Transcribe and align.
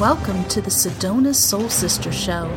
Welcome 0.00 0.44
to 0.44 0.62
the 0.62 0.70
Sedona 0.70 1.34
Soul 1.34 1.68
Sister 1.68 2.10
Show, 2.10 2.50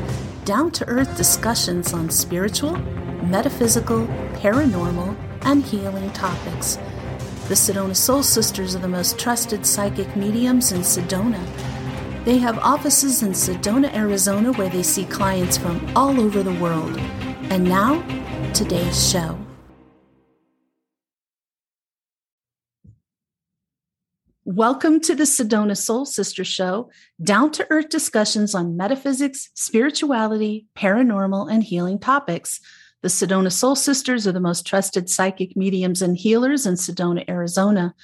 down 0.46 0.72
to 0.72 0.88
earth 0.88 1.18
discussions 1.18 1.92
on 1.92 2.10
spiritual, 2.10 2.78
metaphysical, 3.22 4.08
paranormal, 4.36 5.14
and 5.42 5.62
healing 5.62 6.10
topics. 6.14 6.78
The 7.50 7.56
Sedona 7.56 7.98
Soul 7.98 8.24
Sisters 8.24 8.78
are 8.78 8.80
the 8.80 8.88
most 8.88 9.20
trusted 9.20 9.66
psychic 9.66 10.16
mediums 10.16 10.72
in 10.72 10.84
Sedona. 10.84 11.46
They 12.24 12.38
have 12.38 12.58
offices 12.60 13.24
in 13.24 13.32
Sedona, 13.32 13.94
Arizona, 13.94 14.54
where 14.54 14.70
they 14.70 14.82
see 14.82 15.04
clients 15.04 15.58
from 15.58 15.86
all 15.98 16.22
over 16.22 16.44
the 16.44 16.54
world. 16.62 16.98
And 17.52 17.66
now, 17.66 18.02
today's 18.54 19.12
show. 19.12 19.43
Welcome 24.56 25.00
to 25.00 25.16
the 25.16 25.24
Sedona 25.24 25.76
Soul 25.76 26.06
Sister 26.06 26.44
Show, 26.44 26.92
down 27.24 27.50
to 27.54 27.66
earth 27.72 27.90
discussions 27.90 28.54
on 28.54 28.78
metaphysics, 28.78 29.50
spirituality, 29.56 30.68
paranormal, 30.76 31.52
and 31.52 31.64
healing 31.64 31.98
topics. 31.98 32.60
The 33.02 33.08
Sedona 33.08 33.52
Soul 33.52 33.76
Sisters 33.76 34.28
are 34.28 34.32
the 34.32 34.40
most 34.40 34.68
trusted 34.68 35.10
psychic 35.10 35.58
mediums 35.58 36.04
and 36.04 36.16
healers 36.16 36.68
in 36.68 36.76
Sedona, 36.76 37.28
Arizona. 37.28 37.96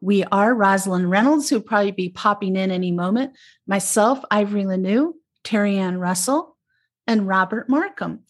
We 0.00 0.24
are 0.24 0.54
Rosalind 0.54 1.10
Reynolds, 1.10 1.50
who'll 1.50 1.60
probably 1.60 1.90
be 1.90 2.08
popping 2.08 2.56
in 2.56 2.70
any 2.70 2.90
moment, 2.90 3.34
myself, 3.66 4.24
Ivory 4.30 4.62
Lanou, 4.62 5.12
Terry 5.44 5.76
Ann 5.76 5.98
Russell, 5.98 6.56
and 7.06 7.28
Robert 7.28 7.68
Markham. 7.68 8.20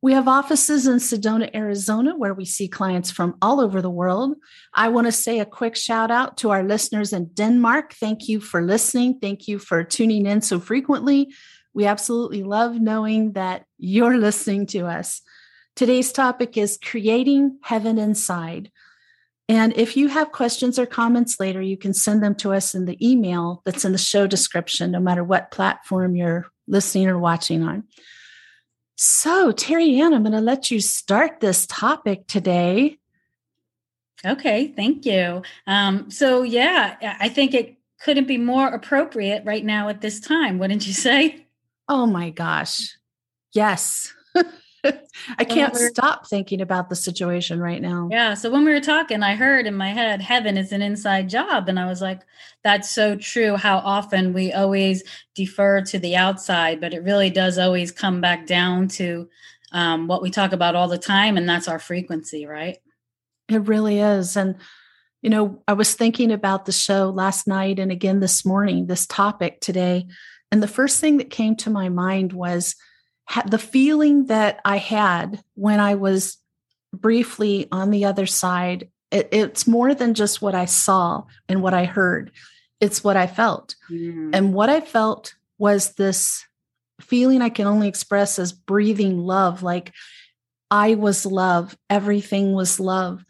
We 0.00 0.12
have 0.12 0.28
offices 0.28 0.86
in 0.86 0.98
Sedona, 0.98 1.52
Arizona, 1.54 2.16
where 2.16 2.34
we 2.34 2.44
see 2.44 2.68
clients 2.68 3.10
from 3.10 3.36
all 3.42 3.60
over 3.60 3.82
the 3.82 3.90
world. 3.90 4.36
I 4.72 4.88
want 4.88 5.08
to 5.08 5.12
say 5.12 5.40
a 5.40 5.44
quick 5.44 5.74
shout 5.74 6.12
out 6.12 6.36
to 6.38 6.50
our 6.50 6.62
listeners 6.62 7.12
in 7.12 7.26
Denmark. 7.34 7.94
Thank 7.94 8.28
you 8.28 8.40
for 8.40 8.62
listening. 8.62 9.18
Thank 9.20 9.48
you 9.48 9.58
for 9.58 9.82
tuning 9.82 10.24
in 10.24 10.40
so 10.40 10.60
frequently. 10.60 11.34
We 11.74 11.86
absolutely 11.86 12.44
love 12.44 12.76
knowing 12.76 13.32
that 13.32 13.64
you're 13.76 14.18
listening 14.26 14.66
to 14.66 14.86
us. 14.86 15.20
Today's 15.74 16.12
topic 16.12 16.56
is 16.56 16.78
creating 16.80 17.58
heaven 17.62 17.98
inside. 17.98 18.70
And 19.48 19.76
if 19.76 19.96
you 19.96 20.08
have 20.08 20.30
questions 20.30 20.78
or 20.78 20.86
comments 20.86 21.40
later, 21.40 21.62
you 21.62 21.76
can 21.76 21.94
send 21.94 22.22
them 22.22 22.34
to 22.36 22.52
us 22.52 22.74
in 22.74 22.84
the 22.84 22.98
email 23.04 23.62
that's 23.64 23.84
in 23.84 23.92
the 23.92 23.98
show 23.98 24.26
description, 24.26 24.92
no 24.92 25.00
matter 25.00 25.24
what 25.24 25.50
platform 25.50 26.14
you're 26.14 26.46
listening 26.68 27.08
or 27.08 27.18
watching 27.18 27.62
on. 27.62 27.84
So, 29.00 29.52
Terry 29.52 30.00
Ann, 30.00 30.12
I'm 30.12 30.24
going 30.24 30.32
to 30.32 30.40
let 30.40 30.72
you 30.72 30.80
start 30.80 31.38
this 31.38 31.66
topic 31.66 32.26
today. 32.26 32.98
Okay, 34.26 34.72
thank 34.74 35.06
you. 35.06 35.42
Um, 35.68 36.10
so, 36.10 36.42
yeah, 36.42 36.96
I 37.20 37.28
think 37.28 37.54
it 37.54 37.76
couldn't 38.00 38.26
be 38.26 38.38
more 38.38 38.66
appropriate 38.66 39.44
right 39.44 39.64
now 39.64 39.88
at 39.88 40.00
this 40.00 40.18
time, 40.18 40.58
wouldn't 40.58 40.84
you 40.84 40.92
say? 40.92 41.46
Oh 41.88 42.06
my 42.06 42.30
gosh. 42.30 42.98
Yes. 43.52 44.12
I 44.84 45.44
can't 45.44 45.74
stop 45.74 46.28
thinking 46.28 46.60
about 46.60 46.88
the 46.88 46.96
situation 46.96 47.60
right 47.60 47.82
now. 47.82 48.08
Yeah. 48.10 48.34
So 48.34 48.50
when 48.50 48.64
we 48.64 48.72
were 48.72 48.80
talking, 48.80 49.22
I 49.22 49.34
heard 49.34 49.66
in 49.66 49.74
my 49.74 49.90
head, 49.90 50.22
heaven 50.22 50.56
is 50.56 50.72
an 50.72 50.82
inside 50.82 51.28
job. 51.28 51.68
And 51.68 51.78
I 51.78 51.86
was 51.86 52.00
like, 52.00 52.20
that's 52.62 52.90
so 52.90 53.16
true. 53.16 53.56
How 53.56 53.78
often 53.78 54.32
we 54.32 54.52
always 54.52 55.02
defer 55.34 55.82
to 55.82 55.98
the 55.98 56.16
outside, 56.16 56.80
but 56.80 56.94
it 56.94 57.02
really 57.02 57.30
does 57.30 57.58
always 57.58 57.90
come 57.90 58.20
back 58.20 58.46
down 58.46 58.88
to 58.88 59.28
um, 59.72 60.06
what 60.06 60.22
we 60.22 60.30
talk 60.30 60.52
about 60.52 60.76
all 60.76 60.88
the 60.88 60.98
time. 60.98 61.36
And 61.36 61.48
that's 61.48 61.68
our 61.68 61.78
frequency, 61.78 62.46
right? 62.46 62.78
It 63.48 63.66
really 63.66 63.98
is. 63.98 64.36
And, 64.36 64.56
you 65.22 65.30
know, 65.30 65.62
I 65.66 65.72
was 65.72 65.94
thinking 65.94 66.30
about 66.30 66.66
the 66.66 66.72
show 66.72 67.10
last 67.10 67.48
night 67.48 67.78
and 67.78 67.90
again 67.90 68.20
this 68.20 68.44
morning, 68.44 68.86
this 68.86 69.06
topic 69.06 69.60
today. 69.60 70.06
And 70.52 70.62
the 70.62 70.68
first 70.68 71.00
thing 71.00 71.16
that 71.16 71.30
came 71.30 71.56
to 71.56 71.70
my 71.70 71.88
mind 71.88 72.32
was, 72.32 72.76
the 73.46 73.58
feeling 73.58 74.26
that 74.26 74.60
I 74.64 74.78
had 74.78 75.42
when 75.54 75.80
I 75.80 75.94
was 75.94 76.38
briefly 76.92 77.68
on 77.70 77.90
the 77.90 78.04
other 78.04 78.26
side, 78.26 78.88
it, 79.10 79.28
it's 79.32 79.66
more 79.66 79.94
than 79.94 80.14
just 80.14 80.40
what 80.40 80.54
I 80.54 80.64
saw 80.64 81.24
and 81.48 81.62
what 81.62 81.74
I 81.74 81.84
heard. 81.84 82.30
It's 82.80 83.02
what 83.02 83.16
I 83.16 83.26
felt. 83.26 83.74
Mm-hmm. 83.90 84.30
And 84.32 84.54
what 84.54 84.70
I 84.70 84.80
felt 84.80 85.34
was 85.58 85.94
this 85.94 86.44
feeling 87.00 87.42
I 87.42 87.48
can 87.48 87.66
only 87.66 87.88
express 87.88 88.38
as 88.38 88.52
breathing 88.52 89.18
love, 89.18 89.62
like 89.62 89.92
I 90.70 90.94
was 90.94 91.24
love, 91.24 91.76
everything 91.88 92.52
was 92.52 92.80
love. 92.80 93.24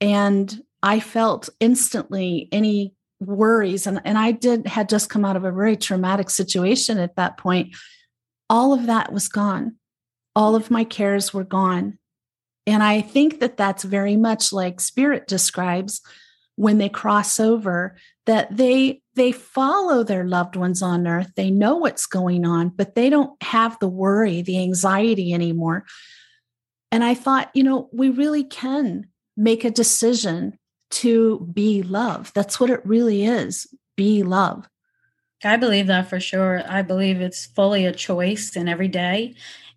And 0.00 0.62
I 0.82 1.00
felt 1.00 1.48
instantly 1.60 2.48
any 2.52 2.94
worries. 3.20 3.86
And, 3.86 4.00
and 4.04 4.18
I 4.18 4.32
did 4.32 4.66
had 4.66 4.88
just 4.88 5.08
come 5.10 5.24
out 5.24 5.36
of 5.36 5.44
a 5.44 5.52
very 5.52 5.76
traumatic 5.76 6.28
situation 6.28 6.98
at 6.98 7.16
that 7.16 7.38
point 7.38 7.74
all 8.48 8.72
of 8.72 8.86
that 8.86 9.12
was 9.12 9.28
gone. 9.28 9.76
All 10.36 10.54
of 10.54 10.70
my 10.70 10.84
cares 10.84 11.32
were 11.32 11.44
gone. 11.44 11.98
And 12.66 12.82
I 12.82 13.00
think 13.00 13.40
that 13.40 13.56
that's 13.56 13.84
very 13.84 14.16
much 14.16 14.52
like 14.52 14.80
spirit 14.80 15.26
describes 15.26 16.00
when 16.56 16.78
they 16.78 16.88
cross 16.88 17.40
over 17.40 17.96
that 18.26 18.56
they 18.56 19.02
they 19.14 19.32
follow 19.32 20.02
their 20.02 20.24
loved 20.24 20.56
ones 20.56 20.82
on 20.82 21.06
earth 21.06 21.30
they 21.36 21.50
know 21.50 21.76
what's 21.76 22.06
going 22.06 22.44
on 22.44 22.68
but 22.68 22.94
they 22.94 23.10
don't 23.10 23.40
have 23.42 23.76
the 23.80 23.88
worry 23.88 24.40
the 24.42 24.62
anxiety 24.62 25.32
anymore 25.32 25.84
and 26.92 27.02
i 27.02 27.12
thought 27.12 27.50
you 27.54 27.62
know 27.62 27.88
we 27.92 28.08
really 28.08 28.44
can 28.44 29.06
make 29.36 29.64
a 29.64 29.70
decision 29.70 30.56
to 30.90 31.48
be 31.52 31.82
love 31.82 32.32
that's 32.34 32.60
what 32.60 32.70
it 32.70 32.84
really 32.86 33.24
is 33.24 33.66
be 33.96 34.22
love 34.22 34.68
I 35.44 35.56
believe 35.56 35.86
that 35.88 36.08
for 36.08 36.20
sure. 36.20 36.62
I 36.66 36.82
believe 36.82 37.20
it's 37.20 37.46
fully 37.46 37.86
a 37.86 37.92
choice 37.92 38.56
in 38.56 38.68
every 38.68 38.88
day. 38.88 39.34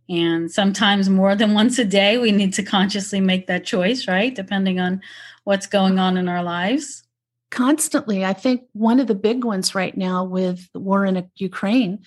And 0.10 0.52
sometimes 0.52 1.10
more 1.10 1.36
than 1.36 1.54
once 1.62 1.80
a 1.80 1.86
day, 1.86 2.18
we 2.18 2.32
need 2.32 2.54
to 2.54 2.64
consciously 2.64 3.22
make 3.22 3.48
that 3.48 3.66
choice, 3.66 4.08
right? 4.08 4.34
Depending 4.34 4.80
on 4.80 5.02
what's 5.44 5.68
going 5.68 6.00
on 6.00 6.18
in 6.18 6.28
our 6.28 6.44
lives. 6.44 7.04
Constantly. 7.50 8.26
I 8.26 8.34
think 8.34 8.64
one 8.74 9.00
of 9.00 9.08
the 9.08 9.16
big 9.16 9.46
ones 9.46 9.74
right 9.74 9.96
now 9.96 10.24
with 10.24 10.72
the 10.74 10.80
war 10.80 11.06
in 11.06 11.30
Ukraine, 11.36 12.00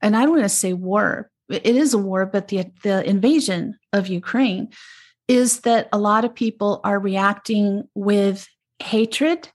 and 0.00 0.16
I 0.16 0.22
don't 0.22 0.30
want 0.30 0.42
to 0.44 0.48
say 0.48 0.72
war, 0.72 1.30
it 1.48 1.66
is 1.66 1.94
a 1.94 1.98
war, 1.98 2.26
but 2.26 2.48
the, 2.48 2.70
the 2.82 3.04
invasion 3.08 3.78
of 3.92 4.06
Ukraine 4.06 4.70
is 5.26 5.60
that 5.60 5.88
a 5.92 5.98
lot 5.98 6.24
of 6.24 6.34
people 6.34 6.80
are 6.84 6.98
reacting 6.98 7.88
with 7.94 8.46
hatred 8.78 9.48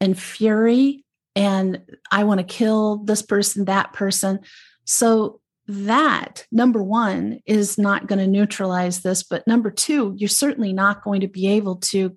and 0.00 0.18
fury 0.18 1.03
and 1.36 1.82
I 2.10 2.24
want 2.24 2.38
to 2.38 2.44
kill 2.44 2.98
this 2.98 3.22
person, 3.22 3.64
that 3.64 3.92
person. 3.92 4.40
So 4.84 5.40
that 5.66 6.46
number 6.52 6.82
one 6.82 7.40
is 7.46 7.78
not 7.78 8.06
going 8.06 8.18
to 8.18 8.26
neutralize 8.26 9.00
this. 9.00 9.22
But 9.22 9.46
number 9.46 9.70
two, 9.70 10.14
you're 10.16 10.28
certainly 10.28 10.72
not 10.72 11.02
going 11.02 11.22
to 11.22 11.28
be 11.28 11.48
able 11.48 11.76
to 11.76 12.16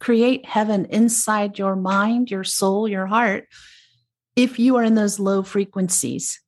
create 0.00 0.44
heaven 0.46 0.84
inside 0.86 1.58
your 1.58 1.76
mind, 1.76 2.30
your 2.30 2.44
soul, 2.44 2.88
your 2.88 3.06
heart 3.06 3.48
if 4.36 4.58
you 4.58 4.76
are 4.76 4.84
in 4.84 4.94
those 4.94 5.18
low 5.18 5.42
frequencies. 5.42 6.40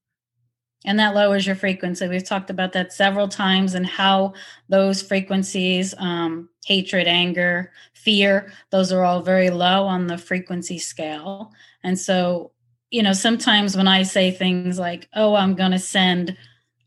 And 0.85 0.99
that 0.99 1.15
lowers 1.15 1.47
your 1.47 1.57
frequency. 1.57 2.09
We've 2.09 2.25
talked 2.25 2.49
about 2.49 2.73
that 2.73 2.93
several 2.93 3.29
times 3.29 3.75
and 3.75 3.87
how 3.87 4.33
those 4.69 5.03
frequencies, 5.03 5.95
um, 5.99 6.49
hatred, 6.65 7.07
anger, 7.07 7.73
fear, 7.93 8.53
those 8.71 8.91
are 8.91 9.05
all 9.05 9.21
very 9.21 9.51
low 9.51 9.85
on 9.85 10.07
the 10.07 10.17
frequency 10.17 10.79
scale. 10.79 11.53
And 11.83 11.99
so, 11.99 12.53
you 12.91 13.03
know, 13.03 13.13
sometimes 13.13 13.77
when 13.77 13.89
I 13.89 14.03
say 14.03 14.31
things 14.31 14.79
like, 14.79 15.09
oh, 15.15 15.35
I'm 15.35 15.55
going 15.55 15.71
to 15.71 15.79
send 15.79 16.37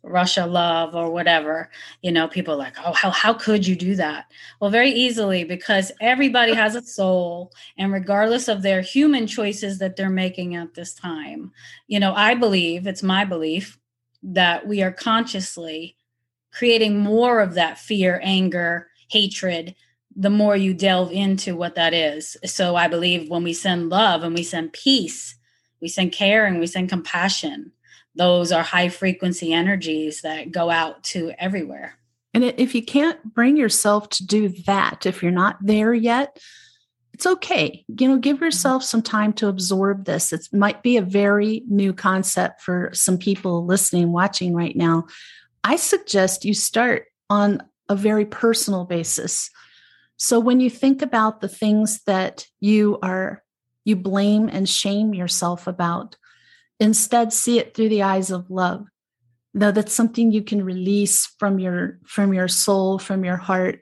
Russia 0.03 0.45
love 0.45 0.95
or 0.95 1.09
whatever, 1.09 1.71
you 2.01 2.11
know, 2.11 2.27
people 2.27 2.57
like, 2.57 2.75
oh, 2.83 2.91
how, 2.91 3.09
how 3.09 3.33
could 3.33 3.65
you 3.65 3.75
do 3.75 3.95
that? 3.95 4.25
Well, 4.59 4.69
very 4.69 4.91
easily 4.91 5.45
because 5.45 5.91
everybody 6.01 6.53
has 6.55 6.75
a 6.75 6.81
soul. 6.81 7.53
And 7.77 7.91
regardless 7.91 8.47
of 8.47 8.61
their 8.61 8.81
human 8.81 9.27
choices 9.27 9.79
that 9.79 9.95
they're 9.95 10.09
making 10.09 10.55
at 10.55 10.73
this 10.73 10.93
time, 10.93 11.51
you 11.87 11.99
know, 11.99 12.13
I 12.13 12.35
believe, 12.35 12.85
it's 12.85 13.03
my 13.03 13.23
belief, 13.23 13.79
that 14.23 14.67
we 14.67 14.81
are 14.81 14.91
consciously 14.91 15.95
creating 16.51 16.99
more 16.99 17.39
of 17.39 17.55
that 17.55 17.77
fear, 17.77 18.19
anger, 18.23 18.87
hatred 19.09 19.75
the 20.15 20.29
more 20.29 20.55
you 20.55 20.73
delve 20.73 21.11
into 21.11 21.55
what 21.55 21.75
that 21.75 21.93
is. 21.93 22.37
So 22.45 22.75
I 22.75 22.87
believe 22.87 23.29
when 23.29 23.43
we 23.43 23.53
send 23.53 23.89
love 23.89 24.23
and 24.23 24.35
we 24.35 24.43
send 24.43 24.73
peace, 24.73 25.35
we 25.81 25.87
send 25.87 26.11
care 26.11 26.45
and 26.45 26.59
we 26.59 26.67
send 26.67 26.89
compassion, 26.89 27.71
those 28.15 28.51
are 28.51 28.63
high 28.63 28.89
frequency 28.89 29.53
energies 29.53 30.21
that 30.21 30.51
go 30.51 30.69
out 30.69 31.03
to 31.03 31.33
everywhere. 31.39 31.97
And 32.33 32.43
if 32.43 32.73
you 32.73 32.83
can't 32.83 33.33
bring 33.33 33.57
yourself 33.57 34.09
to 34.09 34.25
do 34.25 34.49
that, 34.65 35.05
if 35.05 35.21
you're 35.21 35.31
not 35.31 35.57
there 35.61 35.93
yet, 35.93 36.39
it's 37.13 37.27
okay. 37.27 37.85
You 37.87 38.07
know, 38.07 38.17
give 38.17 38.37
mm-hmm. 38.37 38.45
yourself 38.45 38.83
some 38.83 39.03
time 39.03 39.33
to 39.33 39.47
absorb 39.47 40.05
this. 40.05 40.33
It 40.33 40.47
might 40.51 40.81
be 40.81 40.97
a 40.97 41.01
very 41.01 41.63
new 41.67 41.93
concept 41.93 42.61
for 42.61 42.89
some 42.93 43.17
people 43.17 43.65
listening, 43.65 44.11
watching 44.11 44.53
right 44.53 44.75
now. 44.75 45.05
I 45.63 45.75
suggest 45.75 46.43
you 46.43 46.53
start 46.53 47.05
on 47.29 47.61
a 47.87 47.95
very 47.95 48.25
personal 48.25 48.85
basis 48.85 49.49
so 50.23 50.39
when 50.39 50.59
you 50.59 50.69
think 50.69 51.01
about 51.01 51.41
the 51.41 51.49
things 51.49 52.01
that 52.05 52.47
you 52.59 52.97
are, 53.01 53.43
you 53.85 53.95
blame 53.95 54.49
and 54.49 54.67
shame 54.67 55.13
yourself 55.13 55.67
about, 55.67 56.15
Instead, 56.79 57.31
see 57.31 57.59
it 57.59 57.73
through 57.73 57.89
the 57.89 58.03
eyes 58.03 58.31
of 58.31 58.49
love. 58.49 58.85
Though 59.53 59.71
that's 59.71 59.93
something 59.93 60.31
you 60.31 60.43
can 60.43 60.63
release 60.63 61.27
from 61.39 61.59
your 61.59 61.99
from 62.05 62.33
your 62.33 62.47
soul, 62.47 62.99
from 62.99 63.23
your 63.23 63.37
heart, 63.37 63.81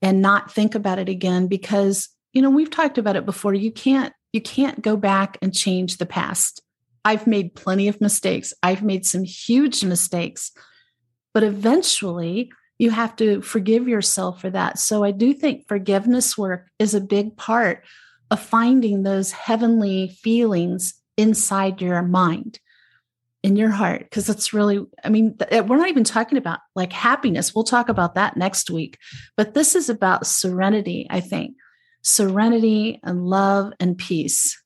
and 0.00 0.22
not 0.22 0.50
think 0.50 0.74
about 0.74 0.98
it 0.98 1.08
again 1.08 1.48
because 1.48 2.08
you 2.32 2.40
know 2.40 2.50
we've 2.50 2.70
talked 2.70 2.98
about 2.98 3.16
it 3.16 3.26
before. 3.26 3.52
You 3.52 3.72
can't 3.72 4.14
you 4.32 4.40
can't 4.40 4.80
go 4.80 4.96
back 4.96 5.36
and 5.42 5.52
change 5.52 5.98
the 5.98 6.06
past. 6.06 6.62
I've 7.04 7.26
made 7.26 7.54
plenty 7.54 7.88
of 7.88 8.00
mistakes. 8.00 8.54
I've 8.62 8.82
made 8.82 9.04
some 9.04 9.24
huge 9.24 9.84
mistakes. 9.84 10.52
But 11.34 11.42
eventually, 11.42 12.50
you 12.82 12.90
have 12.90 13.14
to 13.14 13.40
forgive 13.42 13.86
yourself 13.86 14.40
for 14.40 14.50
that. 14.50 14.76
So 14.76 15.04
I 15.04 15.12
do 15.12 15.32
think 15.32 15.68
forgiveness 15.68 16.36
work 16.36 16.68
is 16.80 16.96
a 16.96 17.00
big 17.00 17.36
part 17.36 17.84
of 18.28 18.40
finding 18.40 19.04
those 19.04 19.30
heavenly 19.30 20.08
feelings 20.20 20.94
inside 21.16 21.80
your 21.80 22.02
mind 22.02 22.58
in 23.44 23.54
your 23.54 23.70
heart 23.70 24.00
because 24.00 24.28
it's 24.28 24.52
really 24.52 24.84
i 25.04 25.08
mean 25.08 25.36
eh, 25.50 25.60
we're 25.60 25.76
not 25.76 25.88
even 25.88 26.04
talking 26.04 26.38
about 26.38 26.60
like 26.74 26.92
happiness. 26.92 27.54
We'll 27.54 27.64
talk 27.64 27.88
about 27.88 28.14
that 28.14 28.36
next 28.36 28.70
week. 28.70 28.98
But 29.36 29.54
this 29.54 29.76
is 29.76 29.88
about 29.88 30.26
serenity 30.26 31.06
i 31.08 31.20
think. 31.20 31.54
Serenity 32.02 32.98
and 33.04 33.26
love 33.26 33.72
and 33.78 33.96
peace 33.96 34.60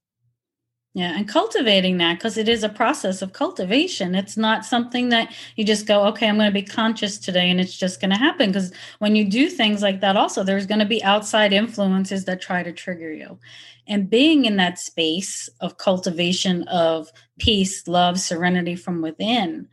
yeah, 0.97 1.13
and 1.15 1.29
cultivating 1.29 1.99
that 1.99 2.15
because 2.15 2.39
it 2.39 2.49
is 2.49 2.65
a 2.65 2.71
process 2.71 3.21
of 3.21 3.35
cultivation. 3.35 4.15
It's 4.15 4.39
not 4.39 4.65
something 4.65 5.11
that 5.11 5.31
you 5.55 5.63
just 5.63 5.87
go, 5.87 6.07
okay, 6.07 6.27
I'm 6.27 6.39
going 6.39 6.49
to 6.49 6.55
be 6.55 6.63
conscious 6.63 7.19
today 7.19 7.51
and 7.51 7.61
it's 7.61 7.77
just 7.77 8.01
going 8.01 8.13
to 8.13 8.17
happen. 8.17 8.49
Because 8.49 8.73
when 8.99 9.15
you 9.15 9.29
do 9.29 9.51
things 9.51 9.83
like 9.83 10.01
that, 10.01 10.17
also, 10.17 10.43
there's 10.43 10.65
going 10.65 10.79
to 10.79 10.87
be 10.87 11.05
outside 11.05 11.53
influences 11.53 12.25
that 12.25 12.41
try 12.41 12.63
to 12.63 12.73
trigger 12.73 13.13
you. 13.13 13.39
And 13.87 14.09
being 14.09 14.47
in 14.47 14.57
that 14.57 14.79
space 14.79 15.51
of 15.61 15.77
cultivation 15.77 16.63
of 16.63 17.13
peace, 17.39 17.87
love, 17.87 18.19
serenity 18.19 18.75
from 18.75 19.03
within, 19.03 19.69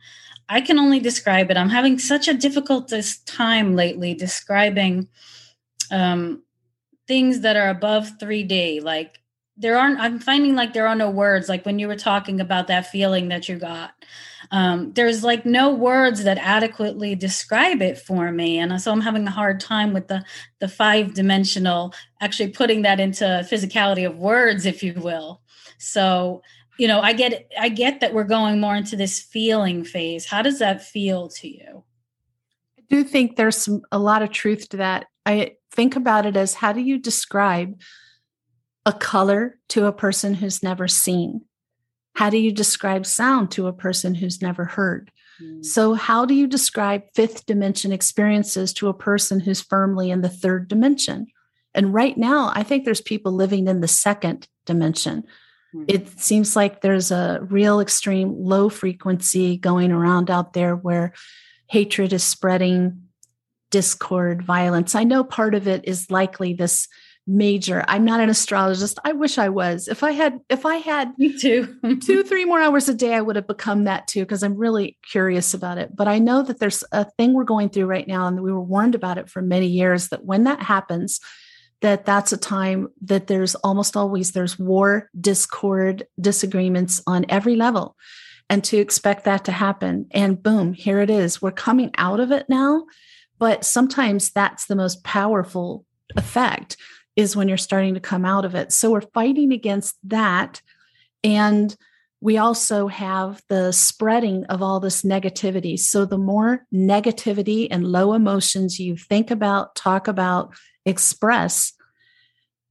I 0.50 0.60
can 0.60 0.78
only 0.78 1.00
describe 1.00 1.50
it. 1.50 1.56
I'm 1.56 1.70
having 1.70 1.98
such 1.98 2.28
a 2.28 2.34
difficult 2.34 2.92
time 3.24 3.74
lately 3.74 4.12
describing 4.12 5.08
um, 5.90 6.42
things 7.08 7.40
that 7.40 7.56
are 7.56 7.70
above 7.70 8.10
3D, 8.20 8.82
like 8.82 9.20
there 9.56 9.78
aren't 9.78 10.00
i'm 10.00 10.18
finding 10.18 10.54
like 10.54 10.72
there 10.72 10.86
are 10.88 10.96
no 10.96 11.10
words 11.10 11.48
like 11.48 11.64
when 11.64 11.78
you 11.78 11.86
were 11.86 11.96
talking 11.96 12.40
about 12.40 12.66
that 12.66 12.86
feeling 12.86 13.28
that 13.28 13.48
you 13.48 13.56
got 13.56 13.92
um, 14.50 14.92
there's 14.92 15.24
like 15.24 15.46
no 15.46 15.72
words 15.72 16.24
that 16.24 16.38
adequately 16.38 17.14
describe 17.14 17.82
it 17.82 17.98
for 17.98 18.30
me. 18.30 18.58
And 18.58 18.80
so 18.80 18.92
i'm 18.92 19.00
having 19.00 19.26
a 19.26 19.30
hard 19.30 19.60
time 19.60 19.92
with 19.92 20.08
the 20.08 20.24
the 20.60 20.68
five 20.68 21.14
dimensional 21.14 21.94
actually 22.20 22.50
putting 22.50 22.82
that 22.82 23.00
into 23.00 23.24
physicality 23.50 24.06
of 24.06 24.18
words 24.18 24.66
if 24.66 24.82
you 24.82 24.94
will. 24.94 25.40
So 25.78 26.42
you 26.78 26.88
know 26.88 27.00
i 27.00 27.12
get 27.12 27.48
i 27.58 27.68
get 27.68 28.00
that 28.00 28.12
we're 28.12 28.24
going 28.24 28.60
more 28.60 28.76
into 28.76 28.96
this 28.96 29.20
feeling 29.20 29.84
phase. 29.84 30.26
How 30.26 30.42
does 30.42 30.58
that 30.58 30.82
feel 30.82 31.28
to 31.28 31.48
you? 31.48 31.84
I 32.78 32.82
do 32.88 33.04
think 33.04 33.36
there's 33.36 33.56
some, 33.56 33.82
a 33.90 33.98
lot 33.98 34.22
of 34.22 34.30
truth 34.30 34.68
to 34.70 34.76
that. 34.78 35.06
I 35.26 35.56
think 35.70 35.96
about 35.96 36.26
it 36.26 36.36
as 36.36 36.54
how 36.54 36.72
do 36.72 36.80
you 36.80 36.98
describe 36.98 37.80
a 38.86 38.92
color 38.92 39.58
to 39.70 39.86
a 39.86 39.92
person 39.92 40.34
who's 40.34 40.62
never 40.62 40.88
seen? 40.88 41.42
How 42.14 42.30
do 42.30 42.38
you 42.38 42.52
describe 42.52 43.06
sound 43.06 43.50
to 43.52 43.66
a 43.66 43.72
person 43.72 44.14
who's 44.14 44.40
never 44.40 44.64
heard? 44.64 45.10
Mm. 45.42 45.64
So, 45.64 45.94
how 45.94 46.24
do 46.24 46.34
you 46.34 46.46
describe 46.46 47.02
fifth 47.14 47.46
dimension 47.46 47.92
experiences 47.92 48.72
to 48.74 48.88
a 48.88 48.94
person 48.94 49.40
who's 49.40 49.60
firmly 49.60 50.10
in 50.10 50.20
the 50.20 50.28
third 50.28 50.68
dimension? 50.68 51.26
And 51.74 51.92
right 51.92 52.16
now, 52.16 52.52
I 52.54 52.62
think 52.62 52.84
there's 52.84 53.00
people 53.00 53.32
living 53.32 53.66
in 53.66 53.80
the 53.80 53.88
second 53.88 54.46
dimension. 54.64 55.24
Mm. 55.74 55.84
It 55.88 56.20
seems 56.20 56.54
like 56.54 56.80
there's 56.80 57.10
a 57.10 57.40
real 57.42 57.80
extreme 57.80 58.34
low 58.36 58.68
frequency 58.68 59.56
going 59.56 59.90
around 59.90 60.30
out 60.30 60.52
there 60.52 60.76
where 60.76 61.12
hatred 61.66 62.12
is 62.12 62.22
spreading, 62.22 63.08
discord, 63.70 64.42
violence. 64.42 64.94
I 64.94 65.02
know 65.02 65.24
part 65.24 65.54
of 65.54 65.66
it 65.66 65.82
is 65.84 66.10
likely 66.10 66.54
this 66.54 66.86
major. 67.26 67.84
I'm 67.88 68.04
not 68.04 68.20
an 68.20 68.28
astrologist. 68.28 68.98
I 69.04 69.12
wish 69.12 69.38
I 69.38 69.48
was. 69.48 69.88
If 69.88 70.02
I 70.02 70.12
had, 70.12 70.40
if 70.48 70.66
I 70.66 70.76
had 70.76 71.18
me 71.18 71.38
too, 71.38 71.76
two, 72.04 72.22
three 72.22 72.44
more 72.44 72.60
hours 72.60 72.88
a 72.88 72.94
day, 72.94 73.14
I 73.14 73.20
would 73.20 73.36
have 73.36 73.46
become 73.46 73.84
that 73.84 74.06
too, 74.06 74.20
because 74.20 74.42
I'm 74.42 74.56
really 74.56 74.98
curious 75.10 75.54
about 75.54 75.78
it. 75.78 75.94
But 75.94 76.08
I 76.08 76.18
know 76.18 76.42
that 76.42 76.60
there's 76.60 76.84
a 76.92 77.04
thing 77.04 77.32
we're 77.32 77.44
going 77.44 77.70
through 77.70 77.86
right 77.86 78.06
now, 78.06 78.26
and 78.26 78.40
we 78.42 78.52
were 78.52 78.62
warned 78.62 78.94
about 78.94 79.18
it 79.18 79.30
for 79.30 79.40
many 79.40 79.66
years 79.66 80.08
that 80.08 80.24
when 80.24 80.44
that 80.44 80.62
happens, 80.62 81.20
that 81.80 82.04
that's 82.04 82.32
a 82.32 82.38
time 82.38 82.88
that 83.02 83.26
there's 83.26 83.54
almost 83.56 83.96
always 83.96 84.32
there's 84.32 84.58
war, 84.58 85.10
discord, 85.18 86.06
disagreements 86.20 87.02
on 87.06 87.26
every 87.28 87.56
level. 87.56 87.96
And 88.50 88.62
to 88.64 88.76
expect 88.76 89.24
that 89.24 89.46
to 89.46 89.52
happen, 89.52 90.06
and 90.10 90.42
boom, 90.42 90.74
here 90.74 91.00
it 91.00 91.08
is. 91.08 91.40
We're 91.40 91.52
coming 91.52 91.90
out 91.96 92.20
of 92.20 92.30
it 92.30 92.46
now. 92.48 92.84
But 93.38 93.64
sometimes 93.64 94.30
that's 94.30 94.66
the 94.66 94.76
most 94.76 95.02
powerful 95.02 95.84
effect 96.16 96.76
is 97.16 97.36
when 97.36 97.48
you're 97.48 97.56
starting 97.56 97.94
to 97.94 98.00
come 98.00 98.24
out 98.24 98.44
of 98.44 98.54
it. 98.54 98.72
So 98.72 98.90
we're 98.90 99.00
fighting 99.00 99.52
against 99.52 99.96
that. 100.04 100.60
And 101.22 101.74
we 102.20 102.38
also 102.38 102.88
have 102.88 103.42
the 103.48 103.72
spreading 103.72 104.44
of 104.46 104.62
all 104.62 104.80
this 104.80 105.02
negativity. 105.02 105.78
So 105.78 106.04
the 106.04 106.18
more 106.18 106.66
negativity 106.72 107.68
and 107.70 107.86
low 107.86 108.14
emotions 108.14 108.80
you 108.80 108.96
think 108.96 109.30
about, 109.30 109.74
talk 109.74 110.08
about, 110.08 110.54
express, 110.86 111.72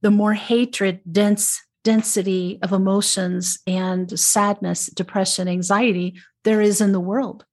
the 0.02 0.10
more 0.10 0.34
hatred, 0.34 1.00
dense 1.10 1.60
density 1.84 2.58
of 2.62 2.72
emotions 2.72 3.58
and 3.66 4.18
sadness, 4.18 4.86
depression, 4.86 5.46
anxiety 5.46 6.14
there 6.42 6.60
is 6.60 6.80
in 6.80 6.92
the 6.92 7.00
world. 7.00 7.44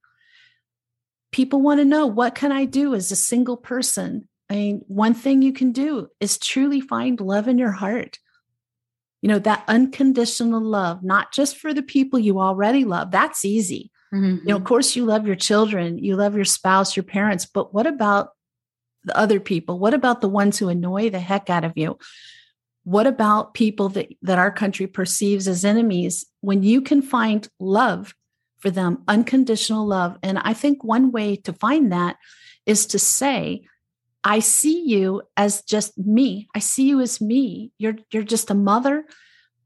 People 1.32 1.62
want 1.62 1.80
to 1.80 1.86
know 1.86 2.08
what 2.08 2.36
can 2.36 2.52
I 2.52 2.66
do 2.66 2.96
as 2.96 3.12
a 3.12 3.16
single 3.16 3.58
person 3.58 4.28
I 4.52 4.56
mean, 4.56 4.84
one 4.90 5.14
thing 5.14 5.42
you 5.42 5.54
can 5.54 5.72
do 5.72 6.10
is 6.20 6.38
truly 6.38 6.82
find 6.82 7.22
love 7.22 7.48
in 7.48 7.58
your 7.58 7.72
heart. 7.72 8.20
You 9.22 9.30
know, 9.30 9.40
that 9.40 9.64
unconditional 9.70 10.60
love, 10.62 11.04
not 11.04 11.32
just 11.32 11.56
for 11.56 11.74
the 11.74 11.82
people 11.82 12.20
you 12.20 12.42
already 12.42 12.84
love. 12.84 13.12
That's 13.12 13.46
easy. 13.46 13.92
Mm-hmm. 14.14 14.40
You 14.46 14.50
know, 14.50 14.58
of 14.58 14.66
course, 14.66 14.94
you 14.94 15.06
love 15.06 15.26
your 15.26 15.38
children, 15.38 16.00
you 16.00 16.18
love 16.18 16.36
your 16.36 16.44
spouse, 16.44 16.98
your 16.98 17.04
parents, 17.04 17.46
but 17.46 17.74
what 17.74 17.88
about 17.88 18.32
the 19.06 19.18
other 19.18 19.40
people? 19.40 19.80
What 19.80 19.94
about 19.94 20.20
the 20.20 20.28
ones 20.28 20.60
who 20.60 20.68
annoy 20.68 21.10
the 21.10 21.20
heck 21.20 21.50
out 21.50 21.64
of 21.64 21.72
you? 21.78 21.98
What 22.84 23.08
about 23.08 23.54
people 23.54 23.88
that, 23.90 24.10
that 24.22 24.38
our 24.38 24.52
country 24.52 24.86
perceives 24.86 25.48
as 25.48 25.64
enemies 25.64 26.26
when 26.42 26.62
you 26.62 26.82
can 26.82 27.02
find 27.02 27.48
love 27.58 28.14
for 28.60 28.70
them, 28.70 29.04
unconditional 29.08 29.88
love? 29.88 30.18
And 30.22 30.38
I 30.40 30.54
think 30.54 30.84
one 30.84 31.14
way 31.14 31.38
to 31.38 31.54
find 31.54 31.94
that 31.94 32.18
is 32.66 32.86
to 32.88 33.00
say, 33.00 33.62
I 34.24 34.40
see 34.40 34.84
you 34.86 35.24
as 35.36 35.64
just 35.64 35.98
me. 35.98 36.48
I 36.56 36.60
see 36.60 36.88
you 36.88 37.02
as 37.02 37.20
me. 37.22 37.72
You're 37.78 37.96
you're 38.12 38.24
just 38.24 38.52
a 38.52 38.56
mother, 38.56 39.06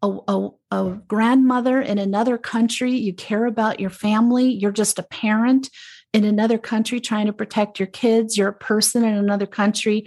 a, 0.02 0.18
a, 0.28 0.50
a, 0.72 1.02
grandmother 1.08 1.82
in 1.82 1.98
another 1.98 2.38
country. 2.38 2.94
You 2.94 3.14
care 3.14 3.46
about 3.46 3.80
your 3.80 3.90
family. 3.90 4.50
You're 4.50 4.72
just 4.72 5.00
a 5.00 5.04
parent 5.04 5.70
in 6.14 6.24
another 6.24 6.58
country 6.58 7.02
trying 7.02 7.26
to 7.26 7.34
protect 7.34 7.80
your 7.80 7.88
kids. 7.88 8.38
You're 8.38 8.50
a 8.50 8.54
person 8.54 9.04
in 9.04 9.16
another 9.16 9.46
country 9.46 10.06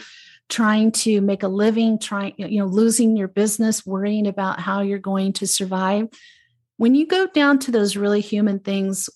trying 0.49 0.93
to 0.93 1.21
make 1.21 1.43
a 1.43 1.49
living, 1.49 1.99
trying, 1.99 2.33
you 2.39 2.59
know, 2.61 2.67
losing 2.67 3.17
your 3.17 3.29
business, 3.29 3.85
worrying 3.85 4.27
about 4.27 4.61
how 4.61 4.81
you're 4.81 4.99
going 4.99 5.35
to 5.35 5.47
survive. 5.47 6.09
When 6.79 6.95
you 6.95 7.07
go 7.07 7.27
down 7.27 7.59
to 7.61 7.71
those 7.71 7.97
really 7.97 8.23
human 8.23 8.61
things, 8.61 9.11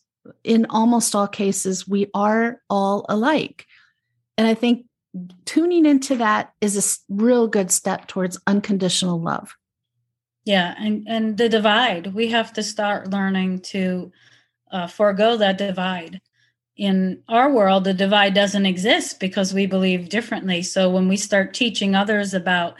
in 0.44 0.66
almost 0.68 1.14
all 1.14 1.26
cases, 1.26 1.88
we 1.88 2.08
are 2.14 2.60
all 2.68 3.06
alike. 3.08 3.66
And 4.36 4.46
I 4.46 4.54
think 4.54 4.86
tuning 5.44 5.86
into 5.86 6.16
that 6.16 6.52
is 6.60 6.76
a 7.10 7.14
real 7.14 7.46
good 7.46 7.70
step 7.70 8.06
towards 8.06 8.40
unconditional 8.46 9.20
love. 9.20 9.54
Yeah 10.44 10.74
and 10.78 11.06
and 11.06 11.36
the 11.36 11.48
divide 11.48 12.14
we 12.14 12.28
have 12.28 12.52
to 12.54 12.62
start 12.62 13.10
learning 13.10 13.60
to 13.60 14.10
uh, 14.70 14.86
forego 14.86 15.36
that 15.36 15.58
divide. 15.58 16.20
In 16.76 17.22
our 17.28 17.52
world 17.52 17.84
the 17.84 17.94
divide 17.94 18.34
doesn't 18.34 18.66
exist 18.66 19.20
because 19.20 19.54
we 19.54 19.66
believe 19.66 20.08
differently. 20.08 20.62
So 20.62 20.90
when 20.90 21.08
we 21.08 21.16
start 21.16 21.54
teaching 21.54 21.94
others 21.94 22.34
about 22.34 22.74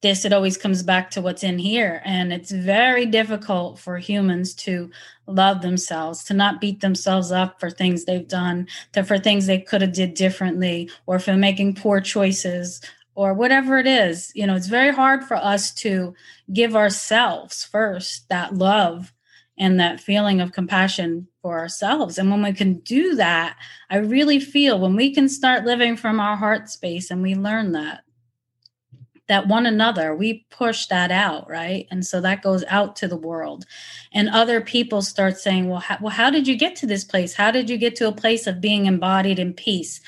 this 0.00 0.24
it 0.24 0.32
always 0.32 0.56
comes 0.56 0.82
back 0.82 1.10
to 1.10 1.20
what's 1.20 1.42
in 1.42 1.58
here. 1.58 2.00
And 2.04 2.32
it's 2.32 2.50
very 2.50 3.06
difficult 3.06 3.78
for 3.78 3.98
humans 3.98 4.54
to 4.56 4.90
love 5.26 5.60
themselves 5.60 6.24
to 6.24 6.34
not 6.34 6.60
beat 6.60 6.80
themselves 6.80 7.32
up 7.32 7.60
for 7.60 7.70
things 7.70 8.04
they've 8.04 8.28
done 8.28 8.66
to 8.92 9.04
for 9.04 9.18
things 9.18 9.46
they 9.46 9.60
could 9.60 9.82
have 9.82 9.92
did 9.92 10.14
differently 10.14 10.90
or 11.06 11.18
for 11.18 11.36
making 11.36 11.74
poor 11.74 12.00
choices 12.00 12.80
or 13.14 13.34
whatever 13.34 13.78
it 13.78 13.86
is. 13.86 14.30
You 14.34 14.46
know 14.46 14.54
it's 14.54 14.68
very 14.68 14.92
hard 14.92 15.24
for 15.24 15.36
us 15.36 15.74
to 15.74 16.14
give 16.52 16.76
ourselves 16.76 17.64
first 17.64 18.28
that 18.28 18.54
love 18.54 19.12
and 19.58 19.80
that 19.80 20.00
feeling 20.00 20.40
of 20.40 20.52
compassion 20.52 21.26
for 21.42 21.58
ourselves. 21.58 22.16
And 22.16 22.30
when 22.30 22.42
we 22.42 22.52
can 22.52 22.74
do 22.80 23.16
that 23.16 23.56
i 23.90 23.96
really 23.96 24.38
feel 24.38 24.78
when 24.78 24.94
we 24.94 25.12
can 25.12 25.28
start 25.28 25.64
living 25.64 25.96
from 25.96 26.20
our 26.20 26.36
heart 26.36 26.70
space 26.70 27.10
and 27.10 27.22
we 27.22 27.34
learn 27.34 27.72
that 27.72 28.04
that 29.28 29.46
one 29.46 29.66
another 29.66 30.14
we 30.14 30.46
push 30.50 30.86
that 30.86 31.10
out 31.10 31.48
right 31.48 31.86
and 31.90 32.04
so 32.04 32.20
that 32.20 32.42
goes 32.42 32.64
out 32.68 32.96
to 32.96 33.06
the 33.06 33.16
world 33.16 33.64
and 34.12 34.28
other 34.28 34.60
people 34.60 35.02
start 35.02 35.38
saying 35.38 35.68
well 35.68 35.80
how, 35.80 35.98
well 36.00 36.10
how 36.10 36.30
did 36.30 36.48
you 36.48 36.56
get 36.56 36.74
to 36.76 36.86
this 36.86 37.04
place 37.04 37.34
how 37.34 37.50
did 37.50 37.68
you 37.70 37.76
get 37.76 37.94
to 37.96 38.08
a 38.08 38.12
place 38.12 38.46
of 38.46 38.60
being 38.60 38.86
embodied 38.86 39.38
in 39.38 39.52
peace 39.52 40.00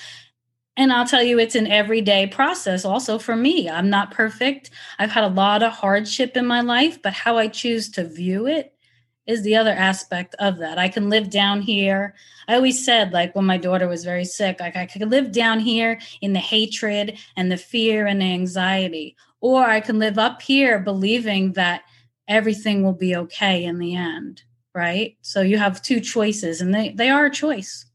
and 0.77 0.95
I'll 0.95 1.07
tell 1.07 1.23
you, 1.23 1.39
it's 1.39 1.57
an 1.57 1.67
everyday 1.67 2.27
process 2.27 2.87
also 2.87 3.19
for 3.19 3.37
me. 3.37 3.69
I'm 3.69 3.91
not 3.91 4.13
perfect. 4.13 4.71
I've 4.99 5.11
had 5.11 5.25
a 5.25 5.29
lot 5.29 5.63
of 5.63 5.73
hardship 5.73 6.39
in 6.39 6.47
my 6.47 6.63
life, 6.63 7.03
but 7.03 7.13
how 7.13 7.37
I 7.37 7.49
choose 7.49 7.91
to 7.91 8.05
view 8.09 8.47
it 8.47 8.73
is 9.27 9.43
the 9.43 9.57
other 9.57 9.71
aspect 9.71 10.35
of 10.39 10.59
that. 10.59 10.79
I 10.79 10.89
can 10.89 11.09
live 11.09 11.31
down 11.31 11.63
here. 11.63 12.15
I 12.49 12.55
always 12.55 12.85
said, 12.85 13.13
like 13.13 13.35
when 13.35 13.45
my 13.45 13.59
daughter 13.59 13.87
was 13.87 14.05
very 14.05 14.25
sick, 14.25 14.59
like 14.61 14.77
I 14.77 14.87
could 14.87 15.09
live 15.11 15.33
down 15.33 15.61
here 15.61 16.01
in 16.21 16.33
the 16.33 16.41
hatred 16.41 17.19
and 17.37 17.51
the 17.51 17.57
fear 17.57 18.07
and 18.07 18.21
the 18.21 18.33
anxiety, 18.33 19.17
or 19.41 19.65
I 19.65 19.81
can 19.81 19.99
live 19.99 20.19
up 20.19 20.43
here 20.43 20.79
believing 20.79 21.53
that 21.53 21.83
everything 22.27 22.83
will 22.83 22.95
be 22.95 23.15
okay 23.17 23.65
in 23.65 23.79
the 23.79 23.95
end. 23.95 24.43
Right. 24.73 25.17
So 25.23 25.41
you 25.41 25.59
have 25.59 25.83
two 25.83 26.01
choices, 26.01 26.61
and 26.61 26.73
they, 26.73 26.91
they 26.91 27.11
are 27.11 27.27
a 27.27 27.31
choice. 27.31 27.87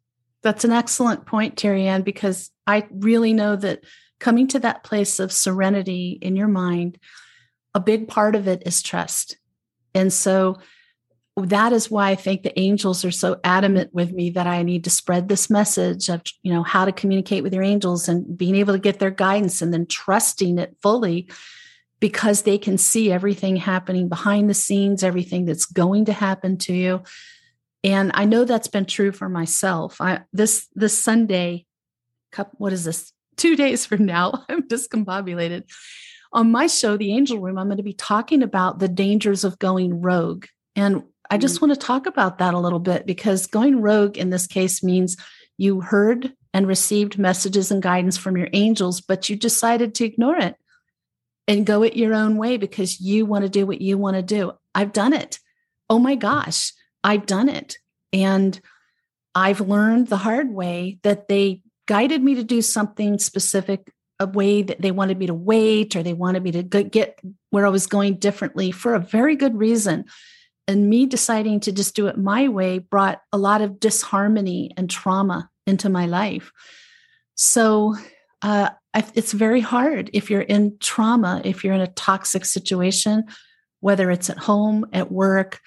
That's 0.41 0.65
an 0.65 0.73
excellent 0.73 1.25
point, 1.25 1.57
Terry 1.57 1.87
Ann, 1.87 2.01
because 2.01 2.51
I 2.67 2.85
really 2.91 3.33
know 3.33 3.55
that 3.55 3.83
coming 4.19 4.47
to 4.49 4.59
that 4.59 4.83
place 4.83 5.19
of 5.19 5.31
serenity 5.31 6.19
in 6.21 6.35
your 6.35 6.49
mind, 6.49 6.99
a 7.73 7.79
big 7.79 8.07
part 8.07 8.35
of 8.35 8.47
it 8.47 8.63
is 8.65 8.81
trust. 8.81 9.37
And 9.93 10.11
so 10.11 10.57
that 11.37 11.73
is 11.73 11.91
why 11.91 12.11
I 12.11 12.15
think 12.15 12.43
the 12.43 12.57
angels 12.57 13.03
are 13.03 13.11
so 13.11 13.39
adamant 13.43 13.93
with 13.93 14.13
me 14.13 14.29
that 14.31 14.47
I 14.47 14.63
need 14.63 14.85
to 14.85 14.89
spread 14.89 15.27
this 15.27 15.49
message 15.49 16.07
of, 16.07 16.21
you 16.43 16.53
know, 16.53 16.63
how 16.63 16.85
to 16.85 16.93
communicate 16.93 17.43
with 17.43 17.53
your 17.53 17.63
angels 17.63 18.07
and 18.07 18.37
being 18.37 18.55
able 18.55 18.73
to 18.73 18.79
get 18.79 18.99
their 18.99 19.11
guidance 19.11 19.61
and 19.61 19.73
then 19.73 19.85
trusting 19.85 20.57
it 20.59 20.77
fully 20.81 21.29
because 21.99 22.43
they 22.43 22.57
can 22.57 22.77
see 22.77 23.11
everything 23.11 23.57
happening 23.57 24.07
behind 24.07 24.49
the 24.49 24.53
scenes, 24.53 25.03
everything 25.03 25.45
that's 25.45 25.65
going 25.65 26.05
to 26.05 26.13
happen 26.13 26.57
to 26.57 26.73
you. 26.73 27.03
And 27.83 28.11
I 28.13 28.25
know 28.25 28.45
that's 28.45 28.69
been 28.69 28.85
true 28.85 29.11
for 29.11 29.27
myself. 29.27 29.99
I 29.99 30.21
this 30.31 30.67
this 30.73 30.97
Sunday, 30.97 31.65
what 32.53 32.73
is 32.73 32.85
this? 32.85 33.11
Two 33.35 33.57
days 33.57 33.85
from 33.85 34.05
now, 34.05 34.45
I'm 34.49 34.65
discombobulated. 34.65 35.63
On 36.31 36.51
my 36.51 36.67
show, 36.67 36.95
The 36.95 37.11
Angel 37.11 37.39
Room, 37.39 37.57
I'm 37.57 37.67
going 37.67 37.77
to 37.77 37.83
be 37.83 37.93
talking 37.93 38.41
about 38.41 38.79
the 38.79 38.87
dangers 38.87 39.43
of 39.43 39.59
going 39.59 40.01
rogue. 40.01 40.45
And 40.75 41.03
I 41.29 41.37
just 41.37 41.55
mm-hmm. 41.55 41.67
want 41.67 41.79
to 41.79 41.85
talk 41.85 42.05
about 42.05 42.37
that 42.39 42.53
a 42.53 42.59
little 42.59 42.79
bit 42.79 43.05
because 43.05 43.47
going 43.47 43.81
rogue 43.81 44.17
in 44.17 44.29
this 44.29 44.47
case 44.47 44.83
means 44.83 45.17
you 45.57 45.81
heard 45.81 46.33
and 46.53 46.67
received 46.67 47.17
messages 47.17 47.71
and 47.71 47.81
guidance 47.81 48.17
from 48.17 48.37
your 48.37 48.49
angels, 48.53 49.01
but 49.01 49.29
you 49.29 49.35
decided 49.35 49.95
to 49.95 50.05
ignore 50.05 50.37
it 50.37 50.55
and 51.47 51.65
go 51.65 51.83
it 51.83 51.95
your 51.95 52.13
own 52.13 52.37
way 52.37 52.57
because 52.57 52.99
you 52.99 53.25
want 53.25 53.43
to 53.43 53.49
do 53.49 53.65
what 53.65 53.81
you 53.81 53.97
want 53.97 54.15
to 54.15 54.21
do. 54.21 54.51
I've 54.73 54.93
done 54.93 55.13
it. 55.13 55.39
Oh 55.89 55.99
my 55.99 56.15
gosh, 56.15 56.73
I've 57.03 57.25
done 57.25 57.49
it. 57.49 57.77
And 58.11 58.59
I've 59.33 59.61
learned 59.61 60.07
the 60.07 60.17
hard 60.17 60.49
way 60.51 60.99
that 61.03 61.27
they 61.27 61.61
guided 61.87 62.23
me 62.23 62.35
to 62.35 62.43
do 62.43 62.61
something 62.61 63.19
specific, 63.19 63.91
a 64.19 64.25
way 64.25 64.63
that 64.63 64.81
they 64.81 64.91
wanted 64.91 65.19
me 65.19 65.27
to 65.27 65.33
wait 65.33 65.95
or 65.95 66.03
they 66.03 66.13
wanted 66.13 66.41
me 66.41 66.51
to 66.53 66.63
get 66.63 67.19
where 67.49 67.65
I 67.65 67.69
was 67.69 67.85
going 67.85 68.15
differently 68.15 68.71
for 68.71 68.95
a 68.95 68.99
very 68.99 69.35
good 69.35 69.57
reason 69.57 70.05
and 70.67 70.89
me 70.89 71.05
deciding 71.05 71.59
to 71.61 71.71
just 71.71 71.95
do 71.95 72.07
it 72.07 72.17
my 72.17 72.47
way 72.47 72.79
brought 72.79 73.21
a 73.31 73.37
lot 73.37 73.61
of 73.61 73.79
disharmony 73.79 74.71
and 74.77 74.89
trauma 74.89 75.49
into 75.67 75.89
my 75.89 76.05
life. 76.05 76.51
So 77.35 77.95
uh, 78.41 78.69
I, 78.93 79.05
it's 79.13 79.33
very 79.33 79.61
hard 79.61 80.09
if 80.13 80.29
you're 80.29 80.41
in 80.41 80.77
trauma, 80.79 81.41
if 81.43 81.63
you're 81.63 81.73
in 81.73 81.81
a 81.81 81.87
toxic 81.87 82.45
situation, 82.45 83.25
whether 83.79 84.09
it's 84.09 84.29
at 84.29 84.37
home, 84.37 84.85
at 84.93 85.11
work. 85.11 85.59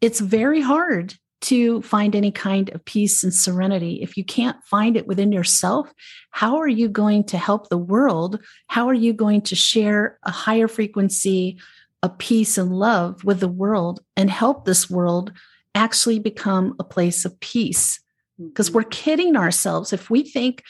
It's 0.00 0.20
very 0.20 0.60
hard 0.60 1.14
to 1.42 1.82
find 1.82 2.16
any 2.16 2.30
kind 2.30 2.70
of 2.70 2.82
peace 2.86 3.22
and 3.22 3.34
serenity. 3.34 4.00
If 4.02 4.16
you 4.16 4.24
can't 4.24 4.56
find 4.64 4.96
it 4.96 5.06
within 5.06 5.30
yourself, 5.30 5.92
how 6.30 6.56
are 6.56 6.68
you 6.68 6.88
going 6.88 7.24
to 7.24 7.38
help 7.38 7.68
the 7.68 7.76
world? 7.76 8.40
How 8.68 8.88
are 8.88 8.94
you 8.94 9.12
going 9.12 9.42
to 9.42 9.54
share 9.54 10.18
a 10.22 10.30
higher 10.30 10.68
frequency 10.68 11.58
a 12.04 12.08
peace 12.10 12.58
and 12.58 12.70
love 12.70 13.24
with 13.24 13.40
the 13.40 13.48
world 13.48 14.00
and 14.14 14.30
help 14.30 14.64
this 14.64 14.90
world 14.90 15.32
actually 15.74 16.18
become 16.18 16.76
a 16.78 16.84
place 16.84 17.24
of 17.24 17.40
peace. 17.40 17.98
Because 18.38 18.68
mm-hmm. 18.68 18.76
we're 18.76 18.84
kidding 18.84 19.36
ourselves 19.36 19.92
if 19.92 20.10
we 20.10 20.22
think 20.22 20.62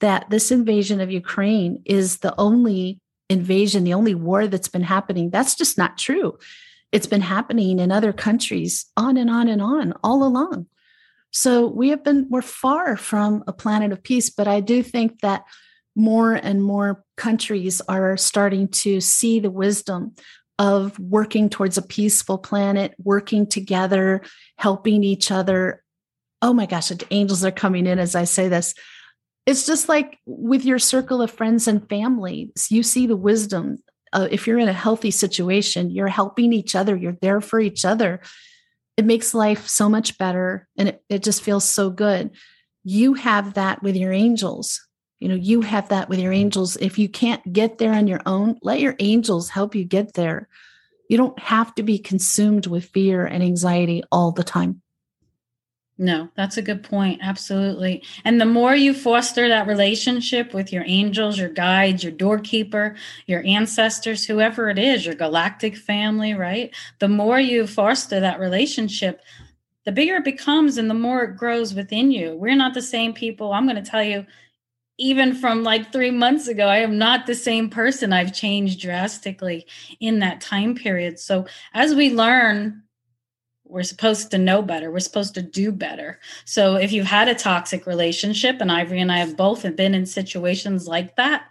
that 0.00 0.28
this 0.28 0.50
invasion 0.50 1.00
of 1.00 1.10
Ukraine 1.10 1.80
is 1.86 2.18
the 2.18 2.34
only 2.38 3.00
invasion, 3.30 3.84
the 3.84 3.94
only 3.94 4.14
war 4.14 4.46
that's 4.46 4.68
been 4.68 4.82
happening. 4.82 5.30
That's 5.30 5.54
just 5.54 5.78
not 5.78 5.96
true. 5.96 6.38
It's 6.92 7.06
been 7.06 7.22
happening 7.22 7.78
in 7.78 7.90
other 7.90 8.12
countries 8.12 8.84
on 8.94 9.16
and 9.16 9.30
on 9.30 9.48
and 9.48 9.62
on 9.62 9.94
all 10.04 10.22
along. 10.22 10.66
So 11.30 11.68
we 11.68 11.88
have 11.88 12.04
been, 12.04 12.26
we're 12.28 12.42
far 12.42 12.98
from 12.98 13.44
a 13.46 13.52
planet 13.54 13.92
of 13.92 14.02
peace, 14.02 14.28
but 14.28 14.46
I 14.46 14.60
do 14.60 14.82
think 14.82 15.20
that 15.22 15.44
more 15.96 16.34
and 16.34 16.62
more 16.62 17.02
countries 17.16 17.80
are 17.88 18.18
starting 18.18 18.68
to 18.68 19.00
see 19.00 19.40
the 19.40 19.50
wisdom 19.50 20.14
of 20.62 20.96
working 21.00 21.50
towards 21.50 21.76
a 21.76 21.82
peaceful 21.82 22.38
planet, 22.38 22.94
working 23.02 23.48
together, 23.48 24.22
helping 24.58 25.02
each 25.02 25.32
other. 25.32 25.82
Oh 26.40 26.52
my 26.52 26.66
gosh, 26.66 26.92
angels 27.10 27.44
are 27.44 27.50
coming 27.50 27.84
in 27.84 27.98
as 27.98 28.14
I 28.14 28.22
say 28.22 28.46
this. 28.46 28.72
It's 29.44 29.66
just 29.66 29.88
like 29.88 30.20
with 30.24 30.64
your 30.64 30.78
circle 30.78 31.20
of 31.20 31.32
friends 31.32 31.66
and 31.66 31.88
family, 31.88 32.52
you 32.68 32.84
see 32.84 33.08
the 33.08 33.16
wisdom. 33.16 33.78
Uh, 34.12 34.28
if 34.30 34.46
you're 34.46 34.60
in 34.60 34.68
a 34.68 34.72
healthy 34.72 35.10
situation, 35.10 35.90
you're 35.90 36.06
helping 36.06 36.52
each 36.52 36.76
other, 36.76 36.94
you're 36.94 37.18
there 37.20 37.40
for 37.40 37.58
each 37.58 37.84
other. 37.84 38.20
It 38.96 39.04
makes 39.04 39.34
life 39.34 39.66
so 39.66 39.88
much 39.88 40.16
better 40.16 40.68
and 40.78 40.90
it, 40.90 41.02
it 41.08 41.24
just 41.24 41.42
feels 41.42 41.68
so 41.68 41.90
good. 41.90 42.30
You 42.84 43.14
have 43.14 43.54
that 43.54 43.82
with 43.82 43.96
your 43.96 44.12
angels 44.12 44.80
you 45.22 45.28
know 45.28 45.36
you 45.36 45.60
have 45.60 45.88
that 45.90 46.08
with 46.08 46.18
your 46.18 46.32
mm-hmm. 46.32 46.40
angels. 46.40 46.76
If 46.76 46.98
you 46.98 47.08
can't 47.08 47.52
get 47.52 47.78
there 47.78 47.92
on 47.92 48.08
your 48.08 48.20
own 48.26 48.58
let 48.60 48.80
your 48.80 48.96
angels 48.98 49.48
help 49.48 49.74
you 49.76 49.84
get 49.84 50.14
there. 50.14 50.48
You 51.08 51.16
don't 51.16 51.38
have 51.38 51.74
to 51.76 51.84
be 51.84 51.98
consumed 51.98 52.66
with 52.66 52.86
fear 52.86 53.24
and 53.24 53.42
anxiety 53.42 54.02
all 54.10 54.32
the 54.32 54.42
time. 54.42 54.82
No 55.96 56.28
that's 56.34 56.56
a 56.56 56.62
good 56.62 56.82
point. 56.82 57.20
Absolutely. 57.22 58.02
And 58.24 58.40
the 58.40 58.46
more 58.46 58.74
you 58.74 58.92
foster 58.92 59.46
that 59.46 59.68
relationship 59.68 60.52
with 60.52 60.72
your 60.72 60.82
angels 60.88 61.38
your 61.38 61.50
guides 61.50 62.02
your 62.02 62.12
doorkeeper 62.12 62.96
your 63.26 63.44
ancestors 63.46 64.26
whoever 64.26 64.70
it 64.70 64.78
is 64.78 65.06
your 65.06 65.14
galactic 65.14 65.76
family 65.76 66.34
right? 66.34 66.74
The 66.98 67.08
more 67.08 67.38
you 67.38 67.68
foster 67.68 68.18
that 68.18 68.40
relationship 68.40 69.20
the 69.84 69.92
bigger 69.92 70.16
it 70.16 70.24
becomes 70.24 70.78
and 70.78 70.90
the 70.90 70.94
more 70.94 71.22
it 71.24 71.36
grows 71.36 71.74
within 71.74 72.10
you. 72.10 72.36
We're 72.36 72.54
not 72.54 72.74
the 72.74 72.82
same 72.82 73.12
people. 73.12 73.52
I'm 73.52 73.66
going 73.66 73.82
to 73.82 73.90
tell 73.90 74.02
you 74.02 74.26
even 75.02 75.34
from 75.34 75.64
like 75.64 75.90
three 75.90 76.12
months 76.12 76.46
ago, 76.46 76.68
I 76.68 76.78
am 76.78 76.96
not 76.96 77.26
the 77.26 77.34
same 77.34 77.68
person. 77.68 78.12
I've 78.12 78.32
changed 78.32 78.80
drastically 78.80 79.66
in 79.98 80.20
that 80.20 80.40
time 80.40 80.76
period. 80.76 81.18
So 81.18 81.46
as 81.74 81.92
we 81.92 82.14
learn, 82.14 82.84
we're 83.66 83.82
supposed 83.82 84.30
to 84.30 84.38
know 84.38 84.62
better. 84.62 84.92
We're 84.92 85.00
supposed 85.00 85.34
to 85.34 85.42
do 85.42 85.72
better. 85.72 86.20
So 86.44 86.76
if 86.76 86.92
you've 86.92 87.06
had 87.06 87.26
a 87.26 87.34
toxic 87.34 87.84
relationship, 87.84 88.60
and 88.60 88.70
Ivory 88.70 89.00
and 89.00 89.10
I 89.10 89.18
have 89.18 89.36
both 89.36 89.62
have 89.62 89.74
been 89.74 89.92
in 89.92 90.06
situations 90.06 90.86
like 90.86 91.16
that, 91.16 91.46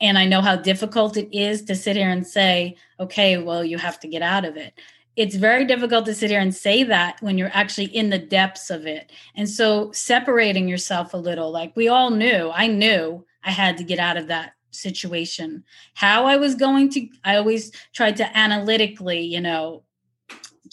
and 0.00 0.18
I 0.18 0.26
know 0.26 0.40
how 0.40 0.56
difficult 0.56 1.16
it 1.16 1.32
is 1.32 1.62
to 1.66 1.76
sit 1.76 1.94
here 1.94 2.10
and 2.10 2.26
say, 2.26 2.76
okay, 2.98 3.38
well, 3.38 3.64
you 3.64 3.78
have 3.78 4.00
to 4.00 4.08
get 4.08 4.22
out 4.22 4.44
of 4.44 4.56
it 4.56 4.74
it's 5.16 5.36
very 5.36 5.64
difficult 5.64 6.06
to 6.06 6.14
sit 6.14 6.30
here 6.30 6.40
and 6.40 6.54
say 6.54 6.82
that 6.84 7.20
when 7.20 7.36
you're 7.36 7.50
actually 7.52 7.86
in 7.86 8.10
the 8.10 8.18
depths 8.18 8.70
of 8.70 8.86
it. 8.86 9.12
And 9.34 9.48
so 9.48 9.92
separating 9.92 10.68
yourself 10.68 11.12
a 11.12 11.18
little, 11.18 11.50
like 11.50 11.76
we 11.76 11.88
all 11.88 12.10
knew, 12.10 12.50
I 12.54 12.66
knew 12.66 13.24
I 13.44 13.50
had 13.50 13.76
to 13.78 13.84
get 13.84 13.98
out 13.98 14.16
of 14.16 14.28
that 14.28 14.54
situation. 14.70 15.64
How 15.94 16.24
I 16.24 16.36
was 16.36 16.54
going 16.54 16.88
to, 16.90 17.08
I 17.24 17.36
always 17.36 17.72
tried 17.92 18.16
to 18.18 18.36
analytically, 18.36 19.20
you 19.20 19.40
know, 19.40 19.82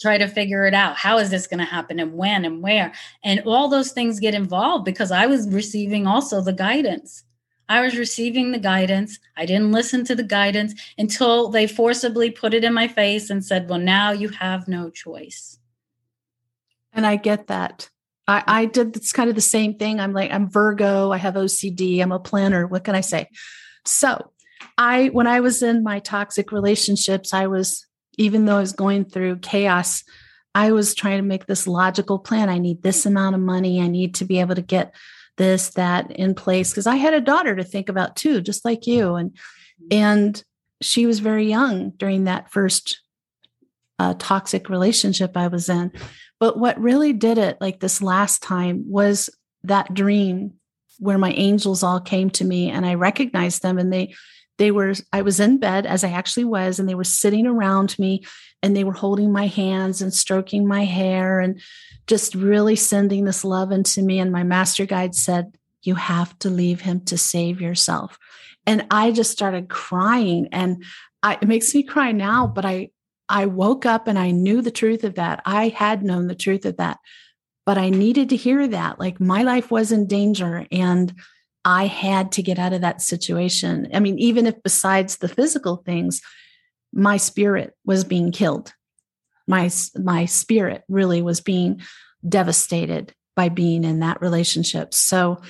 try 0.00 0.16
to 0.16 0.26
figure 0.26 0.66
it 0.66 0.72
out. 0.72 0.96
How 0.96 1.18
is 1.18 1.30
this 1.30 1.46
going 1.46 1.58
to 1.58 1.64
happen 1.64 2.00
and 2.00 2.14
when 2.14 2.46
and 2.46 2.62
where? 2.62 2.92
And 3.22 3.42
all 3.44 3.68
those 3.68 3.92
things 3.92 4.20
get 4.20 4.34
involved 4.34 4.86
because 4.86 5.12
I 5.12 5.26
was 5.26 5.48
receiving 5.50 6.06
also 6.06 6.40
the 6.40 6.54
guidance. 6.54 7.24
I 7.70 7.80
was 7.82 7.96
receiving 7.96 8.50
the 8.50 8.58
guidance. 8.58 9.20
I 9.36 9.46
didn't 9.46 9.70
listen 9.70 10.04
to 10.06 10.16
the 10.16 10.24
guidance 10.24 10.74
until 10.98 11.48
they 11.48 11.68
forcibly 11.68 12.28
put 12.28 12.52
it 12.52 12.64
in 12.64 12.74
my 12.74 12.88
face 12.88 13.30
and 13.30 13.44
said, 13.44 13.70
Well, 13.70 13.78
now 13.78 14.10
you 14.10 14.28
have 14.30 14.66
no 14.66 14.90
choice. 14.90 15.56
And 16.92 17.06
I 17.06 17.14
get 17.14 17.46
that. 17.46 17.88
I, 18.26 18.42
I 18.46 18.64
did 18.66 18.96
it's 18.96 19.12
kind 19.12 19.30
of 19.30 19.36
the 19.36 19.40
same 19.40 19.74
thing. 19.74 20.00
I'm 20.00 20.12
like, 20.12 20.32
I'm 20.32 20.50
Virgo, 20.50 21.12
I 21.12 21.18
have 21.18 21.34
OCD, 21.34 22.02
I'm 22.02 22.10
a 22.10 22.18
planner. 22.18 22.66
What 22.66 22.82
can 22.82 22.96
I 22.96 23.02
say? 23.02 23.28
So 23.86 24.32
I 24.76 25.06
when 25.12 25.28
I 25.28 25.38
was 25.38 25.62
in 25.62 25.84
my 25.84 26.00
toxic 26.00 26.50
relationships, 26.50 27.32
I 27.32 27.46
was, 27.46 27.86
even 28.18 28.46
though 28.46 28.56
I 28.56 28.60
was 28.60 28.72
going 28.72 29.04
through 29.04 29.38
chaos, 29.38 30.02
I 30.56 30.72
was 30.72 30.92
trying 30.92 31.18
to 31.18 31.22
make 31.22 31.46
this 31.46 31.68
logical 31.68 32.18
plan. 32.18 32.48
I 32.48 32.58
need 32.58 32.82
this 32.82 33.06
amount 33.06 33.36
of 33.36 33.40
money. 33.40 33.80
I 33.80 33.86
need 33.86 34.16
to 34.16 34.24
be 34.24 34.40
able 34.40 34.56
to 34.56 34.62
get 34.62 34.92
this 35.40 35.70
that 35.70 36.10
in 36.12 36.34
place 36.34 36.70
because 36.70 36.86
i 36.86 36.96
had 36.96 37.14
a 37.14 37.20
daughter 37.20 37.56
to 37.56 37.64
think 37.64 37.88
about 37.88 38.14
too 38.14 38.42
just 38.42 38.62
like 38.64 38.86
you 38.86 39.14
and 39.14 39.34
and 39.90 40.44
she 40.82 41.06
was 41.06 41.18
very 41.20 41.48
young 41.48 41.90
during 41.90 42.24
that 42.24 42.52
first 42.52 43.00
uh, 43.98 44.14
toxic 44.18 44.70
relationship 44.70 45.36
I 45.36 45.48
was 45.48 45.68
in. 45.68 45.92
But 46.38 46.58
what 46.58 46.80
really 46.80 47.12
did 47.12 47.36
it, 47.36 47.58
like 47.60 47.80
this 47.80 48.00
last 48.00 48.42
time, 48.42 48.84
was 48.88 49.28
that 49.64 49.92
dream 49.92 50.54
where 50.98 51.18
my 51.18 51.32
angels 51.32 51.82
all 51.82 52.00
came 52.00 52.30
to 52.30 52.44
me 52.44 52.70
and 52.70 52.86
I 52.86 52.94
recognized 52.94 53.62
them 53.62 53.78
and 53.78 53.92
they 53.92 54.14
they 54.56 54.70
were 54.70 54.94
I 55.12 55.22
was 55.22 55.40
in 55.40 55.58
bed 55.58 55.86
as 55.86 56.04
I 56.04 56.10
actually 56.10 56.44
was 56.44 56.78
and 56.78 56.88
they 56.88 56.94
were 56.94 57.04
sitting 57.04 57.46
around 57.46 57.98
me 57.98 58.24
and 58.62 58.76
they 58.76 58.84
were 58.84 58.92
holding 58.92 59.32
my 59.32 59.46
hands 59.46 60.02
and 60.02 60.12
stroking 60.12 60.66
my 60.66 60.84
hair 60.84 61.40
and 61.40 61.60
just 62.06 62.34
really 62.34 62.76
sending 62.76 63.24
this 63.24 63.44
love 63.44 63.72
into 63.72 64.02
me 64.02 64.18
and 64.18 64.32
my 64.32 64.42
master 64.42 64.86
guide 64.86 65.14
said 65.14 65.56
you 65.82 65.94
have 65.94 66.38
to 66.40 66.50
leave 66.50 66.80
him 66.80 67.00
to 67.06 67.16
save 67.16 67.60
yourself 67.60 68.18
and 68.66 68.86
I 68.90 69.10
just 69.12 69.30
started 69.30 69.68
crying 69.68 70.48
and 70.52 70.84
I, 71.22 71.38
it 71.40 71.48
makes 71.48 71.74
me 71.74 71.82
cry 71.82 72.12
now 72.12 72.46
but 72.46 72.64
I 72.64 72.90
I 73.30 73.46
woke 73.46 73.86
up 73.86 74.08
and 74.08 74.18
I 74.18 74.32
knew 74.32 74.60
the 74.60 74.72
truth 74.72 75.04
of 75.04 75.14
that. 75.14 75.40
I 75.46 75.68
had 75.68 76.02
known 76.02 76.26
the 76.26 76.34
truth 76.34 76.66
of 76.66 76.78
that, 76.78 76.98
but 77.64 77.78
I 77.78 77.88
needed 77.88 78.30
to 78.30 78.36
hear 78.36 78.66
that. 78.66 78.98
Like 78.98 79.20
my 79.20 79.44
life 79.44 79.70
was 79.70 79.92
in 79.92 80.08
danger 80.08 80.66
and 80.72 81.14
I 81.64 81.86
had 81.86 82.32
to 82.32 82.42
get 82.42 82.58
out 82.58 82.72
of 82.72 82.80
that 82.80 83.00
situation. 83.00 83.88
I 83.94 84.00
mean, 84.00 84.18
even 84.18 84.46
if 84.46 84.60
besides 84.64 85.18
the 85.18 85.28
physical 85.28 85.76
things, 85.76 86.20
my 86.92 87.16
spirit 87.16 87.74
was 87.84 88.04
being 88.04 88.32
killed. 88.32 88.72
My, 89.46 89.70
my 89.96 90.24
spirit 90.26 90.84
really 90.88 91.22
was 91.22 91.40
being 91.40 91.80
devastated 92.26 93.14
by 93.36 93.48
being 93.48 93.84
in 93.84 94.00
that 94.00 94.20
relationship. 94.20 94.94
So 94.94 95.40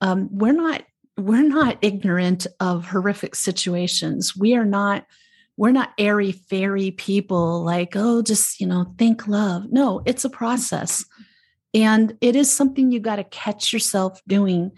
um, 0.00 0.28
we're 0.30 0.52
not 0.52 0.82
we're 1.16 1.42
not 1.42 1.78
ignorant 1.82 2.46
of 2.60 2.86
horrific 2.86 3.34
situations. 3.34 4.36
We 4.36 4.54
are 4.54 4.64
not 4.64 5.04
we're 5.58 5.72
not 5.72 5.92
airy 5.98 6.30
fairy 6.30 6.92
people 6.92 7.64
like 7.64 7.94
oh 7.96 8.22
just 8.22 8.60
you 8.60 8.66
know 8.66 8.94
think 8.96 9.26
love 9.26 9.64
no 9.70 10.00
it's 10.06 10.24
a 10.24 10.30
process 10.30 11.04
and 11.74 12.16
it 12.20 12.36
is 12.36 12.50
something 12.50 12.90
you 12.90 13.00
got 13.00 13.16
to 13.16 13.24
catch 13.24 13.72
yourself 13.72 14.22
doing 14.26 14.70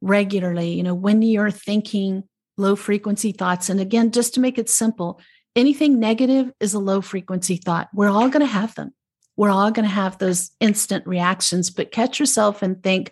regularly 0.00 0.72
you 0.72 0.82
know 0.82 0.94
when 0.94 1.20
you're 1.20 1.50
thinking 1.50 2.22
low 2.56 2.76
frequency 2.76 3.32
thoughts 3.32 3.68
and 3.68 3.80
again 3.80 4.12
just 4.12 4.32
to 4.32 4.40
make 4.40 4.56
it 4.56 4.70
simple 4.70 5.20
anything 5.56 5.98
negative 5.98 6.52
is 6.60 6.74
a 6.74 6.78
low 6.78 7.00
frequency 7.00 7.56
thought 7.56 7.88
we're 7.94 8.10
all 8.10 8.28
going 8.28 8.44
to 8.44 8.46
have 8.46 8.74
them 8.74 8.92
we're 9.36 9.50
all 9.50 9.70
going 9.70 9.86
to 9.86 9.94
have 9.94 10.18
those 10.18 10.50
instant 10.60 11.06
reactions 11.06 11.70
but 11.70 11.92
catch 11.92 12.18
yourself 12.18 12.62
and 12.62 12.82
think 12.82 13.10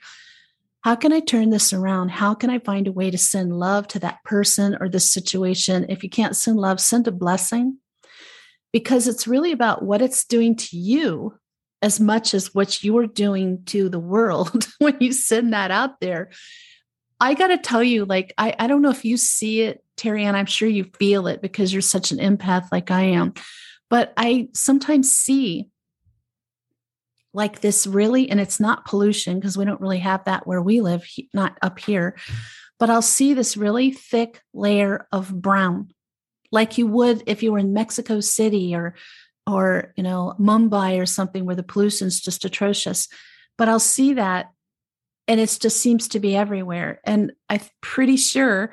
how 0.83 0.95
can 0.95 1.13
I 1.13 1.21
turn 1.21 1.51
this 1.51 1.73
around? 1.73 2.11
How 2.11 2.35
can 2.35 2.51
I 2.51 2.61
find 2.61 2.87
a 2.87 2.93
way 2.93 3.11
to 3.11 3.19
send 3.19 3.53
love 3.59 3.89
to 3.89 3.99
that 3.99 4.23
person 4.25 4.77
or 4.81 4.89
this 4.89 5.11
situation? 5.11 5.87
If 5.89 6.03
you 6.03 6.09
can't 6.09 6.37
send 6.37 6.57
love, 6.57 6.81
send 6.81 7.09
a 7.09 7.13
blessing 7.13 7.79
because 8.73 9.09
it's 9.09 9.27
really 9.27 9.53
about 9.53 9.83
what 9.83 10.03
it's 10.03 10.25
doing 10.25 10.55
to 10.57 10.77
you 10.77 11.35
as 11.83 12.01
much 12.01 12.33
as 12.33 12.55
what 12.55 12.83
you're 12.83 13.07
doing 13.07 13.65
to 13.67 13.89
the 13.89 14.01
world 14.01 14.69
when 14.79 14.97
you 15.01 15.13
send 15.13 15.53
that 15.53 15.71
out 15.71 16.01
there. 16.01 16.31
I 17.21 17.35
got 17.35 17.49
to 17.49 17.59
tell 17.59 17.83
you, 17.83 18.05
like, 18.05 18.33
I, 18.39 18.55
I 18.59 18.67
don't 18.67 18.83
know 18.83 18.91
if 18.91 19.05
you 19.05 19.17
see 19.17 19.63
it, 19.63 19.85
Terry, 19.97 20.25
and 20.25 20.37
I'm 20.37 20.47
sure 20.47 20.69
you 20.69 20.85
feel 20.99 21.27
it 21.27 21.43
because 21.43 21.73
you're 21.73 21.83
such 21.83 22.13
an 22.13 22.19
empath 22.19 22.69
like 22.71 22.91
I 22.91 23.03
am. 23.03 23.35
But 23.91 24.13
I 24.17 24.49
sometimes 24.55 25.11
see 25.11 25.69
like 27.35 27.61
this 27.61 27.87
really, 27.87 28.31
and 28.31 28.41
it's 28.41 28.61
not 28.61 28.85
pollution 28.85 29.39
because 29.39 29.57
we 29.57 29.65
don't 29.65 29.81
really 29.81 29.99
have 29.99 30.25
that 30.25 30.47
where 30.47 30.63
we 30.63 30.81
live, 30.81 31.07
not 31.35 31.59
up 31.63 31.79
here, 31.79 32.17
but 32.79 32.91
I'll 32.91 33.03
see 33.03 33.35
this 33.35 33.57
really 33.57 33.93
thick 33.93 34.41
layer 34.55 35.07
of 35.13 35.33
brown, 35.41 35.93
like 36.53 36.79
you 36.79 36.87
would 36.87 37.23
if 37.27 37.43
you 37.43 37.53
were 37.53 37.59
in 37.59 37.73
Mexico 37.73 38.21
City 38.21 38.75
or, 38.75 38.95
or, 39.47 39.93
you 39.97 40.03
know, 40.03 40.35
Mumbai 40.39 41.01
or 41.01 41.07
something 41.07 41.45
where 41.45 41.57
the 41.57 41.63
pollution's 41.63 42.21
just 42.21 42.45
atrocious. 42.45 43.09
But 43.57 43.69
I'll 43.69 43.81
see 43.81 44.15
that 44.15 44.51
and 45.29 45.39
it 45.39 45.57
just 45.61 45.77
seems 45.77 46.09
to 46.09 46.21
be 46.21 46.35
everywhere. 46.35 47.01
And 47.05 47.33
I'm 47.49 47.61
pretty 47.83 48.17
sure 48.17 48.73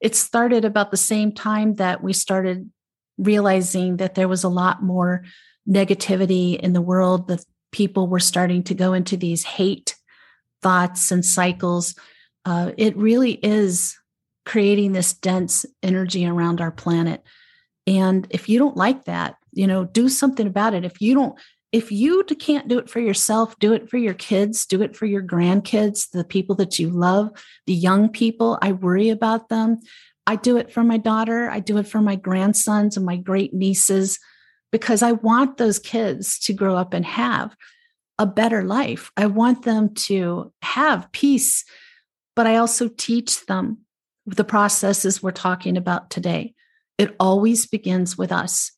it 0.00 0.14
started 0.14 0.64
about 0.64 0.90
the 0.90 0.96
same 0.96 1.32
time 1.32 1.74
that 1.74 2.02
we 2.02 2.12
started 2.12 2.70
realizing 3.18 3.96
that 3.96 4.14
there 4.14 4.28
was 4.28 4.44
a 4.44 4.48
lot 4.48 4.82
more 4.82 5.24
negativity 5.68 6.58
in 6.58 6.72
the 6.72 6.80
world, 6.80 7.28
that 7.28 7.44
people 7.72 8.06
were 8.06 8.20
starting 8.20 8.62
to 8.62 8.74
go 8.74 8.92
into 8.92 9.16
these 9.16 9.42
hate 9.44 9.96
thoughts 10.62 11.10
and 11.10 11.24
cycles, 11.24 11.94
uh, 12.44 12.72
it 12.76 12.96
really 12.96 13.32
is 13.32 13.98
creating 14.44 14.92
this 14.92 15.12
dense 15.12 15.66
energy 15.82 16.24
around 16.26 16.60
our 16.60 16.70
planet. 16.70 17.22
And 17.86 18.26
if 18.30 18.48
you 18.48 18.58
don't 18.58 18.76
like 18.76 19.04
that, 19.04 19.36
you 19.52 19.66
know, 19.66 19.84
do 19.84 20.08
something 20.08 20.46
about 20.46 20.74
it. 20.74 20.84
If 20.84 21.00
you 21.00 21.14
don't, 21.14 21.38
if 21.72 21.90
you 21.90 22.24
can't 22.24 22.68
do 22.68 22.78
it 22.78 22.88
for 22.88 23.00
yourself, 23.00 23.58
do 23.58 23.72
it 23.72 23.90
for 23.90 23.96
your 23.96 24.14
kids, 24.14 24.66
do 24.66 24.82
it 24.82 24.96
for 24.96 25.06
your 25.06 25.22
grandkids, 25.22 26.10
the 26.10 26.24
people 26.24 26.54
that 26.56 26.78
you 26.78 26.90
love, 26.90 27.30
the 27.66 27.74
young 27.74 28.08
people. 28.08 28.58
I 28.62 28.72
worry 28.72 29.10
about 29.10 29.48
them. 29.48 29.80
I 30.26 30.36
do 30.36 30.56
it 30.56 30.72
for 30.72 30.82
my 30.82 30.96
daughter. 30.96 31.50
I 31.50 31.60
do 31.60 31.78
it 31.78 31.86
for 31.86 32.00
my 32.00 32.16
grandsons 32.16 32.96
and 32.96 33.04
my 33.04 33.16
great 33.16 33.52
nieces 33.52 34.18
because 34.72 35.02
I 35.02 35.12
want 35.12 35.56
those 35.56 35.78
kids 35.78 36.38
to 36.40 36.52
grow 36.52 36.76
up 36.76 36.92
and 36.92 37.04
have 37.04 37.54
a 38.18 38.26
better 38.26 38.62
life. 38.64 39.10
I 39.16 39.26
want 39.26 39.64
them 39.64 39.94
to 39.94 40.52
have 40.62 41.10
peace, 41.12 41.64
but 42.34 42.46
I 42.46 42.56
also 42.56 42.88
teach 42.88 43.46
them 43.46 43.78
the 44.24 44.44
processes 44.44 45.22
we're 45.22 45.30
talking 45.30 45.76
about 45.76 46.10
today. 46.10 46.54
It 46.98 47.14
always 47.20 47.66
begins 47.66 48.16
with 48.16 48.32
us. 48.32 48.72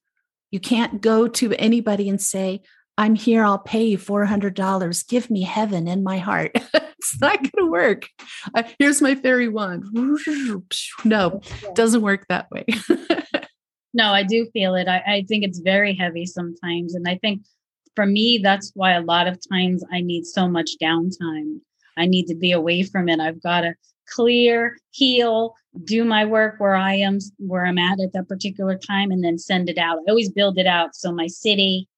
You 0.50 0.60
can't 0.60 1.00
go 1.00 1.28
to 1.28 1.54
anybody 1.54 2.08
and 2.08 2.20
say, 2.20 2.62
I'm 2.98 3.14
here, 3.14 3.44
I'll 3.44 3.60
pay 3.60 3.84
you 3.84 3.96
$400. 3.96 5.08
Give 5.08 5.30
me 5.30 5.42
heaven 5.42 5.86
in 5.86 6.02
my 6.02 6.18
heart. 6.18 6.50
it's 6.74 7.20
not 7.20 7.38
going 7.38 7.64
to 7.64 7.70
work. 7.70 8.08
Uh, 8.52 8.64
here's 8.80 9.00
my 9.00 9.14
fairy 9.14 9.48
wand. 9.48 9.84
No, 11.04 11.40
doesn't 11.74 12.02
work 12.02 12.26
that 12.28 12.50
way. 12.50 12.66
no, 13.94 14.12
I 14.12 14.24
do 14.24 14.48
feel 14.52 14.74
it. 14.74 14.88
I, 14.88 14.98
I 15.06 15.24
think 15.28 15.44
it's 15.44 15.60
very 15.60 15.94
heavy 15.94 16.26
sometimes. 16.26 16.96
And 16.96 17.06
I 17.08 17.18
think 17.18 17.42
for 17.94 18.04
me, 18.04 18.40
that's 18.42 18.72
why 18.74 18.92
a 18.92 19.00
lot 19.00 19.28
of 19.28 19.38
times 19.48 19.84
I 19.92 20.00
need 20.00 20.26
so 20.26 20.48
much 20.48 20.72
downtime. 20.82 21.60
I 21.96 22.06
need 22.06 22.26
to 22.26 22.34
be 22.34 22.50
away 22.50 22.82
from 22.82 23.08
it. 23.08 23.20
I've 23.20 23.42
got 23.42 23.60
to 23.60 23.74
clear, 24.08 24.76
heal, 24.90 25.54
do 25.84 26.04
my 26.04 26.24
work 26.24 26.56
where 26.58 26.74
I 26.74 26.94
am, 26.94 27.18
where 27.38 27.64
I'm 27.64 27.78
at 27.78 28.00
at 28.00 28.12
that 28.14 28.28
particular 28.28 28.76
time, 28.76 29.12
and 29.12 29.22
then 29.22 29.38
send 29.38 29.68
it 29.68 29.78
out. 29.78 29.98
I 29.98 30.10
always 30.10 30.30
build 30.30 30.58
it 30.58 30.66
out. 30.66 30.96
So 30.96 31.12
my 31.12 31.28
city, 31.28 31.88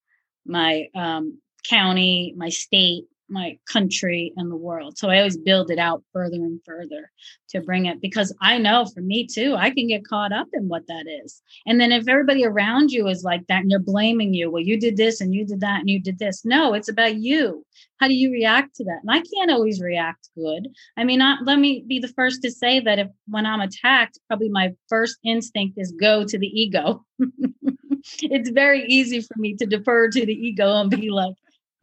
my 0.46 0.88
um, 0.94 1.40
county, 1.68 2.34
my 2.36 2.48
state, 2.48 3.04
my 3.30 3.58
country 3.66 4.32
and 4.36 4.50
the 4.50 4.56
world. 4.56 4.98
So 4.98 5.08
I 5.08 5.18
always 5.18 5.36
build 5.36 5.70
it 5.70 5.78
out 5.78 6.02
further 6.12 6.36
and 6.36 6.60
further 6.64 7.10
to 7.50 7.60
bring 7.60 7.86
it 7.86 8.00
because 8.00 8.34
I 8.40 8.58
know 8.58 8.86
for 8.86 9.00
me 9.00 9.26
too, 9.26 9.54
I 9.56 9.70
can 9.70 9.88
get 9.88 10.06
caught 10.06 10.32
up 10.32 10.48
in 10.52 10.68
what 10.68 10.86
that 10.88 11.06
is. 11.24 11.42
And 11.66 11.80
then 11.80 11.92
if 11.92 12.08
everybody 12.08 12.44
around 12.44 12.90
you 12.90 13.08
is 13.08 13.24
like 13.24 13.46
that 13.46 13.62
and 13.62 13.70
they're 13.70 13.78
blaming 13.78 14.34
you, 14.34 14.50
well, 14.50 14.62
you 14.62 14.78
did 14.78 14.96
this 14.96 15.20
and 15.20 15.34
you 15.34 15.46
did 15.46 15.60
that 15.60 15.80
and 15.80 15.90
you 15.90 16.00
did 16.00 16.18
this. 16.18 16.44
No, 16.44 16.74
it's 16.74 16.88
about 16.88 17.16
you. 17.16 17.64
How 17.98 18.08
do 18.08 18.14
you 18.14 18.30
react 18.30 18.76
to 18.76 18.84
that? 18.84 19.00
And 19.02 19.10
I 19.10 19.22
can't 19.22 19.50
always 19.50 19.80
react 19.80 20.28
good. 20.36 20.68
I 20.96 21.04
mean, 21.04 21.20
let 21.44 21.58
me 21.58 21.84
be 21.86 21.98
the 21.98 22.08
first 22.08 22.42
to 22.42 22.50
say 22.50 22.80
that 22.80 22.98
if 22.98 23.08
when 23.28 23.46
I'm 23.46 23.60
attacked, 23.60 24.18
probably 24.28 24.48
my 24.48 24.72
first 24.88 25.18
instinct 25.24 25.78
is 25.78 25.92
go 25.92 26.24
to 26.24 26.38
the 26.38 26.46
ego. 26.46 27.04
it's 28.22 28.50
very 28.50 28.84
easy 28.86 29.20
for 29.20 29.34
me 29.36 29.54
to 29.56 29.66
defer 29.66 30.08
to 30.08 30.26
the 30.26 30.32
ego 30.32 30.80
and 30.80 30.90
be 30.90 31.10
like, 31.10 31.34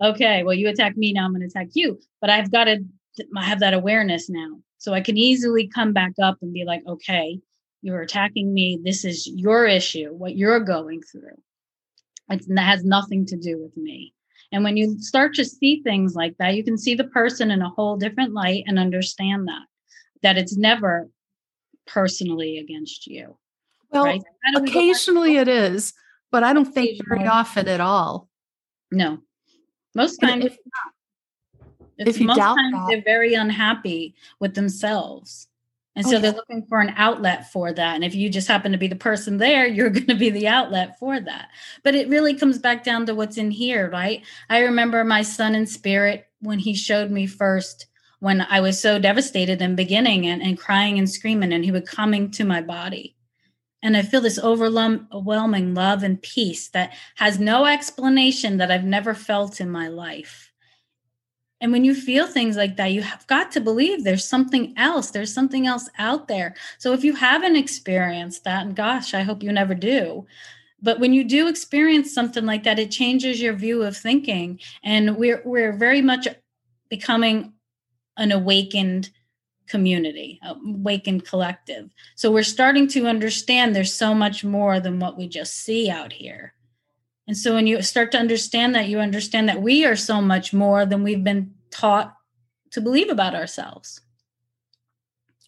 okay, 0.02 0.44
well, 0.44 0.54
you 0.54 0.68
attack 0.70 0.98
me, 0.98 1.14
now 1.14 1.26
I'm 1.26 1.32
going 1.32 1.42
to 1.42 1.48
attack 1.48 1.70
you. 1.74 2.00
But 2.22 2.30
I've 2.30 2.52
got 2.52 2.66
to 2.66 2.84
I 3.36 3.44
have 3.44 3.60
that 3.60 3.74
awareness 3.74 4.30
now. 4.30 4.60
So 4.78 4.94
I 4.94 5.02
can 5.02 5.18
easily 5.18 5.68
come 5.68 5.94
back 5.94 6.14
up 6.22 6.38
and 6.42 6.54
be 6.54 6.66
like, 6.66 6.82
okay, 6.88 7.40
you're 7.82 8.02
attacking 8.02 8.54
me. 8.54 8.80
This 8.84 9.06
is 9.06 9.28
your 9.28 9.66
issue, 9.66 10.14
what 10.14 10.36
you're 10.36 10.60
going 10.60 11.02
through. 11.02 11.42
It's, 12.30 12.46
that 12.48 12.62
has 12.62 12.84
nothing 12.84 13.26
to 13.28 13.38
do 13.38 13.60
with 13.62 13.76
me. 13.76 14.14
And 14.52 14.64
when 14.64 14.78
you 14.78 15.00
start 15.02 15.34
to 15.36 15.46
see 15.46 15.82
things 15.82 16.16
like 16.16 16.36
that, 16.38 16.56
you 16.56 16.64
can 16.64 16.78
see 16.78 16.96
the 16.96 17.06
person 17.06 17.52
in 17.52 17.62
a 17.62 17.70
whole 17.70 17.98
different 17.98 18.34
light 18.34 18.64
and 18.68 18.80
understand 18.80 19.48
that, 19.48 19.64
that 20.24 20.38
it's 20.38 20.56
never 20.56 21.10
personally 21.86 22.58
against 22.58 23.08
you. 23.08 23.38
Well, 23.92 24.06
right? 24.06 24.22
occasionally 24.56 25.38
it 25.38 25.48
is, 25.48 25.94
but 26.32 26.44
I 26.44 26.54
don't 26.54 26.72
think 26.72 27.00
very 27.08 27.26
often 27.26 27.68
at 27.68 27.82
all. 27.82 28.30
No, 28.92 29.20
most 29.98 30.18
times, 30.18 30.46
if, 30.46 30.58
if 31.98 32.20
you 32.20 32.28
most 32.28 32.38
doubt 32.38 32.56
times 32.56 32.74
that, 32.74 32.86
they're 32.88 33.02
very 33.02 33.34
unhappy 33.34 34.16
with 34.40 34.54
themselves. 34.54 35.48
And 35.98 36.06
so 36.06 36.20
they're 36.20 36.32
looking 36.32 36.64
for 36.70 36.80
an 36.80 36.94
outlet 36.96 37.52
for 37.52 37.74
that. 37.74 37.96
And 37.96 38.04
if 38.04 38.14
you 38.14 38.30
just 38.30 38.48
happen 38.48 38.72
to 38.72 38.78
be 38.78 38.88
the 38.88 38.96
person 38.96 39.38
there, 39.38 39.66
you're 39.76 39.90
going 39.90 40.06
to 40.06 40.16
be 40.16 40.30
the 40.30 40.48
outlet 40.48 41.00
for 41.00 41.20
that. 41.20 41.50
But 41.84 41.96
it 41.96 42.08
really 42.08 42.36
comes 42.36 42.60
back 42.60 42.84
down 42.84 43.08
to 43.08 43.16
what's 43.16 43.38
in 43.38 43.50
here, 43.50 43.90
right? 43.90 44.24
I 44.48 44.60
remember 44.60 45.04
my 45.04 45.24
son 45.24 45.56
in 45.56 45.66
spirit 45.66 46.28
when 46.40 46.60
he 46.60 46.76
showed 46.76 47.10
me 47.10 47.26
first 47.26 47.88
when 48.20 48.42
I 48.42 48.60
was 48.60 48.80
so 48.80 49.00
devastated 49.00 49.60
in 49.62 49.76
beginning 49.76 50.28
and, 50.28 50.42
and 50.42 50.58
crying 50.58 51.00
and 51.00 51.10
screaming, 51.10 51.52
and 51.52 51.66
he 51.66 51.72
would 51.72 51.88
coming 51.88 52.30
to 52.32 52.46
my 52.46 52.62
body. 52.62 53.17
And 53.84 53.96
I 53.96 54.02
feel 54.02 54.22
this 54.22 54.40
overwhelming 54.40 55.74
love 55.74 56.04
and 56.04 56.22
peace 56.22 56.70
that 56.70 56.94
has 57.16 57.40
no 57.40 57.66
explanation 57.66 58.58
that 58.58 58.72
I've 58.72 58.84
never 58.84 59.14
felt 59.14 59.62
in 59.62 59.70
my 59.70 59.88
life. 59.88 60.52
And 61.60 61.72
when 61.72 61.84
you 61.84 61.96
feel 61.96 62.28
things 62.28 62.56
like 62.56 62.78
that, 62.78 62.92
you 62.92 63.02
have 63.02 63.26
got 63.28 63.52
to 63.52 63.62
believe 63.62 64.04
there's 64.04 64.28
something 64.28 64.74
else. 64.78 65.10
There's 65.10 65.34
something 65.34 65.66
else 65.66 65.90
out 65.98 66.28
there. 66.28 66.56
So 66.78 66.94
if 66.94 67.04
you 67.04 67.14
haven't 67.14 67.56
experienced 67.56 68.44
that, 68.44 68.66
and 68.66 68.76
gosh, 68.76 69.14
I 69.14 69.22
hope 69.22 69.42
you 69.42 69.52
never 69.52 69.74
do, 69.74 70.26
but 70.82 71.00
when 71.00 71.14
you 71.14 71.24
do 71.24 71.48
experience 71.48 72.14
something 72.14 72.46
like 72.46 72.64
that, 72.64 72.78
it 72.78 72.92
changes 72.92 73.42
your 73.42 73.54
view 73.54 73.82
of 73.82 73.98
thinking. 73.98 74.60
And 74.84 75.18
we're 75.18 75.42
we're 75.44 75.74
very 75.74 76.02
much 76.02 76.28
becoming 76.90 77.54
an 78.18 78.32
awakened 78.32 79.10
community, 79.68 80.40
awakened 80.44 81.26
collective. 81.26 81.90
So 82.16 82.32
we're 82.32 82.44
starting 82.44 82.88
to 82.90 83.08
understand 83.08 83.76
there's 83.76 83.94
so 83.94 84.14
much 84.14 84.44
more 84.44 84.80
than 84.80 85.00
what 85.00 85.18
we 85.18 85.28
just 85.28 85.56
see 85.56 85.90
out 85.90 86.14
here. 86.14 86.54
And 87.28 87.38
so 87.38 87.54
when 87.54 87.68
you 87.68 87.82
start 87.82 88.12
to 88.14 88.20
understand 88.20 88.74
that, 88.76 88.88
you 88.88 89.00
understand 89.00 89.50
that 89.50 89.62
we 89.62 89.86
are 89.86 89.96
so 89.96 90.22
much 90.22 90.54
more 90.54 90.86
than 90.86 91.04
we've 91.04 91.24
been 91.24 91.54
taught 91.72 92.16
to 92.72 92.82
believe 92.82 93.10
about 93.10 93.36
ourselves. 93.36 94.02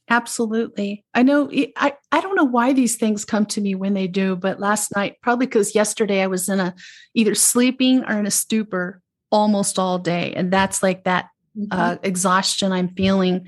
Absolutely. 0.10 1.05
I 1.13 1.21
know 1.21 1.51
I, 1.77 1.93
I 2.12 2.19
don't 2.19 2.36
know 2.36 2.43
why 2.43 2.73
these 2.73 2.95
things 2.95 3.25
come 3.25 3.45
to 3.47 3.62
me 3.62 3.75
when 3.75 3.93
they 3.93 4.08
do, 4.08 4.36
but 4.36 4.60
last 4.60 4.95
night, 4.95 5.17
probably 5.21 5.45
because 5.45 5.75
yesterday 5.75 6.21
I 6.21 6.27
was 6.27 6.49
in 6.49 6.60
a 6.60 6.73
either 7.13 7.36
sleeping 7.36 8.03
or 8.03 8.17
in 8.17 8.25
a 8.25 8.32
stupor 8.32 9.01
almost 9.32 9.77
all 9.77 9.99
day. 9.99 10.34
And 10.36 10.51
that's 10.51 10.82
like 10.82 11.03
that 11.03 11.29
mm-hmm. 11.55 11.67
uh, 11.71 11.97
exhaustion 12.01 12.71
I'm 12.71 12.89
feeling 12.89 13.47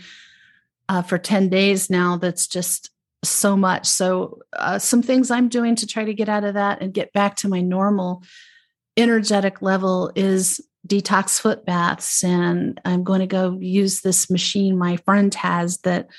uh, 0.92 1.02
for 1.02 1.18
10 1.18 1.48
days 1.48 1.90
now. 1.90 2.18
That's 2.18 2.48
just 2.48 2.90
so 3.24 3.56
much. 3.56 3.88
So, 3.88 4.42
uh, 4.52 4.78
some 4.78 5.02
things 5.02 5.32
I'm 5.32 5.48
doing 5.48 5.78
to 5.78 5.88
try 5.88 6.04
to 6.04 6.14
get 6.14 6.28
out 6.28 6.44
of 6.44 6.56
that 6.56 6.82
and 6.82 6.94
get 6.94 7.14
back 7.14 7.38
to 7.38 7.48
my 7.48 7.62
normal 7.62 8.24
energetic 8.98 9.62
level 9.62 10.12
is 10.16 10.60
detox 10.86 11.40
foot 11.40 11.66
baths. 11.66 12.26
And 12.26 12.82
I'm 12.84 13.06
going 13.06 13.22
to 13.22 13.28
go 13.28 13.58
use 13.58 14.02
this 14.02 14.30
machine 14.30 14.78
my 14.78 14.98
friend 14.98 15.34
has 15.36 15.78
that 15.80 16.10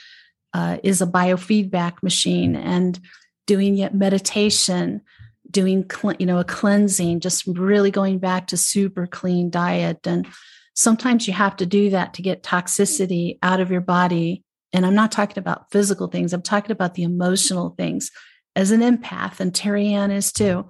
uh, 0.55 0.79
is 0.83 1.03
a 1.03 1.07
biofeedback 1.07 2.03
machine 2.03 2.57
and 2.57 2.99
doing 3.47 3.75
yet 3.75 3.95
meditation 3.95 5.03
doing 5.51 5.85
you 6.19 6.25
know 6.25 6.39
a 6.39 6.45
cleansing 6.45 7.21
just 7.21 7.47
really 7.47 7.91
going 7.91 8.19
back 8.19 8.47
to 8.47 8.57
super 8.57 9.07
clean 9.07 9.51
diet 9.51 10.07
and 10.07 10.27
sometimes 10.75 11.27
you 11.27 11.35
have 11.35 11.57
to 11.57 11.67
do 11.67 11.91
that 11.91 12.15
to 12.15 12.23
get 12.23 12.43
toxicity 12.43 13.39
out 13.43 13.61
of 13.61 13.71
your 13.71 13.81
body 13.81 14.45
and 14.73 14.87
i'm 14.87 14.95
not 14.95 15.13
talking 15.13 15.39
about 15.39 15.71
physical 15.71 16.07
things 16.07 16.33
i'm 16.33 16.43
talking 16.43 16.73
about 16.73 16.95
the 16.95 17.03
emotional 17.03 17.71
things 17.77 18.11
as 18.57 18.71
an 18.71 18.81
empath 18.81 19.41
and 19.41 19.55
terry 19.55 19.89
ann 19.93 20.11
is 20.11 20.33
too 20.33 20.67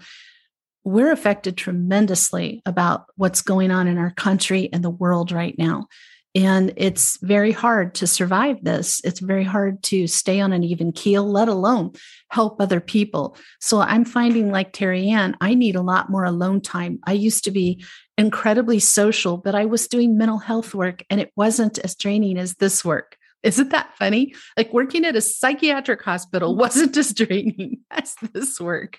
we're 0.84 1.12
affected 1.12 1.56
tremendously 1.56 2.60
about 2.66 3.04
what's 3.16 3.42
going 3.42 3.70
on 3.70 3.86
in 3.86 3.98
our 3.98 4.10
country 4.10 4.68
and 4.72 4.82
the 4.82 4.90
world 4.90 5.30
right 5.30 5.56
now 5.58 5.86
and 6.34 6.72
it's 6.76 7.18
very 7.20 7.52
hard 7.52 7.94
to 7.96 8.06
survive 8.06 8.64
this. 8.64 9.02
It's 9.04 9.20
very 9.20 9.44
hard 9.44 9.82
to 9.84 10.06
stay 10.06 10.40
on 10.40 10.52
an 10.52 10.64
even 10.64 10.92
keel, 10.92 11.30
let 11.30 11.48
alone 11.48 11.92
help 12.28 12.58
other 12.58 12.80
people. 12.80 13.36
So 13.60 13.80
I'm 13.80 14.06
finding, 14.06 14.50
like 14.50 14.72
Terry 14.72 15.10
Ann, 15.10 15.36
I 15.42 15.54
need 15.54 15.76
a 15.76 15.82
lot 15.82 16.08
more 16.08 16.24
alone 16.24 16.62
time. 16.62 17.00
I 17.06 17.12
used 17.12 17.44
to 17.44 17.50
be 17.50 17.84
incredibly 18.16 18.78
social, 18.78 19.36
but 19.36 19.54
I 19.54 19.66
was 19.66 19.88
doing 19.88 20.16
mental 20.16 20.38
health 20.38 20.74
work 20.74 21.04
and 21.10 21.20
it 21.20 21.32
wasn't 21.36 21.78
as 21.78 21.94
draining 21.94 22.38
as 22.38 22.54
this 22.54 22.82
work. 22.82 23.18
Isn't 23.42 23.70
that 23.70 23.96
funny? 23.98 24.34
Like 24.56 24.72
working 24.72 25.04
at 25.04 25.16
a 25.16 25.20
psychiatric 25.20 26.02
hospital 26.02 26.56
wasn't 26.56 26.96
as 26.96 27.12
draining 27.12 27.80
as 27.90 28.14
this 28.32 28.60
work. 28.60 28.98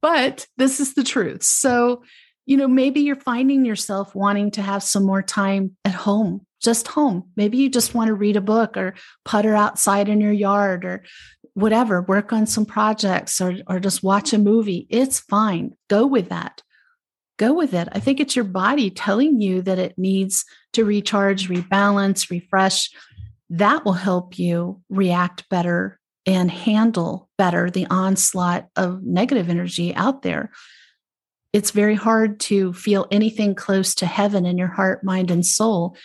But 0.00 0.46
this 0.56 0.80
is 0.80 0.94
the 0.94 1.04
truth. 1.04 1.42
So 1.42 2.02
you 2.46 2.56
know, 2.56 2.68
maybe 2.68 3.00
you're 3.00 3.16
finding 3.16 3.64
yourself 3.64 4.14
wanting 4.14 4.50
to 4.52 4.62
have 4.62 4.82
some 4.82 5.04
more 5.04 5.22
time 5.22 5.76
at 5.84 5.94
home, 5.94 6.44
just 6.60 6.88
home. 6.88 7.30
Maybe 7.36 7.58
you 7.58 7.68
just 7.68 7.94
want 7.94 8.08
to 8.08 8.14
read 8.14 8.36
a 8.36 8.40
book 8.40 8.76
or 8.76 8.94
putter 9.24 9.54
outside 9.54 10.08
in 10.08 10.20
your 10.20 10.32
yard 10.32 10.84
or 10.84 11.04
whatever, 11.54 12.02
work 12.02 12.32
on 12.32 12.46
some 12.46 12.66
projects 12.66 13.40
or, 13.40 13.54
or 13.68 13.78
just 13.78 14.02
watch 14.02 14.32
a 14.32 14.38
movie. 14.38 14.86
It's 14.90 15.20
fine. 15.20 15.76
Go 15.88 16.06
with 16.06 16.30
that. 16.30 16.62
Go 17.38 17.52
with 17.52 17.74
it. 17.74 17.88
I 17.92 18.00
think 18.00 18.20
it's 18.20 18.36
your 18.36 18.44
body 18.44 18.90
telling 18.90 19.40
you 19.40 19.62
that 19.62 19.78
it 19.78 19.96
needs 19.96 20.44
to 20.72 20.84
recharge, 20.84 21.48
rebalance, 21.48 22.30
refresh. 22.30 22.90
That 23.52 23.84
will 23.84 23.92
help 23.92 24.38
you 24.38 24.82
react 24.88 25.48
better 25.48 25.98
and 26.26 26.50
handle 26.50 27.28
better 27.38 27.70
the 27.70 27.86
onslaught 27.86 28.68
of 28.76 29.02
negative 29.02 29.48
energy 29.48 29.94
out 29.94 30.22
there 30.22 30.50
it's 31.52 31.70
very 31.70 31.94
hard 31.94 32.40
to 32.40 32.72
feel 32.72 33.06
anything 33.10 33.54
close 33.54 33.94
to 33.96 34.06
heaven 34.06 34.46
in 34.46 34.56
your 34.56 34.68
heart, 34.68 35.04
mind, 35.04 35.30
and 35.30 35.44
soul 35.44 35.96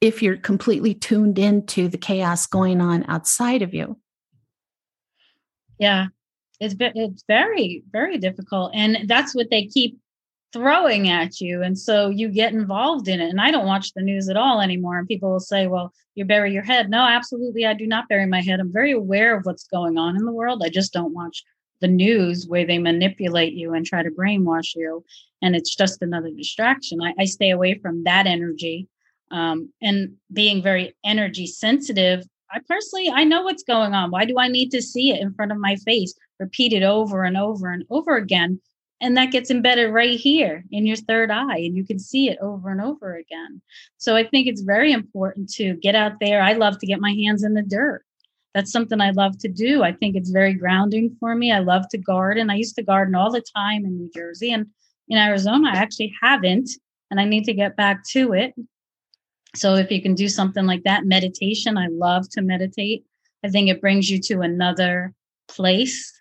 if 0.00 0.22
you're 0.22 0.36
completely 0.36 0.94
tuned 0.94 1.38
into 1.38 1.88
the 1.88 1.98
chaos 1.98 2.46
going 2.46 2.80
on 2.80 3.04
outside 3.08 3.62
of 3.62 3.72
you. 3.72 3.98
Yeah, 5.78 6.06
it's 6.58 6.74
it's 6.78 7.24
very 7.28 7.82
very 7.90 8.18
difficult, 8.18 8.72
and 8.74 9.08
that's 9.08 9.34
what 9.34 9.50
they 9.50 9.66
keep 9.66 9.98
throwing 10.52 11.08
at 11.08 11.40
you, 11.40 11.62
and 11.62 11.78
so 11.78 12.08
you 12.08 12.28
get 12.28 12.52
involved 12.52 13.08
in 13.08 13.20
it. 13.20 13.30
And 13.30 13.40
I 13.40 13.50
don't 13.50 13.66
watch 13.66 13.92
the 13.92 14.02
news 14.02 14.28
at 14.28 14.36
all 14.36 14.60
anymore. 14.60 14.98
And 14.98 15.08
people 15.08 15.30
will 15.30 15.40
say, 15.40 15.66
"Well, 15.66 15.92
you 16.14 16.24
bury 16.24 16.52
your 16.52 16.62
head." 16.62 16.90
No, 16.90 17.00
absolutely, 17.06 17.66
I 17.66 17.74
do 17.74 17.86
not 17.86 18.08
bury 18.08 18.26
my 18.26 18.40
head. 18.40 18.60
I'm 18.60 18.72
very 18.72 18.92
aware 18.92 19.36
of 19.36 19.44
what's 19.44 19.66
going 19.66 19.98
on 19.98 20.16
in 20.16 20.24
the 20.24 20.32
world. 20.32 20.62
I 20.64 20.68
just 20.68 20.92
don't 20.92 21.14
watch 21.14 21.44
the 21.80 21.88
news 21.88 22.46
where 22.46 22.66
they 22.66 22.78
manipulate 22.78 23.52
you 23.52 23.74
and 23.74 23.84
try 23.84 24.02
to 24.02 24.10
brainwash 24.10 24.74
you 24.74 25.04
and 25.42 25.54
it's 25.54 25.74
just 25.74 26.02
another 26.02 26.30
distraction 26.30 27.00
i, 27.02 27.12
I 27.18 27.24
stay 27.24 27.50
away 27.50 27.78
from 27.78 28.04
that 28.04 28.26
energy 28.26 28.88
um, 29.30 29.72
and 29.82 30.14
being 30.32 30.62
very 30.62 30.94
energy 31.04 31.46
sensitive 31.46 32.24
i 32.50 32.60
personally 32.68 33.10
i 33.10 33.24
know 33.24 33.42
what's 33.42 33.62
going 33.62 33.94
on 33.94 34.10
why 34.10 34.24
do 34.24 34.38
i 34.38 34.48
need 34.48 34.70
to 34.70 34.82
see 34.82 35.10
it 35.10 35.20
in 35.20 35.34
front 35.34 35.52
of 35.52 35.58
my 35.58 35.76
face 35.76 36.14
repeated 36.38 36.82
over 36.82 37.24
and 37.24 37.36
over 37.36 37.70
and 37.70 37.84
over 37.90 38.16
again 38.16 38.60
and 39.00 39.16
that 39.16 39.30
gets 39.30 39.50
embedded 39.50 39.92
right 39.92 40.18
here 40.18 40.64
in 40.70 40.86
your 40.86 40.96
third 40.96 41.30
eye 41.30 41.58
and 41.58 41.76
you 41.76 41.84
can 41.84 41.98
see 41.98 42.28
it 42.28 42.38
over 42.40 42.70
and 42.70 42.80
over 42.80 43.16
again 43.16 43.60
so 43.98 44.16
i 44.16 44.24
think 44.24 44.46
it's 44.46 44.62
very 44.62 44.92
important 44.92 45.48
to 45.48 45.74
get 45.76 45.94
out 45.94 46.12
there 46.20 46.42
i 46.42 46.52
love 46.52 46.78
to 46.78 46.86
get 46.86 47.00
my 47.00 47.12
hands 47.12 47.44
in 47.44 47.54
the 47.54 47.62
dirt 47.62 48.02
that's 48.54 48.72
something 48.72 49.02
I 49.02 49.10
love 49.10 49.36
to 49.40 49.48
do. 49.48 49.82
I 49.82 49.92
think 49.92 50.16
it's 50.16 50.30
very 50.30 50.54
grounding 50.54 51.14
for 51.20 51.34
me. 51.34 51.52
I 51.52 51.58
love 51.58 51.90
to 51.90 51.98
garden. 51.98 52.48
I 52.48 52.54
used 52.54 52.74
to 52.76 52.82
garden 52.82 53.14
all 53.14 53.30
the 53.30 53.44
time 53.54 53.84
in 53.84 53.98
New 53.98 54.10
Jersey 54.14 54.50
and 54.50 54.68
in 55.08 55.18
Arizona, 55.18 55.68
I 55.68 55.76
actually 55.76 56.14
haven't, 56.22 56.70
and 57.10 57.20
I 57.20 57.26
need 57.26 57.44
to 57.44 57.52
get 57.52 57.76
back 57.76 58.02
to 58.12 58.32
it. 58.32 58.54
So 59.54 59.74
if 59.74 59.90
you 59.90 60.00
can 60.00 60.14
do 60.14 60.26
something 60.28 60.64
like 60.64 60.84
that, 60.84 61.04
meditation, 61.04 61.76
I 61.76 61.88
love 61.88 62.30
to 62.30 62.40
meditate. 62.40 63.04
I 63.44 63.50
think 63.50 63.68
it 63.68 63.82
brings 63.82 64.10
you 64.10 64.20
to 64.22 64.40
another 64.40 65.12
place 65.48 66.15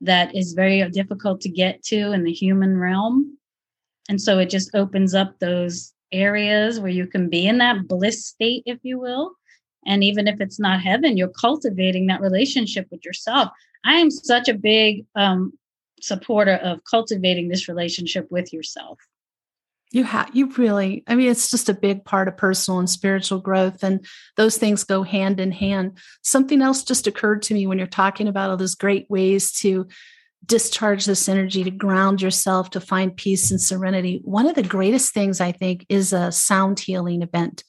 that 0.00 0.34
is 0.34 0.52
very 0.52 0.88
difficult 0.90 1.40
to 1.42 1.48
get 1.48 1.82
to 1.84 2.12
in 2.12 2.24
the 2.24 2.32
human 2.32 2.76
realm. 2.76 3.38
And 4.08 4.20
so 4.20 4.38
it 4.38 4.50
just 4.50 4.74
opens 4.74 5.14
up 5.14 5.38
those 5.38 5.92
areas 6.12 6.78
where 6.78 6.90
you 6.90 7.06
can 7.06 7.28
be 7.28 7.46
in 7.46 7.58
that 7.58 7.88
bliss 7.88 8.26
state, 8.26 8.62
if 8.66 8.78
you 8.82 8.98
will, 9.00 9.32
and 9.86 10.02
even 10.02 10.28
if 10.28 10.40
it's 10.40 10.60
not 10.60 10.80
heaven, 10.80 11.16
you're 11.16 11.28
cultivating 11.28 12.06
that 12.06 12.20
relationship 12.20 12.86
with 12.90 13.04
yourself. 13.04 13.50
I 13.84 13.94
am 13.94 14.10
such 14.10 14.48
a 14.48 14.54
big 14.54 15.06
um, 15.14 15.52
supporter 16.00 16.54
of 16.54 16.80
cultivating 16.84 17.48
this 17.48 17.68
relationship 17.68 18.26
with 18.30 18.52
yourself. 18.52 18.98
You 19.92 20.04
have, 20.04 20.30
you 20.34 20.50
really, 20.56 21.04
I 21.06 21.14
mean, 21.14 21.30
it's 21.30 21.50
just 21.50 21.68
a 21.68 21.74
big 21.74 22.04
part 22.04 22.28
of 22.28 22.36
personal 22.36 22.80
and 22.80 22.90
spiritual 22.90 23.40
growth. 23.40 23.82
And 23.82 24.04
those 24.36 24.58
things 24.58 24.84
go 24.84 25.02
hand 25.02 25.40
in 25.40 25.52
hand. 25.52 25.98
Something 26.22 26.60
else 26.60 26.82
just 26.82 27.06
occurred 27.06 27.42
to 27.42 27.54
me 27.54 27.66
when 27.66 27.78
you're 27.78 27.86
talking 27.86 28.28
about 28.28 28.50
all 28.50 28.56
those 28.56 28.74
great 28.74 29.08
ways 29.08 29.52
to 29.60 29.86
discharge 30.44 31.04
this 31.04 31.28
energy, 31.28 31.64
to 31.64 31.70
ground 31.70 32.20
yourself, 32.20 32.70
to 32.70 32.80
find 32.80 33.16
peace 33.16 33.50
and 33.50 33.60
serenity. 33.60 34.20
One 34.24 34.46
of 34.46 34.54
the 34.54 34.62
greatest 34.62 35.14
things 35.14 35.40
I 35.40 35.52
think 35.52 35.86
is 35.88 36.12
a 36.12 36.30
sound 36.32 36.80
healing 36.80 37.22
event 37.22 37.64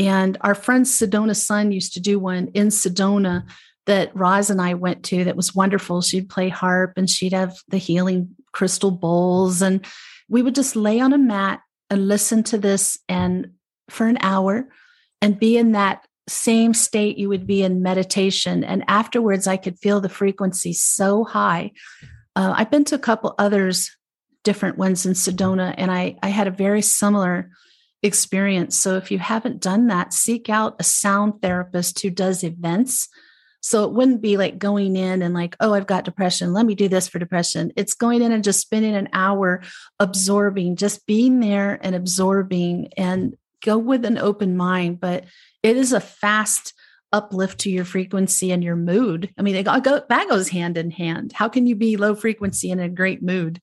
and 0.00 0.38
our 0.40 0.54
friend 0.54 0.86
Sedona 0.86 1.36
Sun 1.36 1.72
used 1.72 1.92
to 1.92 2.00
do 2.00 2.18
one 2.18 2.48
in 2.54 2.68
Sedona 2.68 3.44
that 3.84 4.16
Roz 4.16 4.48
and 4.48 4.58
I 4.58 4.72
went 4.72 5.04
to 5.04 5.24
that 5.24 5.36
was 5.36 5.54
wonderful. 5.54 6.00
She'd 6.00 6.30
play 6.30 6.48
harp 6.48 6.94
and 6.96 7.08
she'd 7.08 7.34
have 7.34 7.54
the 7.68 7.76
healing 7.76 8.34
crystal 8.52 8.90
bowls. 8.90 9.60
And 9.60 9.84
we 10.30 10.42
would 10.42 10.54
just 10.54 10.76
lay 10.76 11.00
on 11.00 11.12
a 11.12 11.18
mat 11.18 11.60
and 11.90 12.08
listen 12.08 12.42
to 12.44 12.56
this 12.56 12.98
and 13.08 13.50
for 13.90 14.06
an 14.06 14.16
hour 14.20 14.68
and 15.20 15.38
be 15.38 15.58
in 15.58 15.72
that 15.72 16.06
same 16.28 16.72
state 16.72 17.18
you 17.18 17.28
would 17.28 17.46
be 17.46 17.62
in 17.62 17.82
meditation. 17.82 18.62
And 18.62 18.84
afterwards, 18.86 19.48
I 19.48 19.56
could 19.56 19.78
feel 19.78 20.00
the 20.00 20.08
frequency 20.08 20.72
so 20.72 21.24
high. 21.24 21.72
Uh, 22.36 22.54
I've 22.56 22.70
been 22.70 22.84
to 22.84 22.94
a 22.94 23.00
couple 23.00 23.34
others, 23.38 23.90
different 24.44 24.78
ones 24.78 25.04
in 25.04 25.14
Sedona, 25.14 25.74
and 25.76 25.90
I, 25.90 26.16
I 26.22 26.28
had 26.28 26.46
a 26.46 26.52
very 26.52 26.80
similar 26.80 27.50
experience. 28.02 28.76
So 28.76 28.96
if 28.96 29.10
you 29.10 29.18
haven't 29.18 29.60
done 29.60 29.88
that, 29.88 30.12
seek 30.12 30.48
out 30.48 30.76
a 30.78 30.84
sound 30.84 31.42
therapist 31.42 32.00
who 32.00 32.10
does 32.10 32.44
events 32.44 33.08
So 33.60 33.84
it 33.84 33.92
wouldn't 33.92 34.22
be 34.22 34.36
like 34.36 34.58
going 34.58 34.96
in 34.96 35.22
and 35.22 35.34
like, 35.34 35.56
oh, 35.60 35.74
I've 35.74 35.86
got 35.86 36.04
depression. 36.04 36.52
Let 36.52 36.66
me 36.66 36.74
do 36.74 36.88
this 36.88 37.08
for 37.08 37.18
depression. 37.18 37.72
It's 37.76 37.94
going 37.94 38.22
in 38.22 38.32
and 38.32 38.44
just 38.44 38.60
spending 38.60 38.94
an 38.94 39.08
hour 39.12 39.62
absorbing, 39.98 40.76
just 40.76 41.06
being 41.06 41.40
there 41.40 41.78
and 41.82 41.94
absorbing 41.94 42.88
and 42.96 43.36
go 43.64 43.76
with 43.76 44.04
an 44.04 44.18
open 44.18 44.56
mind. 44.56 45.00
But 45.00 45.24
it 45.62 45.76
is 45.76 45.92
a 45.92 46.00
fast 46.00 46.72
uplift 47.12 47.60
to 47.60 47.70
your 47.70 47.84
frequency 47.84 48.52
and 48.52 48.64
your 48.64 48.76
mood. 48.76 49.32
I 49.36 49.42
mean, 49.42 49.56
it 49.56 49.64
go, 49.64 50.02
that 50.08 50.28
goes 50.28 50.48
hand 50.48 50.78
in 50.78 50.90
hand. 50.90 51.32
How 51.32 51.48
can 51.48 51.66
you 51.66 51.74
be 51.74 51.96
low 51.96 52.14
frequency 52.14 52.70
in 52.70 52.80
a 52.80 52.88
great 52.88 53.22
mood? 53.22 53.60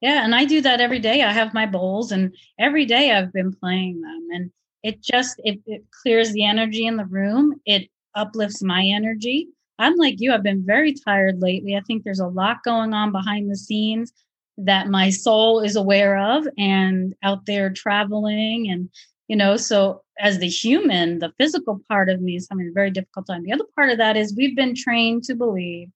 Yeah, 0.00 0.24
and 0.24 0.34
I 0.34 0.44
do 0.44 0.60
that 0.62 0.80
every 0.80 0.98
day. 0.98 1.22
I 1.22 1.32
have 1.32 1.54
my 1.54 1.64
bowls, 1.64 2.10
and 2.10 2.34
every 2.58 2.86
day 2.86 3.12
I've 3.12 3.32
been 3.32 3.54
playing 3.54 4.00
them, 4.00 4.28
and 4.32 4.50
it 4.82 5.00
just 5.00 5.40
it, 5.44 5.60
it 5.64 5.84
clears 6.02 6.32
the 6.32 6.44
energy 6.44 6.86
in 6.86 6.96
the 6.96 7.04
room. 7.04 7.60
It 7.64 7.88
uplifts 8.14 8.62
my 8.62 8.84
energy. 8.84 9.48
I'm 9.78 9.96
like 9.96 10.16
you, 10.18 10.32
I've 10.32 10.42
been 10.42 10.64
very 10.64 10.94
tired 10.94 11.40
lately. 11.40 11.76
I 11.76 11.80
think 11.80 12.04
there's 12.04 12.20
a 12.20 12.26
lot 12.26 12.62
going 12.64 12.94
on 12.94 13.12
behind 13.12 13.50
the 13.50 13.56
scenes 13.56 14.12
that 14.58 14.88
my 14.88 15.10
soul 15.10 15.60
is 15.60 15.76
aware 15.76 16.18
of 16.18 16.46
and 16.58 17.14
out 17.22 17.46
there 17.46 17.70
traveling 17.70 18.70
and 18.70 18.88
you 19.28 19.36
know 19.36 19.56
so 19.56 20.02
as 20.18 20.38
the 20.38 20.48
human 20.48 21.18
the 21.20 21.32
physical 21.38 21.80
part 21.88 22.10
of 22.10 22.20
me 22.20 22.36
is 22.36 22.46
having 22.50 22.68
a 22.68 22.72
very 22.72 22.90
difficult 22.90 23.26
time 23.26 23.42
the 23.44 23.52
other 23.52 23.64
part 23.74 23.90
of 23.90 23.98
that 23.98 24.16
is 24.16 24.34
we've 24.36 24.56
been 24.56 24.74
trained 24.74 25.24
to 25.24 25.34
believe 25.34 25.88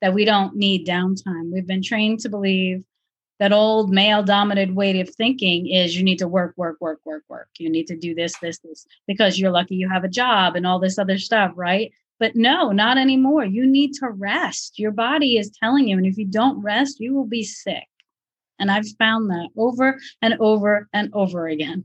that 0.00 0.14
we 0.14 0.24
don't 0.24 0.54
need 0.54 0.86
downtime 0.86 1.50
we've 1.52 1.66
been 1.66 1.82
trained 1.82 2.20
to 2.20 2.28
believe 2.28 2.84
that 3.40 3.52
old 3.52 3.92
male 3.92 4.22
dominated 4.22 4.74
way 4.74 5.00
of 5.00 5.08
thinking 5.14 5.68
is 5.68 5.96
you 5.96 6.04
need 6.04 6.18
to 6.18 6.28
work, 6.28 6.54
work, 6.56 6.76
work, 6.80 7.00
work, 7.04 7.24
work. 7.28 7.48
You 7.58 7.68
need 7.68 7.86
to 7.88 7.96
do 7.96 8.14
this, 8.14 8.38
this, 8.38 8.58
this, 8.60 8.86
because 9.06 9.38
you're 9.38 9.50
lucky 9.50 9.74
you 9.74 9.88
have 9.88 10.04
a 10.04 10.08
job 10.08 10.54
and 10.54 10.66
all 10.66 10.78
this 10.78 10.98
other 10.98 11.18
stuff, 11.18 11.52
right? 11.56 11.92
But 12.20 12.36
no, 12.36 12.70
not 12.70 12.96
anymore. 12.96 13.44
You 13.44 13.66
need 13.66 13.92
to 13.94 14.08
rest. 14.08 14.78
Your 14.78 14.92
body 14.92 15.36
is 15.36 15.50
telling 15.50 15.88
you. 15.88 15.96
And 15.96 16.06
if 16.06 16.16
you 16.16 16.24
don't 16.24 16.62
rest, 16.62 17.00
you 17.00 17.12
will 17.12 17.26
be 17.26 17.42
sick. 17.42 17.88
And 18.58 18.70
I've 18.70 18.86
found 18.98 19.30
that 19.30 19.48
over 19.56 19.98
and 20.22 20.34
over 20.38 20.88
and 20.92 21.10
over 21.12 21.48
again. 21.48 21.84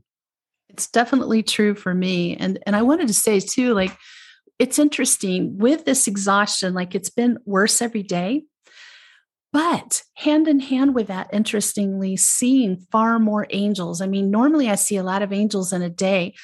It's 0.68 0.88
definitely 0.88 1.42
true 1.42 1.74
for 1.74 1.92
me. 1.92 2.36
And 2.36 2.60
and 2.64 2.76
I 2.76 2.82
wanted 2.82 3.08
to 3.08 3.14
say 3.14 3.40
too, 3.40 3.74
like 3.74 3.90
it's 4.60 4.78
interesting 4.78 5.58
with 5.58 5.84
this 5.84 6.06
exhaustion, 6.06 6.74
like 6.74 6.94
it's 6.94 7.10
been 7.10 7.38
worse 7.44 7.82
every 7.82 8.04
day. 8.04 8.44
But 9.52 10.02
hand 10.14 10.46
in 10.46 10.60
hand 10.60 10.94
with 10.94 11.08
that, 11.08 11.28
interestingly, 11.32 12.16
seeing 12.16 12.86
far 12.92 13.18
more 13.18 13.46
angels. 13.50 14.00
I 14.00 14.06
mean, 14.06 14.30
normally 14.30 14.70
I 14.70 14.76
see 14.76 14.96
a 14.96 15.02
lot 15.02 15.22
of 15.22 15.32
angels 15.32 15.72
in 15.72 15.82
a 15.82 15.90
day, 15.90 16.34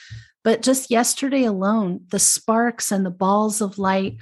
but 0.42 0.62
just 0.62 0.90
yesterday 0.90 1.44
alone, 1.44 2.00
the 2.10 2.18
sparks 2.18 2.90
and 2.90 3.06
the 3.06 3.10
balls 3.10 3.60
of 3.60 3.78
light 3.78 4.16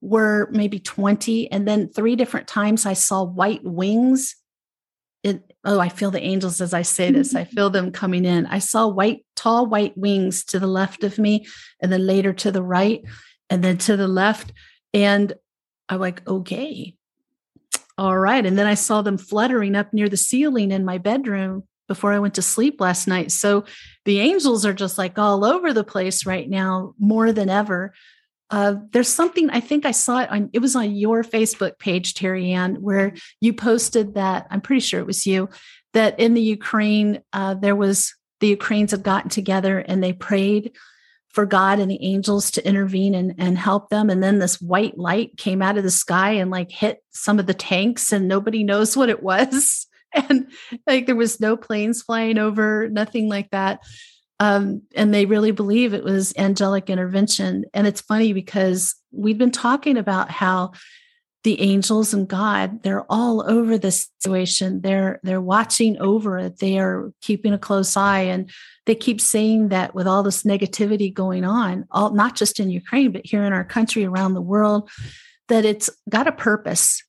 were 0.00 0.48
maybe 0.50 0.78
20. 0.78 1.50
And 1.50 1.66
then 1.66 1.88
three 1.88 2.16
different 2.16 2.48
times 2.48 2.84
I 2.84 2.92
saw 2.94 3.24
white 3.24 3.64
wings. 3.64 4.36
It, 5.22 5.42
oh, 5.64 5.78
I 5.78 5.88
feel 5.88 6.10
the 6.10 6.22
angels 6.22 6.60
as 6.60 6.74
I 6.74 6.82
say 6.82 7.10
this. 7.10 7.34
I 7.34 7.44
feel 7.44 7.70
them 7.70 7.90
coming 7.90 8.24
in. 8.24 8.46
I 8.46 8.58
saw 8.58 8.88
white, 8.88 9.24
tall 9.34 9.66
white 9.66 9.96
wings 9.96 10.44
to 10.46 10.58
the 10.58 10.66
left 10.66 11.04
of 11.04 11.18
me, 11.18 11.46
and 11.80 11.92
then 11.92 12.06
later 12.06 12.32
to 12.32 12.52
the 12.52 12.62
right, 12.62 13.02
and 13.50 13.62
then 13.62 13.78
to 13.78 13.96
the 13.96 14.08
left. 14.08 14.52
And 14.94 15.32
I'm 15.88 16.00
like, 16.00 16.26
okay, 16.28 16.94
all 17.98 18.16
right. 18.16 18.44
And 18.44 18.58
then 18.58 18.66
I 18.66 18.74
saw 18.74 19.02
them 19.02 19.18
fluttering 19.18 19.74
up 19.74 19.92
near 19.92 20.08
the 20.08 20.16
ceiling 20.16 20.70
in 20.70 20.84
my 20.84 20.98
bedroom 20.98 21.64
before 21.88 22.12
I 22.12 22.18
went 22.18 22.34
to 22.34 22.42
sleep 22.42 22.80
last 22.80 23.06
night. 23.06 23.30
So 23.30 23.64
the 24.04 24.20
angels 24.20 24.66
are 24.66 24.74
just 24.74 24.98
like 24.98 25.18
all 25.18 25.44
over 25.44 25.72
the 25.72 25.84
place 25.84 26.26
right 26.26 26.48
now, 26.48 26.94
more 26.98 27.32
than 27.32 27.48
ever. 27.48 27.94
Uh, 28.50 28.76
there's 28.92 29.08
something 29.08 29.50
I 29.50 29.60
think 29.60 29.84
I 29.84 29.90
saw 29.90 30.20
it 30.20 30.30
on 30.30 30.50
it 30.52 30.60
was 30.60 30.76
on 30.76 30.94
your 30.94 31.24
Facebook 31.24 31.78
page, 31.78 32.14
Terry 32.14 32.52
Ann, 32.52 32.76
where 32.76 33.14
you 33.40 33.52
posted 33.52 34.14
that 34.14 34.46
I'm 34.50 34.60
pretty 34.60 34.80
sure 34.80 35.00
it 35.00 35.06
was 35.06 35.26
you 35.26 35.48
that 35.94 36.20
in 36.20 36.34
the 36.34 36.42
Ukraine 36.42 37.22
uh, 37.32 37.54
there 37.54 37.74
was 37.74 38.14
the 38.40 38.48
Ukrainians 38.48 38.92
had 38.92 39.02
gotten 39.02 39.30
together 39.30 39.78
and 39.78 40.02
they 40.02 40.12
prayed 40.12 40.72
for 41.36 41.44
God 41.44 41.78
and 41.78 41.90
the 41.90 42.02
angels 42.02 42.50
to 42.52 42.66
intervene 42.66 43.14
and, 43.14 43.34
and 43.36 43.58
help 43.58 43.90
them. 43.90 44.08
And 44.08 44.22
then 44.22 44.38
this 44.38 44.58
white 44.58 44.96
light 44.96 45.36
came 45.36 45.60
out 45.60 45.76
of 45.76 45.84
the 45.84 45.90
sky 45.90 46.30
and 46.30 46.50
like 46.50 46.70
hit 46.72 47.04
some 47.10 47.38
of 47.38 47.44
the 47.44 47.52
tanks, 47.52 48.10
and 48.10 48.26
nobody 48.26 48.64
knows 48.64 48.96
what 48.96 49.10
it 49.10 49.22
was. 49.22 49.86
And 50.14 50.50
like 50.86 51.04
there 51.04 51.16
was 51.16 51.40
no 51.40 51.58
planes 51.58 52.00
flying 52.00 52.38
over, 52.38 52.88
nothing 52.88 53.28
like 53.28 53.50
that. 53.50 53.80
Um, 54.40 54.82
and 54.94 55.12
they 55.12 55.26
really 55.26 55.50
believe 55.50 55.92
it 55.92 56.04
was 56.04 56.32
angelic 56.38 56.88
intervention. 56.88 57.64
And 57.74 57.86
it's 57.86 58.00
funny 58.00 58.32
because 58.32 58.94
we've 59.10 59.36
been 59.36 59.50
talking 59.50 59.98
about 59.98 60.30
how 60.30 60.72
the 61.44 61.60
angels 61.60 62.14
and 62.14 62.26
God, 62.26 62.82
they're 62.82 63.04
all 63.10 63.44
over 63.50 63.76
this 63.76 64.08
situation. 64.20 64.80
They're 64.80 65.20
they're 65.22 65.40
watching 65.40 65.98
over 65.98 66.38
it. 66.38 66.60
They 66.60 66.78
are 66.78 67.12
keeping 67.20 67.52
a 67.52 67.58
close 67.58 67.94
eye. 67.94 68.20
And 68.20 68.48
they 68.86 68.94
keep 68.94 69.20
saying 69.20 69.68
that 69.68 69.94
with 69.94 70.06
all 70.06 70.22
this 70.22 70.44
negativity 70.44 71.12
going 71.12 71.44
on, 71.44 71.86
all 71.90 72.10
not 72.14 72.36
just 72.36 72.60
in 72.60 72.70
Ukraine, 72.70 73.12
but 73.12 73.26
here 73.26 73.44
in 73.44 73.52
our 73.52 73.64
country, 73.64 74.04
around 74.04 74.34
the 74.34 74.40
world, 74.40 74.88
that 75.48 75.64
it's 75.64 75.90
got 76.08 76.28
a 76.28 76.32
purpose 76.32 77.02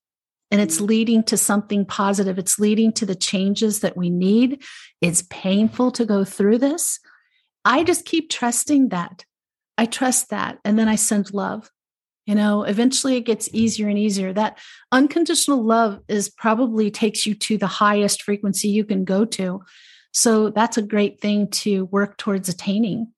and 0.50 0.60
it's 0.60 0.82
leading 0.82 1.24
to 1.24 1.38
something 1.38 1.86
positive. 1.86 2.38
It's 2.40 2.60
leading 2.60 2.92
to 2.94 3.06
the 3.06 3.16
changes 3.16 3.82
that 3.82 3.98
we 3.98 4.10
need. 4.10 4.64
It's 5.02 5.24
painful 5.30 5.92
to 5.92 6.06
go 6.06 6.24
through 6.24 6.60
this. 6.60 7.00
I 7.64 7.84
just 7.84 8.06
keep 8.06 8.30
trusting 8.30 8.90
that. 8.90 9.26
I 9.78 9.86
trust 9.86 10.30
that. 10.30 10.60
And 10.66 10.80
then 10.80 10.88
I 10.88 10.96
send 10.96 11.34
love 11.34 11.70
you 12.28 12.36
know 12.36 12.64
eventually 12.64 13.16
it 13.16 13.22
gets 13.22 13.50
easier 13.54 13.88
and 13.88 13.98
easier 13.98 14.32
that 14.34 14.60
unconditional 14.92 15.64
love 15.64 16.00
is 16.08 16.30
probably 16.30 16.92
takes 16.92 17.26
you 17.26 17.34
to 17.34 17.58
the 17.58 17.66
highest 17.66 18.22
frequency 18.22 18.68
you 18.68 18.84
can 18.84 19.04
go 19.04 19.26
to 19.26 19.62
so 20.18 20.50
that's 20.50 20.78
a 20.78 20.82
great 20.82 21.22
thing 21.22 21.48
to 21.50 21.86
work 21.86 22.18
towards 22.18 22.50
attaining. 22.50 23.12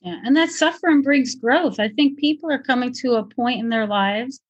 Yeah 0.00 0.20
and 0.24 0.36
that 0.36 0.50
suffering 0.50 1.02
brings 1.02 1.34
growth. 1.34 1.80
I 1.80 1.88
think 1.88 2.18
people 2.18 2.50
are 2.50 2.62
coming 2.62 2.92
to 3.00 3.14
a 3.14 3.24
point 3.24 3.58
in 3.58 3.70
their 3.70 3.86
lives 3.88 4.40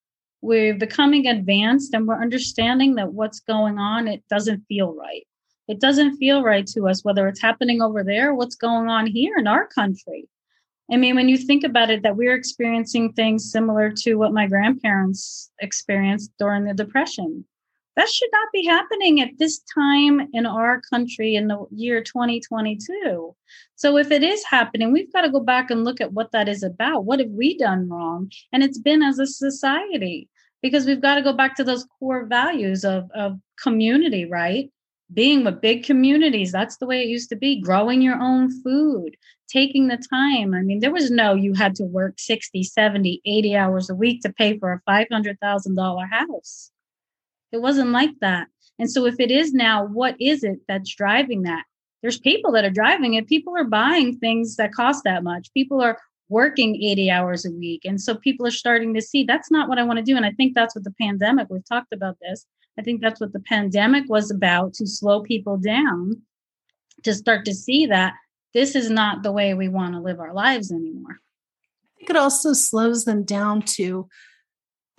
we're 0.43 0.75
becoming 0.75 1.27
advanced 1.27 1.95
and 1.95 2.07
we're 2.07 2.21
understanding 2.21 2.95
that 2.97 3.15
what's 3.15 3.41
going 3.41 3.79
on 3.79 4.07
it 4.07 4.23
doesn't 4.29 4.67
feel 4.69 4.95
right. 4.95 5.27
It 5.67 5.81
doesn't 5.81 6.19
feel 6.19 6.43
right 6.43 6.67
to 6.69 6.89
us 6.89 7.03
whether 7.03 7.27
it's 7.27 7.41
happening 7.41 7.81
over 7.81 8.05
there 8.05 8.35
what's 8.35 8.55
going 8.55 8.89
on 8.89 9.07
here 9.07 9.37
in 9.39 9.47
our 9.47 9.67
country. 9.67 10.29
I 10.93 10.97
mean, 10.97 11.17
when 11.17 11.29
you 11.29 11.39
think 11.39 11.65
about 11.65 11.91
it, 11.91 12.03
that 12.03 12.17
we're 12.17 12.37
experiencing 12.37 13.13
things 13.13 13.51
similar 13.51 13.91
to 14.03 14.15
what 14.17 14.33
my 14.33 14.47
grandparents 14.47 15.51
experienced 15.61 16.31
during 16.39 16.65
the 16.65 16.75
Depression. 16.75 17.45
That 17.97 18.09
should 18.11 18.29
not 18.33 18.49
be 18.53 18.67
happening 18.67 19.23
at 19.23 19.39
this 19.39 19.61
time 19.75 20.29
in 20.35 20.45
our 20.45 20.83
country 20.83 21.35
in 21.35 21.49
the 21.49 21.65
year 21.71 22.03
2022. 22.03 23.35
So, 23.75 23.97
if 23.97 24.11
it 24.11 24.23
is 24.23 24.45
happening, 24.45 24.93
we've 24.93 25.13
got 25.13 25.23
to 25.23 25.31
go 25.31 25.41
back 25.41 25.71
and 25.71 25.83
look 25.83 26.01
at 26.01 26.13
what 26.13 26.33
that 26.33 26.49
is 26.49 26.63
about. 26.63 27.07
What 27.07 27.21
have 27.21 27.31
we 27.31 27.57
done 27.57 27.89
wrong? 27.89 28.31
And 28.53 28.63
it's 28.63 28.79
been 28.79 29.03
as 29.03 29.19
a 29.19 29.27
society, 29.27 30.29
because 30.63 30.85
we've 30.85 31.01
got 31.01 31.15
to 31.15 31.23
go 31.23 31.33
back 31.33 31.57
to 31.57 31.65
those 31.65 31.87
core 31.99 32.27
values 32.27 32.85
of, 32.85 33.11
of 33.15 33.39
community, 33.59 34.27
right? 34.27 34.71
being 35.13 35.45
with 35.45 35.61
big 35.61 35.85
communities 35.85 36.51
that's 36.51 36.79
the 36.79 36.87
way 36.87 37.01
it 37.03 37.09
used 37.09 37.29
to 37.29 37.37
be 37.37 37.61
growing 37.61 38.03
your 38.03 38.21
own 38.21 38.51
food 38.63 39.17
taking 39.49 39.87
the 39.87 39.97
time 40.11 40.53
i 40.53 40.63
mean 40.63 40.81
there 40.81 40.93
was 40.93 41.11
no 41.11 41.35
you 41.35 41.55
had 41.55 41.75
to 41.77 41.85
work 41.85 42.15
60 42.19 42.65
70 42.65 43.21
80 43.25 43.57
hours 43.57 43.89
a 43.89 43.95
week 43.95 44.21
to 44.23 44.33
pay 44.33 44.59
for 44.59 44.73
a 44.73 44.91
$500000 44.91 46.11
house 46.11 46.73
it 47.57 47.63
wasn't 47.63 47.91
like 47.91 48.19
that. 48.21 48.49
And 48.79 48.91
so 48.91 49.07
if 49.07 49.19
it 49.19 49.31
is 49.31 49.53
now 49.53 49.87
what 49.87 50.15
is 50.21 50.45
it 50.45 50.61
that's 50.69 50.95
driving 50.95 51.43
that? 51.43 51.65
There's 52.03 52.19
people 52.19 52.53
that 52.53 52.65
are 52.65 52.71
driving 52.71 53.15
it. 53.15 53.27
People 53.27 53.57
are 53.57 53.65
buying 53.65 54.19
things 54.19 54.57
that 54.57 54.73
cost 54.73 55.03
that 55.05 55.25
much. 55.25 55.53
People 55.55 55.81
are 55.81 55.99
working 56.29 56.83
80 56.83 57.11
hours 57.11 57.45
a 57.45 57.51
week. 57.51 57.85
And 57.85 58.01
so 58.01 58.15
people 58.15 58.47
are 58.47 58.53
starting 58.53 58.93
to 58.95 59.03
see 59.03 59.25
that's 59.25 59.51
not 59.51 59.69
what 59.69 59.79
i 59.79 59.83
want 59.83 59.99
to 59.99 60.05
do. 60.05 60.17
And 60.17 60.27
i 60.27 60.33
think 60.33 60.55
that's 60.55 60.75
what 60.75 60.85
the 60.85 60.95
pandemic 61.01 61.49
we've 61.51 61.69
talked 61.69 61.93
about 61.93 62.17
this. 62.21 62.47
I 62.79 62.83
think 62.83 63.01
that's 63.01 63.21
what 63.21 63.33
the 63.33 63.41
pandemic 63.41 64.05
was 64.09 64.31
about 64.31 64.75
to 64.75 64.87
slow 64.87 65.23
people 65.23 65.57
down 65.57 66.23
to 67.05 67.15
start 67.15 67.45
to 67.47 67.55
see 67.55 67.87
that 67.87 68.15
this 68.53 68.75
is 68.75 68.91
not 68.91 69.23
the 69.23 69.33
way 69.33 69.55
we 69.55 69.69
want 69.69 69.95
to 69.95 70.01
live 70.01 70.21
our 70.21 70.35
lives 70.35 70.71
anymore. 70.73 71.21
I 71.21 71.99
think 71.99 72.11
it 72.11 72.17
also 72.17 72.53
slows 72.53 73.05
them 73.05 73.25
down 73.25 73.63
to 73.63 74.09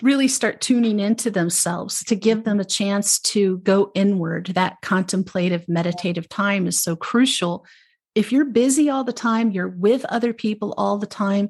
really 0.02 0.28
start 0.28 0.62
tuning 0.62 1.00
into 1.00 1.32
themselves 1.32 2.04
to 2.04 2.16
give 2.16 2.44
them 2.44 2.60
a 2.60 2.66
chance 2.66 3.20
to 3.20 3.58
go 3.60 3.92
inward. 3.96 4.48
That 4.48 4.80
contemplative, 4.82 5.68
meditative 5.68 6.30
time 6.30 6.68
is 6.68 6.82
so 6.82 6.96
crucial. 6.96 7.66
If 8.14 8.32
you're 8.32 8.46
busy 8.46 8.90
all 8.90 9.04
the 9.04 9.14
time, 9.14 9.52
you're 9.52 9.68
with 9.68 10.06
other 10.06 10.34
people 10.34 10.74
all 10.78 10.98
the 10.98 11.08
time, 11.08 11.50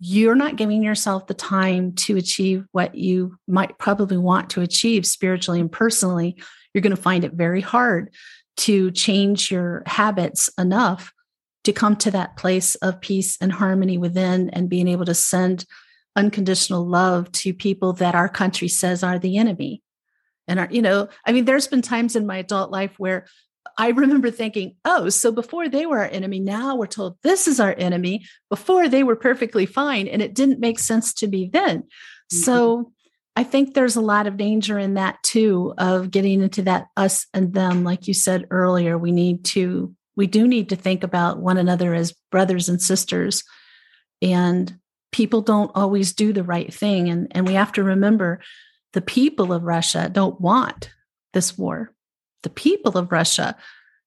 you're 0.00 0.34
not 0.34 0.56
giving 0.56 0.82
yourself 0.82 1.26
the 1.26 1.34
time 1.34 1.92
to 1.92 2.16
achieve 2.16 2.64
what 2.72 2.94
you 2.94 3.36
might 3.48 3.78
probably 3.78 4.16
want 4.16 4.50
to 4.50 4.60
achieve 4.60 5.06
spiritually 5.06 5.60
and 5.60 5.72
personally, 5.72 6.36
you're 6.72 6.82
going 6.82 6.94
to 6.94 7.02
find 7.02 7.24
it 7.24 7.32
very 7.32 7.60
hard 7.60 8.14
to 8.58 8.90
change 8.90 9.50
your 9.50 9.82
habits 9.86 10.50
enough 10.58 11.12
to 11.64 11.72
come 11.72 11.96
to 11.96 12.10
that 12.10 12.36
place 12.36 12.74
of 12.76 13.00
peace 13.00 13.36
and 13.40 13.52
harmony 13.52 13.98
within 13.98 14.50
and 14.50 14.68
being 14.68 14.88
able 14.88 15.04
to 15.04 15.14
send 15.14 15.64
unconditional 16.18 16.84
love 16.84 17.30
to 17.30 17.54
people 17.54 17.92
that 17.94 18.14
our 18.16 18.28
country 18.28 18.68
says 18.68 19.02
are 19.02 19.18
the 19.18 19.38
enemy. 19.38 19.82
And 20.48 20.58
our, 20.58 20.68
you 20.70 20.82
know, 20.82 21.08
I 21.24 21.32
mean, 21.32 21.44
there's 21.44 21.68
been 21.68 21.82
times 21.82 22.16
in 22.16 22.26
my 22.26 22.38
adult 22.38 22.70
life 22.70 22.94
where 22.98 23.26
I 23.76 23.90
remember 23.90 24.30
thinking, 24.30 24.74
oh, 24.84 25.10
so 25.10 25.30
before 25.30 25.68
they 25.68 25.86
were 25.86 25.98
our 25.98 26.08
enemy, 26.08 26.40
now 26.40 26.74
we're 26.74 26.86
told 26.86 27.16
this 27.22 27.46
is 27.46 27.60
our 27.60 27.74
enemy. 27.78 28.24
Before 28.50 28.88
they 28.88 29.04
were 29.04 29.14
perfectly 29.14 29.66
fine, 29.66 30.08
and 30.08 30.20
it 30.20 30.34
didn't 30.34 30.58
make 30.58 30.80
sense 30.80 31.14
to 31.14 31.28
me 31.28 31.48
then. 31.52 31.82
Mm-hmm. 31.82 32.36
So 32.38 32.92
I 33.36 33.44
think 33.44 33.74
there's 33.74 33.94
a 33.94 34.00
lot 34.00 34.26
of 34.26 34.36
danger 34.36 34.78
in 34.78 34.94
that 34.94 35.22
too, 35.22 35.74
of 35.78 36.10
getting 36.10 36.42
into 36.42 36.62
that 36.62 36.86
us 36.96 37.26
and 37.32 37.54
them. 37.54 37.84
Like 37.84 38.08
you 38.08 38.14
said 38.14 38.46
earlier, 38.50 38.98
we 38.98 39.12
need 39.12 39.44
to, 39.46 39.94
we 40.16 40.26
do 40.26 40.48
need 40.48 40.70
to 40.70 40.76
think 40.76 41.04
about 41.04 41.38
one 41.38 41.58
another 41.58 41.94
as 41.94 42.16
brothers 42.32 42.68
and 42.68 42.82
sisters. 42.82 43.44
And 44.20 44.76
people 45.12 45.40
don't 45.42 45.70
always 45.74 46.12
do 46.12 46.32
the 46.32 46.44
right 46.44 46.72
thing. 46.72 47.08
And, 47.08 47.28
and 47.32 47.46
we 47.46 47.54
have 47.54 47.72
to 47.72 47.82
remember 47.82 48.40
the 48.92 49.00
people 49.00 49.52
of 49.52 49.62
Russia 49.62 50.08
don't 50.12 50.40
want 50.40 50.90
this 51.34 51.58
war 51.58 51.92
the 52.42 52.50
people 52.50 52.96
of 52.96 53.12
Russia 53.12 53.56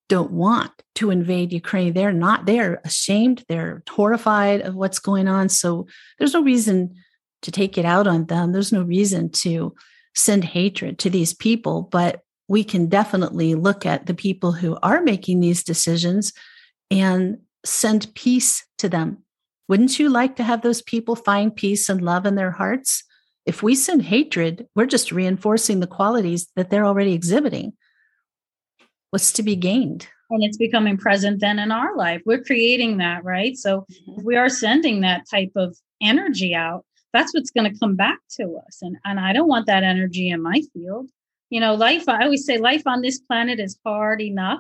don't 0.09 0.31
want 0.31 0.71
to 0.95 1.09
invade 1.09 1.53
Ukraine. 1.53 1.93
They're 1.93 2.11
not, 2.11 2.45
they're 2.45 2.81
ashamed, 2.83 3.45
they're 3.47 3.81
horrified 3.89 4.61
of 4.61 4.75
what's 4.75 4.99
going 4.99 5.27
on. 5.27 5.49
So 5.49 5.87
there's 6.17 6.33
no 6.33 6.43
reason 6.43 6.95
to 7.43 7.51
take 7.51 7.77
it 7.77 7.85
out 7.85 8.07
on 8.07 8.25
them. 8.25 8.51
There's 8.51 8.73
no 8.73 8.81
reason 8.81 9.29
to 9.29 9.73
send 10.13 10.43
hatred 10.43 10.99
to 10.99 11.09
these 11.09 11.33
people, 11.33 11.83
but 11.83 12.21
we 12.47 12.63
can 12.63 12.87
definitely 12.87 13.55
look 13.55 13.85
at 13.85 14.05
the 14.05 14.13
people 14.13 14.51
who 14.51 14.77
are 14.83 15.01
making 15.01 15.39
these 15.39 15.63
decisions 15.63 16.33
and 16.89 17.37
send 17.63 18.13
peace 18.13 18.65
to 18.79 18.89
them. 18.89 19.23
Wouldn't 19.71 19.99
you 19.99 20.09
like 20.09 20.35
to 20.35 20.43
have 20.43 20.63
those 20.63 20.81
people 20.81 21.15
find 21.15 21.55
peace 21.55 21.87
and 21.87 22.01
love 22.01 22.25
in 22.25 22.35
their 22.35 22.51
hearts? 22.51 23.05
If 23.45 23.63
we 23.63 23.73
send 23.73 24.01
hatred, 24.01 24.67
we're 24.75 24.85
just 24.85 25.13
reinforcing 25.13 25.79
the 25.79 25.87
qualities 25.87 26.49
that 26.57 26.69
they're 26.69 26.83
already 26.85 27.13
exhibiting. 27.13 27.71
What's 29.11 29.31
to 29.31 29.43
be 29.43 29.55
gained? 29.55 30.09
And 30.29 30.43
it's 30.43 30.57
becoming 30.57 30.97
present 30.97 31.39
then 31.39 31.57
in 31.57 31.71
our 31.71 31.95
life. 31.95 32.21
We're 32.25 32.43
creating 32.43 32.97
that 32.97 33.23
right? 33.23 33.55
So 33.55 33.85
mm-hmm. 33.89 34.19
if 34.19 34.25
we 34.25 34.35
are 34.35 34.49
sending 34.49 34.99
that 35.01 35.23
type 35.31 35.53
of 35.55 35.77
energy 36.01 36.53
out 36.53 36.83
that's 37.13 37.33
what's 37.33 37.51
going 37.51 37.71
to 37.71 37.79
come 37.79 37.95
back 37.95 38.19
to 38.39 38.59
us. 38.67 38.79
And 38.81 38.97
and 39.05 39.21
i 39.21 39.31
don't 39.31 39.47
want 39.47 39.67
that 39.67 39.83
energy 39.83 40.31
in 40.31 40.41
my 40.41 40.61
field. 40.73 41.09
You 41.49 41.61
know 41.61 41.75
life 41.75 42.09
i 42.09 42.25
always 42.25 42.45
say 42.45 42.57
life 42.57 42.83
on 42.85 43.01
this 43.01 43.19
planet 43.19 43.61
is 43.61 43.79
hard 43.85 44.21
enough. 44.21 44.59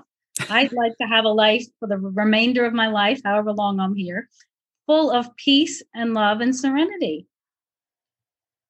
I'd 0.49 0.71
like 0.71 0.97
to 1.01 1.07
have 1.07 1.25
a 1.25 1.29
life 1.29 1.65
for 1.81 1.89
the 1.89 1.97
remainder 1.97 2.63
of 2.63 2.73
my 2.73 2.87
life 2.87 3.19
however 3.25 3.51
long 3.51 3.81
i'm 3.81 3.95
here 3.95 4.29
full 4.91 5.11
of 5.11 5.33
peace 5.37 5.81
and 5.93 6.13
love 6.13 6.41
and 6.41 6.55
serenity 6.55 7.25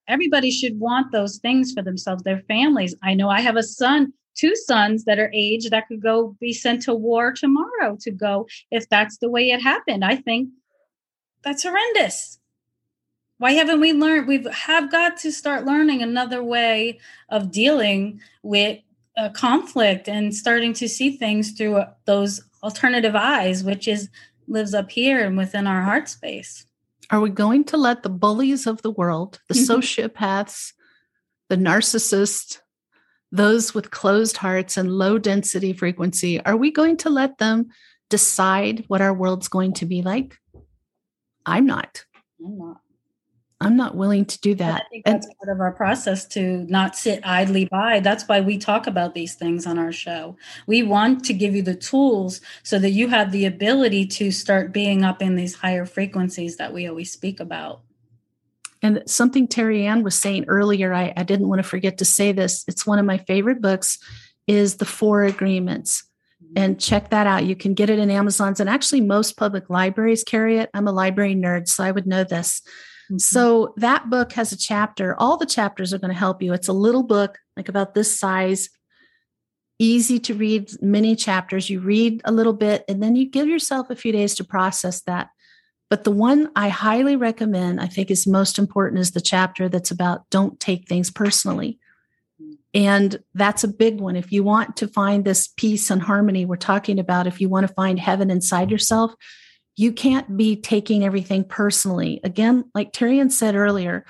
everybody 0.07 0.51
should 0.51 0.79
want 0.79 1.11
those 1.11 1.37
things 1.37 1.73
for 1.73 1.81
themselves 1.81 2.21
their 2.23 2.41
families 2.47 2.93
i 3.01 3.13
know 3.13 3.29
i 3.29 3.41
have 3.41 3.55
a 3.55 3.63
son 3.63 4.13
two 4.35 4.55
sons 4.55 5.05
that 5.05 5.19
are 5.19 5.31
age 5.33 5.69
that 5.69 5.87
could 5.87 6.01
go 6.01 6.35
be 6.39 6.53
sent 6.53 6.81
to 6.83 6.93
war 6.93 7.31
tomorrow 7.31 7.97
to 7.99 8.11
go 8.11 8.47
if 8.71 8.87
that's 8.89 9.17
the 9.17 9.29
way 9.29 9.49
it 9.49 9.61
happened. 9.61 10.05
I 10.05 10.15
think 10.15 10.49
that's 11.43 11.63
horrendous. 11.63 12.39
Why 13.37 13.53
haven't 13.53 13.79
we 13.79 13.93
learned? 13.93 14.27
We 14.27 14.45
have 14.51 14.91
got 14.91 15.17
to 15.17 15.31
start 15.31 15.65
learning 15.65 16.01
another 16.01 16.43
way 16.43 16.99
of 17.29 17.51
dealing 17.51 18.21
with 18.43 18.79
a 19.17 19.29
conflict 19.29 20.07
and 20.07 20.33
starting 20.33 20.73
to 20.73 20.87
see 20.87 21.17
things 21.17 21.51
through 21.51 21.83
those 22.05 22.41
alternative 22.63 23.15
eyes, 23.15 23.63
which 23.63 23.87
is 23.87 24.09
lives 24.47 24.73
up 24.73 24.91
here 24.91 25.25
and 25.25 25.37
within 25.37 25.67
our 25.67 25.81
heart 25.81 26.09
space. 26.09 26.65
Are 27.09 27.19
we 27.21 27.29
going 27.29 27.65
to 27.65 27.77
let 27.77 28.03
the 28.03 28.09
bullies 28.09 28.67
of 28.67 28.81
the 28.81 28.91
world, 28.91 29.39
the 29.47 29.53
mm-hmm. 29.53 29.71
sociopaths, 29.71 30.73
the 31.49 31.57
narcissists, 31.57 32.59
those 33.31 33.73
with 33.73 33.91
closed 33.91 34.37
hearts 34.37 34.77
and 34.77 34.91
low 34.91 35.17
density 35.17 35.73
frequency, 35.73 36.43
are 36.45 36.57
we 36.57 36.71
going 36.71 36.97
to 36.97 37.09
let 37.09 37.37
them 37.37 37.69
decide 38.09 38.83
what 38.87 39.01
our 39.01 39.13
world's 39.13 39.47
going 39.47 39.73
to 39.73 39.85
be 39.85 40.01
like? 40.01 40.37
I'm 41.45 41.65
not. 41.65 42.05
I'm 42.45 42.57
not. 42.57 42.80
I'm 43.61 43.77
not 43.77 43.95
willing 43.95 44.25
to 44.25 44.39
do 44.39 44.55
that. 44.55 44.81
I 44.85 44.89
think 44.89 45.05
that's 45.05 45.27
and, 45.27 45.37
part 45.37 45.55
of 45.55 45.61
our 45.61 45.71
process 45.71 46.25
to 46.29 46.65
not 46.67 46.95
sit 46.95 47.21
idly 47.23 47.65
by. 47.65 47.99
That's 47.99 48.27
why 48.27 48.41
we 48.41 48.57
talk 48.57 48.87
about 48.87 49.13
these 49.13 49.35
things 49.35 49.67
on 49.67 49.77
our 49.77 49.91
show. 49.91 50.35
We 50.65 50.81
want 50.81 51.23
to 51.25 51.33
give 51.33 51.55
you 51.55 51.61
the 51.61 51.75
tools 51.75 52.41
so 52.63 52.79
that 52.79 52.89
you 52.89 53.07
have 53.09 53.31
the 53.31 53.45
ability 53.45 54.07
to 54.07 54.31
start 54.31 54.73
being 54.73 55.03
up 55.03 55.21
in 55.21 55.35
these 55.35 55.55
higher 55.55 55.85
frequencies 55.85 56.57
that 56.57 56.73
we 56.73 56.87
always 56.87 57.11
speak 57.11 57.39
about. 57.39 57.81
And 58.81 59.03
something 59.05 59.47
Terry 59.47 59.85
Ann 59.85 60.01
was 60.01 60.15
saying 60.15 60.45
earlier, 60.47 60.91
I, 60.91 61.13
I 61.15 61.21
didn't 61.21 61.47
want 61.47 61.59
to 61.59 61.67
forget 61.67 61.99
to 61.99 62.05
say 62.05 62.31
this. 62.31 62.65
It's 62.67 62.87
one 62.87 62.97
of 62.97 63.05
my 63.05 63.19
favorite 63.19 63.61
books, 63.61 63.99
is 64.47 64.77
The 64.77 64.85
Four 64.85 65.23
Agreements. 65.23 66.03
Mm-hmm. 66.43 66.53
And 66.55 66.79
check 66.79 67.11
that 67.11 67.27
out. 67.27 67.45
You 67.45 67.55
can 67.55 67.75
get 67.75 67.91
it 67.91 67.99
in 67.99 68.09
Amazon's, 68.09 68.59
and 68.59 68.67
actually, 68.67 69.01
most 69.01 69.37
public 69.37 69.69
libraries 69.69 70.23
carry 70.23 70.57
it. 70.57 70.71
I'm 70.73 70.87
a 70.87 70.91
library 70.91 71.35
nerd, 71.35 71.67
so 71.67 71.83
I 71.83 71.91
would 71.91 72.07
know 72.07 72.23
this. 72.23 72.63
Mm-hmm. 73.11 73.17
So, 73.17 73.73
that 73.77 74.09
book 74.09 74.31
has 74.33 74.53
a 74.53 74.57
chapter. 74.57 75.15
All 75.19 75.35
the 75.35 75.45
chapters 75.45 75.93
are 75.93 75.99
going 75.99 76.13
to 76.13 76.17
help 76.17 76.41
you. 76.41 76.53
It's 76.53 76.69
a 76.69 76.73
little 76.73 77.03
book, 77.03 77.37
like 77.57 77.67
about 77.67 77.93
this 77.93 78.17
size, 78.17 78.69
easy 79.79 80.17
to 80.19 80.33
read, 80.33 80.71
many 80.81 81.15
chapters. 81.17 81.69
You 81.69 81.81
read 81.81 82.21
a 82.23 82.31
little 82.31 82.53
bit, 82.53 82.85
and 82.87 83.03
then 83.03 83.17
you 83.17 83.29
give 83.29 83.47
yourself 83.47 83.89
a 83.89 83.95
few 83.95 84.13
days 84.13 84.33
to 84.35 84.45
process 84.45 85.01
that. 85.01 85.29
But 85.89 86.05
the 86.05 86.11
one 86.11 86.49
I 86.55 86.69
highly 86.69 87.17
recommend, 87.17 87.81
I 87.81 87.87
think 87.87 88.09
is 88.09 88.25
most 88.25 88.57
important, 88.57 89.01
is 89.01 89.11
the 89.11 89.19
chapter 89.19 89.67
that's 89.67 89.91
about 89.91 90.29
don't 90.29 90.57
take 90.57 90.87
things 90.87 91.11
personally. 91.11 91.79
And 92.73 93.21
that's 93.33 93.65
a 93.65 93.67
big 93.67 93.99
one. 93.99 94.15
If 94.15 94.31
you 94.31 94.43
want 94.43 94.77
to 94.77 94.87
find 94.87 95.25
this 95.25 95.49
peace 95.57 95.91
and 95.91 96.01
harmony 96.01 96.45
we're 96.45 96.55
talking 96.55 96.97
about, 96.97 97.27
if 97.27 97.41
you 97.41 97.49
want 97.49 97.67
to 97.67 97.73
find 97.73 97.99
heaven 97.99 98.31
inside 98.31 98.71
yourself, 98.71 99.13
you 99.75 99.93
can't 99.93 100.37
be 100.37 100.55
taking 100.55 101.03
everything 101.03 101.43
personally. 101.43 102.19
Again, 102.23 102.65
like 102.75 102.91
Terry 102.91 103.19
Ann 103.19 103.29
said 103.29 103.55
earlier, 103.55 104.05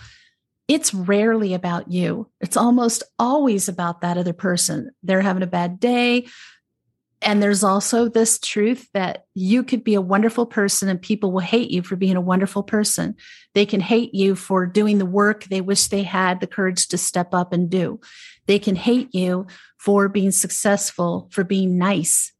it's 0.68 0.94
rarely 0.94 1.54
about 1.54 1.92
you. 1.92 2.30
It's 2.40 2.58
almost 2.58 3.04
always 3.20 3.68
about 3.68 4.02
that 4.02 4.18
other 4.18 4.34
person. 4.34 4.92
They're 5.04 5.22
having 5.22 5.44
a 5.44 5.48
bad 5.48 5.80
day. 5.80 6.28
And 7.22 7.42
there's 7.42 7.64
also 7.64 8.08
this 8.08 8.40
truth 8.40 8.90
that 8.94 9.26
you 9.36 9.64
could 9.64 9.84
be 9.84 9.94
a 9.94 10.02
wonderful 10.02 10.48
person 10.48 10.90
and 10.90 11.00
people 11.00 11.32
will 11.32 11.40
hate 11.40 11.70
you 11.70 11.84
for 11.84 11.96
being 11.96 12.16
a 12.16 12.22
wonderful 12.22 12.64
person. 12.64 13.16
They 13.54 13.66
can 13.66 13.80
hate 13.80 14.16
you 14.16 14.36
for 14.36 14.66
doing 14.66 14.98
the 14.98 15.06
work 15.06 15.44
they 15.44 15.62
wish 15.62 15.88
they 15.88 16.04
had 16.04 16.40
the 16.40 16.48
courage 16.48 16.88
to 16.88 16.98
step 16.98 17.34
up 17.34 17.54
and 17.54 17.70
do. 17.70 18.00
They 18.48 18.58
can 18.58 18.76
hate 18.76 19.14
you 19.14 19.46
for 19.78 20.10
being 20.10 20.32
successful, 20.32 21.28
for 21.32 21.44
being 21.44 21.78
nice. 21.78 22.32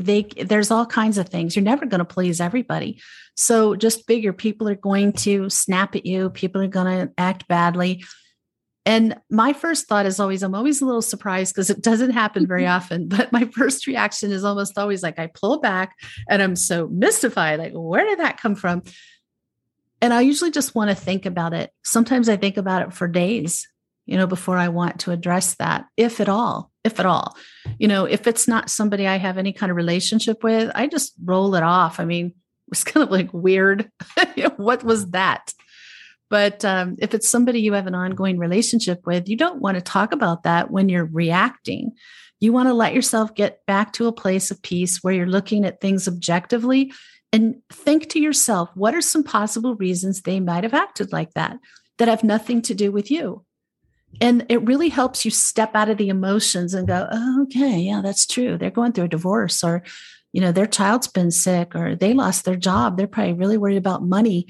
They, 0.00 0.22
there's 0.22 0.70
all 0.70 0.86
kinds 0.86 1.18
of 1.18 1.28
things. 1.28 1.54
You're 1.54 1.62
never 1.64 1.86
going 1.86 2.00
to 2.00 2.04
please 2.04 2.40
everybody. 2.40 3.00
So 3.36 3.76
just 3.76 4.06
figure 4.06 4.32
people 4.32 4.68
are 4.68 4.74
going 4.74 5.12
to 5.14 5.48
snap 5.48 5.94
at 5.94 6.06
you. 6.06 6.30
People 6.30 6.60
are 6.62 6.68
going 6.68 7.08
to 7.08 7.12
act 7.16 7.48
badly. 7.48 8.04
And 8.86 9.18
my 9.30 9.52
first 9.52 9.88
thought 9.88 10.06
is 10.06 10.18
always, 10.18 10.42
I'm 10.42 10.54
always 10.54 10.80
a 10.80 10.86
little 10.86 11.02
surprised 11.02 11.54
because 11.54 11.70
it 11.70 11.82
doesn't 11.82 12.10
happen 12.10 12.46
very 12.46 12.66
often. 12.78 13.08
But 13.08 13.32
my 13.32 13.44
first 13.44 13.86
reaction 13.86 14.30
is 14.30 14.44
almost 14.44 14.78
always 14.78 15.02
like 15.02 15.18
I 15.18 15.28
pull 15.28 15.60
back 15.60 15.94
and 16.28 16.42
I'm 16.42 16.56
so 16.56 16.88
mystified. 16.88 17.58
Like, 17.58 17.72
where 17.74 18.04
did 18.04 18.18
that 18.18 18.40
come 18.40 18.54
from? 18.54 18.82
And 20.00 20.14
I 20.14 20.22
usually 20.22 20.50
just 20.50 20.74
want 20.74 20.90
to 20.90 20.96
think 20.96 21.26
about 21.26 21.52
it. 21.52 21.70
Sometimes 21.84 22.28
I 22.28 22.36
think 22.36 22.56
about 22.56 22.82
it 22.82 22.94
for 22.94 23.06
days, 23.06 23.68
you 24.06 24.16
know, 24.16 24.26
before 24.26 24.56
I 24.56 24.68
want 24.68 25.00
to 25.00 25.12
address 25.12 25.54
that, 25.56 25.84
if 25.96 26.20
at 26.20 26.28
all, 26.28 26.69
if 26.84 26.98
at 26.98 27.06
all. 27.06 27.36
You 27.78 27.88
know, 27.88 28.04
if 28.04 28.26
it's 28.26 28.48
not 28.48 28.70
somebody 28.70 29.06
I 29.06 29.16
have 29.16 29.38
any 29.38 29.52
kind 29.52 29.70
of 29.70 29.76
relationship 29.76 30.42
with, 30.42 30.70
I 30.74 30.86
just 30.86 31.14
roll 31.22 31.54
it 31.54 31.62
off. 31.62 32.00
I 32.00 32.04
mean, 32.04 32.34
it's 32.68 32.84
kind 32.84 33.04
of 33.04 33.10
like 33.10 33.32
weird. 33.32 33.90
what 34.56 34.84
was 34.84 35.10
that? 35.10 35.52
But 36.28 36.64
um, 36.64 36.96
if 37.00 37.12
it's 37.12 37.28
somebody 37.28 37.60
you 37.60 37.72
have 37.72 37.88
an 37.88 37.94
ongoing 37.96 38.38
relationship 38.38 39.04
with, 39.04 39.28
you 39.28 39.36
don't 39.36 39.60
want 39.60 39.74
to 39.74 39.80
talk 39.80 40.12
about 40.12 40.44
that 40.44 40.70
when 40.70 40.88
you're 40.88 41.04
reacting. 41.04 41.92
You 42.38 42.52
want 42.52 42.68
to 42.68 42.72
let 42.72 42.94
yourself 42.94 43.34
get 43.34 43.66
back 43.66 43.92
to 43.94 44.06
a 44.06 44.12
place 44.12 44.52
of 44.52 44.62
peace 44.62 45.02
where 45.02 45.12
you're 45.12 45.26
looking 45.26 45.64
at 45.64 45.80
things 45.80 46.06
objectively 46.06 46.92
and 47.32 47.56
think 47.70 48.08
to 48.10 48.20
yourself, 48.20 48.70
what 48.74 48.94
are 48.94 49.00
some 49.00 49.24
possible 49.24 49.74
reasons 49.74 50.22
they 50.22 50.40
might 50.40 50.62
have 50.62 50.74
acted 50.74 51.12
like 51.12 51.34
that 51.34 51.58
that 51.98 52.08
have 52.08 52.24
nothing 52.24 52.62
to 52.62 52.74
do 52.74 52.92
with 52.92 53.10
you? 53.10 53.44
And 54.20 54.44
it 54.48 54.66
really 54.66 54.88
helps 54.88 55.24
you 55.24 55.30
step 55.30 55.74
out 55.74 55.88
of 55.88 55.98
the 55.98 56.08
emotions 56.08 56.74
and 56.74 56.86
go, 56.86 57.08
oh, 57.10 57.42
okay, 57.44 57.78
yeah, 57.78 58.00
that's 58.02 58.26
true. 58.26 58.58
They're 58.58 58.70
going 58.70 58.92
through 58.92 59.04
a 59.04 59.08
divorce 59.08 59.64
or, 59.64 59.82
you 60.32 60.40
know, 60.40 60.52
their 60.52 60.66
child's 60.66 61.08
been 61.08 61.30
sick 61.30 61.74
or 61.74 61.96
they 61.96 62.12
lost 62.12 62.44
their 62.44 62.56
job. 62.56 62.96
They're 62.96 63.06
probably 63.06 63.32
really 63.32 63.58
worried 63.58 63.78
about 63.78 64.02
money 64.02 64.46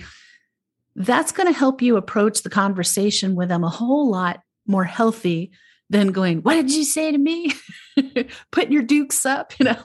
that's 0.96 1.32
going 1.32 1.46
to 1.46 1.58
help 1.58 1.82
you 1.82 1.96
approach 1.96 2.42
the 2.42 2.50
conversation 2.50 3.34
with 3.34 3.48
them 3.48 3.64
a 3.64 3.68
whole 3.68 4.11
lot 4.11 4.42
more 4.66 4.84
healthy 4.84 5.52
than 5.88 6.12
going, 6.12 6.42
What 6.42 6.54
did 6.54 6.72
you 6.72 6.84
say 6.84 7.11
to 7.11 7.18
me? 7.18 7.52
Putting 8.50 8.72
your 8.72 8.82
dukes 8.82 9.24
up, 9.24 9.52
you 9.58 9.64
know. 9.64 9.84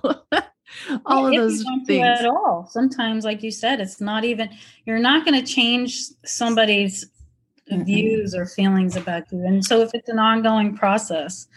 all 1.05 1.31
yeah, 1.31 1.41
of 1.41 1.49
those 1.49 1.63
things 1.85 2.19
at 2.19 2.25
all 2.25 2.67
sometimes 2.71 3.23
like 3.23 3.43
you 3.43 3.51
said 3.51 3.79
it's 3.79 4.01
not 4.01 4.25
even 4.25 4.49
you're 4.83 4.99
not 4.99 5.23
going 5.23 5.39
to 5.39 5.45
change 5.45 6.01
somebody's 6.25 7.05
mm-hmm. 7.71 7.83
views 7.83 8.35
or 8.35 8.45
feelings 8.45 8.95
about 8.95 9.31
you. 9.31 9.45
And 9.45 9.65
so 9.65 9.81
if 9.81 9.91
it's 9.93 10.09
an 10.09 10.19
ongoing 10.19 10.75
process, 10.75 11.47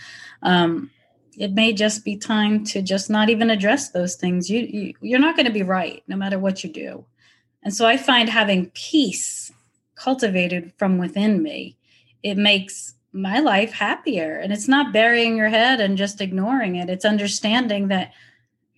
um, 0.42 0.90
it 1.38 1.52
may 1.52 1.72
just 1.72 2.04
be 2.04 2.16
time 2.16 2.64
to 2.64 2.82
just 2.82 3.08
not 3.10 3.30
even 3.30 3.50
address 3.50 3.90
those 3.90 4.16
things. 4.16 4.50
You, 4.50 4.60
you 4.60 4.94
you're 5.00 5.20
not 5.20 5.36
going 5.36 5.46
to 5.46 5.52
be 5.52 5.62
right 5.62 6.02
no 6.08 6.16
matter 6.16 6.38
what 6.38 6.64
you 6.64 6.70
do. 6.70 7.04
And 7.62 7.74
so 7.74 7.86
I 7.86 7.96
find 7.96 8.28
having 8.28 8.70
peace 8.74 9.52
cultivated 9.94 10.72
from 10.76 10.98
within 10.98 11.42
me, 11.42 11.76
it 12.22 12.36
makes 12.36 12.94
my 13.12 13.40
life 13.40 13.72
happier. 13.72 14.38
And 14.38 14.52
it's 14.52 14.68
not 14.68 14.92
burying 14.92 15.36
your 15.36 15.48
head 15.48 15.80
and 15.80 15.98
just 15.98 16.20
ignoring 16.20 16.76
it. 16.76 16.90
It's 16.90 17.04
understanding 17.04 17.88
that 17.88 18.12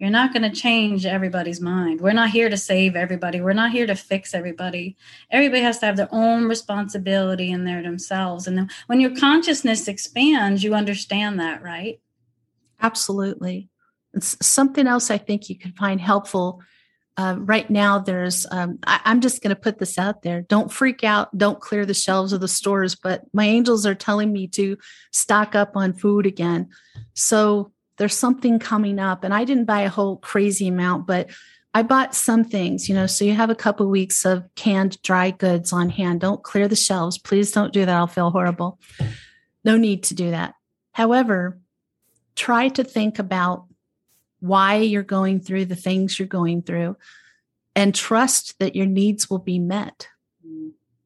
you're 0.01 0.09
not 0.09 0.33
going 0.33 0.51
to 0.51 0.61
change 0.61 1.05
everybody's 1.05 1.61
mind. 1.61 2.01
We're 2.01 2.15
not 2.15 2.31
here 2.31 2.49
to 2.49 2.57
save 2.57 2.97
everybody. 2.97 3.43
We're 3.43 3.53
not 3.53 3.71
here 3.71 3.87
to 3.87 3.95
fix 3.95 4.33
everybody. 4.33 4.97
Everybody 5.31 5.61
has 5.61 5.79
to 5.81 5.87
have 5.87 5.99
their 5.99 6.09
own 6.11 6.47
responsibility 6.47 7.51
in 7.51 7.65
there 7.67 7.83
themselves. 7.83 8.47
And 8.47 8.71
when 8.87 9.01
your 9.01 9.15
consciousness 9.15 9.89
expands, 9.89 10.65
you 10.65 10.75
understand 10.75 11.39
that, 11.39 11.63
right? 11.63 12.01
Absolutely. 12.81 13.69
It's 14.15 14.39
something 14.45 14.87
else 14.87 15.11
I 15.11 15.19
think 15.19 15.51
you 15.51 15.59
can 15.59 15.73
find 15.73 16.01
helpful. 16.01 16.63
Uh, 17.19 17.37
right 17.39 17.69
now, 17.69 17.99
there's, 17.99 18.47
um, 18.51 18.79
I, 18.87 19.01
I'm 19.05 19.21
just 19.21 19.43
going 19.43 19.55
to 19.55 19.61
put 19.61 19.79
this 19.79 19.99
out 19.99 20.23
there. 20.23 20.41
Don't 20.41 20.73
freak 20.73 21.05
out. 21.05 21.37
Don't 21.37 21.61
clear 21.61 21.85
the 21.85 21.93
shelves 21.93 22.33
of 22.33 22.41
the 22.41 22.49
stores, 22.49 22.95
but 22.95 23.25
my 23.35 23.45
angels 23.45 23.85
are 23.85 23.95
telling 23.95 24.33
me 24.33 24.49
to 24.49 24.79
stock 25.13 25.55
up 25.55 25.73
on 25.77 25.93
food 25.93 26.25
again. 26.25 26.71
So 27.13 27.73
there's 28.01 28.17
something 28.17 28.59
coming 28.59 28.99
up. 28.99 29.23
And 29.25 29.33
i 29.35 29.45
didn't 29.45 29.67
buy 29.67 29.83
a 29.83 29.91
whole 29.91 30.17
crazy 30.17 30.67
amount 30.67 31.07
but 31.07 31.29
i 31.75 31.83
bought 31.83 32.15
some 32.17 32.43
things 32.43 32.89
you 32.89 32.95
know 32.95 33.07
so 33.07 33.25
you 33.25 33.35
have 33.35 33.51
a 33.51 33.55
couple 33.55 33.87
of 33.87 33.91
weeks 33.91 34.25
of 34.25 34.43
canned 34.57 35.01
dry 35.03 35.31
goods 35.31 35.73
on 35.73 35.91
hand. 35.91 36.23
Don't 36.23 36.43
clear 36.43 36.67
the 36.67 36.75
shelves. 36.75 37.19
Please 37.19 37.53
don't 37.53 37.73
do 37.73 37.85
that. 37.87 37.95
I'll 37.95 38.07
feel 38.09 38.31
horrible. 38.31 38.81
No 39.65 39.77
need 39.77 40.05
to 40.05 40.15
do 40.15 40.31
that. 40.31 40.55
However 40.93 41.61
try 42.35 42.69
to 42.69 42.83
think 42.83 43.19
about 43.19 43.67
why 44.41 44.77
you're 44.77 45.03
going 45.03 45.41
through 45.41 45.67
the 45.67 45.77
things 45.77 46.19
you're 46.19 46.27
going 46.27 46.63
through 46.63 46.97
and 47.77 47.95
trust 47.95 48.59
that 48.59 48.75
your 48.75 48.87
needs 48.87 49.29
will 49.29 49.39
be 49.39 49.59
met. 49.59 50.09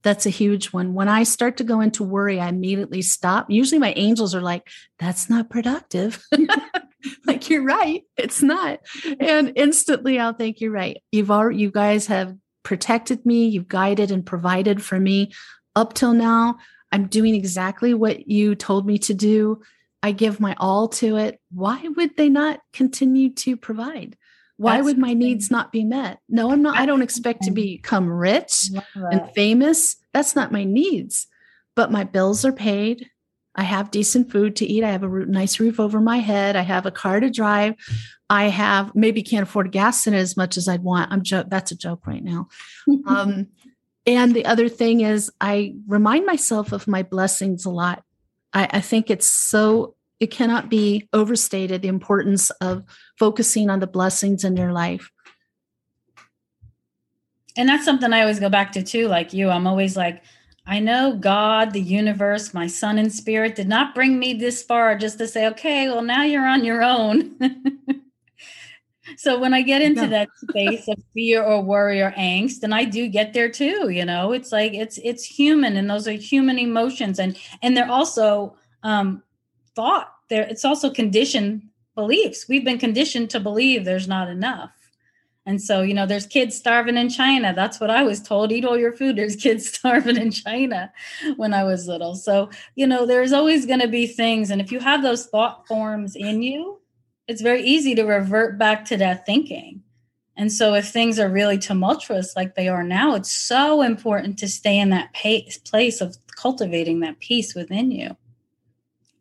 That's 0.05 0.27
a 0.27 0.31
huge 0.31 0.67
one. 0.67 0.95
When 0.95 1.09
I 1.09 1.23
start 1.23 1.57
to 1.57 1.65
go 1.65 1.81
into 1.81 2.05
worry, 2.05 2.39
I 2.39 2.49
immediately 2.49 3.01
stop. 3.01 3.51
Usually 3.51 3.79
my 3.79 3.95
angels 3.97 4.35
are 4.35 4.43
like, 4.43 4.69
that's 4.99 5.31
not 5.31 5.49
productive. 5.49 6.23
like 7.27 7.51
you're 7.51 7.65
right. 7.65 8.03
It's 8.17 8.43
not. 8.43 8.81
And 9.21 9.53
instantly 9.57 10.19
I'll 10.19 10.33
think 10.33 10.61
you're 10.61 10.71
right. 10.71 11.03
You've 11.13 11.31
already 11.31 11.59
you 11.59 11.71
guys 11.71 12.07
have 12.07 12.37
protected 12.63 13.25
me, 13.27 13.47
you've 13.47 13.69
guided 13.69 14.11
and 14.11 14.25
provided 14.25 14.83
for 14.83 14.99
me 14.99 15.33
up 15.77 15.95
till 15.95 16.15
now. 16.15 16.57
I'm 16.91 17.07
doing 17.07 17.35
exactly 17.35 17.93
what 17.95 18.29
you 18.29 18.55
told 18.55 18.87
me 18.87 18.99
to 18.99 19.15
do. 19.15 19.63
I 20.03 20.13
give 20.13 20.39
my 20.39 20.55
all 20.59 20.89
to 20.89 21.17
it. 21.17 21.41
Why 21.51 21.83
would 21.97 22.17
they 22.17 22.29
not 22.29 22.61
continue 22.73 23.33
to 23.35 23.57
provide? 23.57 24.17
Why 24.57 24.77
That's 24.77 24.85
would 24.85 24.99
my 24.99 25.15
needs 25.15 25.51
not 25.51 25.73
be 25.73 25.83
met? 25.83 26.21
No, 26.29 26.53
I'm 26.53 26.63
not. 26.63 26.77
I 26.77 26.87
don't 26.87 27.03
expect 27.03 27.43
to 27.45 27.51
become 27.51 28.09
rich 28.09 28.71
and 28.95 29.29
famous. 29.35 29.97
That's 30.13 30.37
not 30.37 30.53
my 30.53 30.65
needs. 30.65 31.27
But 31.75 31.91
my 31.91 32.05
bills 32.05 32.45
are 32.45 32.53
paid. 32.53 33.11
I 33.55 33.63
have 33.63 33.91
decent 33.91 34.31
food 34.31 34.57
to 34.57 34.67
eat. 34.67 34.85
I 34.85 34.91
have 34.91 35.03
a 35.03 35.09
nice 35.27 35.61
roof 35.61 35.79
over 35.79 36.01
my 36.01 36.19
head. 36.19 36.57
I 36.57 36.63
have 36.63 36.87
a 36.87 36.91
car 36.91 37.21
to 37.21 37.31
drive. 37.31 37.75
I 38.29 38.45
have 38.45 38.95
maybe 38.95 39.23
can't 39.23 39.45
afford 39.45 39.71
gas 39.71 40.07
in 40.07 40.15
it 40.15 40.19
as 40.19 40.37
much 40.37 40.57
as 40.57 40.67
I'd 40.67 40.83
want. 40.83 41.13
I'm 41.13 41.23
joke. 41.23 41.47
That's 41.49 41.71
a 41.71 41.77
joke 41.77 42.07
right 42.07 42.25
now. 42.25 42.49
um, 43.07 43.49
and 44.07 44.35
the 44.35 44.45
other 44.45 44.69
thing 44.69 45.01
is, 45.01 45.31
I 45.41 45.75
remind 45.87 46.27
myself 46.27 46.73
of 46.73 46.89
my 46.89 47.03
blessings 47.03 47.65
a 47.65 47.71
lot. 47.71 48.03
I, 48.53 48.69
I 48.71 48.81
think 48.81 49.11
it's 49.11 49.27
so 49.27 49.95
it 50.21 50.31
cannot 50.31 50.71
be 50.71 51.09
overstated 51.13 51.83
the 51.83 51.89
importance 51.89 52.51
of 52.61 52.85
focusing 53.19 53.69
on 53.69 53.81
the 53.81 53.87
blessings 53.87 54.45
in 54.45 54.57
your 54.57 54.73
life 54.73 55.11
and 57.57 57.69
that's 57.69 57.85
something 57.85 58.13
i 58.13 58.21
always 58.21 58.41
go 58.41 58.49
back 58.49 58.73
to 58.73 58.83
too 58.83 59.09
like 59.09 59.33
you 59.33 59.51
i'm 59.51 59.67
always 59.67 59.97
like 59.97 60.23
i 60.67 60.79
know 60.79 61.17
god 61.17 61.73
the 61.73 61.81
universe 61.81 62.55
my 62.55 62.67
son 62.67 62.99
and 62.99 63.13
spirit 63.13 63.55
did 63.55 63.69
not 63.69 63.95
bring 63.95 64.19
me 64.19 64.35
this 64.35 64.63
far 64.63 64.97
just 64.97 65.19
to 65.19 65.27
say 65.27 65.47
okay 65.47 65.89
well 65.89 66.03
now 66.03 66.23
you're 66.23 66.47
on 66.47 66.65
your 66.65 66.83
own. 66.83 67.37
So 69.19 69.39
when 69.39 69.53
i 69.53 69.61
get 69.61 69.83
into 69.83 70.03
yeah. 70.03 70.09
that 70.09 70.29
space 70.49 70.89
of 70.89 70.97
fear 71.13 71.43
or 71.43 71.63
worry 71.63 72.01
or 72.01 72.13
angst 72.13 72.63
and 72.63 72.75
i 72.75 72.85
do 72.85 73.07
get 73.07 73.35
there 73.35 73.51
too 73.51 73.91
you 73.91 74.05
know? 74.05 74.33
It's 74.33 74.51
like 74.51 74.73
it's 74.73 74.99
it's 75.05 75.25
human 75.25 75.77
and 75.77 75.91
those 75.91 76.09
are 76.09 76.13
human 76.13 76.59
emotions 76.59 77.19
and 77.19 77.37
and 77.63 77.77
they're 77.77 77.91
also 77.91 78.57
um 78.83 79.23
thought. 79.75 80.13
There 80.31 80.43
it's 80.43 80.65
also 80.65 80.91
conditioned 80.91 81.63
beliefs. 81.95 82.47
We've 82.49 82.65
been 82.65 82.79
conditioned 82.79 83.31
to 83.31 83.41
believe 83.41 83.85
there's 83.85 84.09
not 84.09 84.29
enough 84.29 84.71
and 85.47 85.61
so 85.61 85.83
you 85.83 85.95
know 85.95 86.07
there's 86.07 86.27
kids 86.27 86.57
starving 86.57 86.97
in 86.97 87.09
china. 87.09 87.53
That's 87.55 87.81
what 87.81 87.91
i 87.91 88.03
was 88.03 88.23
told. 88.23 88.53
Eat 88.53 88.65
all 88.65 88.79
your 88.79 88.93
food. 88.93 89.17
There's 89.17 89.37
kids 89.37 89.69
starving 89.73 90.17
in 90.17 90.31
china 90.31 90.93
when 91.37 91.55
i 91.55 91.65
was 91.65 91.87
little. 91.87 92.15
So 92.15 92.51
you 92.75 92.87
know 92.87 93.07
there's 93.07 93.33
always 93.33 93.67
going 93.67 93.81
to 93.81 93.89
be 93.89 94.07
things. 94.07 94.51
And 94.51 94.61
if 94.61 94.73
you 94.73 94.81
have 94.81 95.03
those 95.03 95.27
thought 95.27 95.67
forms 95.67 96.17
in 96.17 96.43
you 96.43 96.81
it's 97.27 97.41
very 97.41 97.63
easy 97.63 97.95
to 97.95 98.05
revert 98.05 98.59
back 98.59 98.85
to 98.87 98.97
that 98.99 99.25
thinking. 99.25 99.83
And 100.37 100.53
so 100.53 100.75
if 100.75 100.89
things 100.89 101.19
are 101.19 101.29
really 101.29 101.59
tumultuous 101.59 102.35
like 102.35 102.55
they 102.55 102.69
are 102.69 102.83
now 102.83 103.15
it's 103.15 103.31
so 103.33 103.83
important 103.83 104.39
to 104.41 104.49
stay 104.49 104.79
in 104.79 104.91
that 104.91 105.13
pace, 105.13 105.59
place 105.59 106.01
of 106.01 106.17
cultivating 106.37 107.01
that 107.01 107.21
peace 107.21 107.55
within 107.55 107.91
you. 107.91 108.17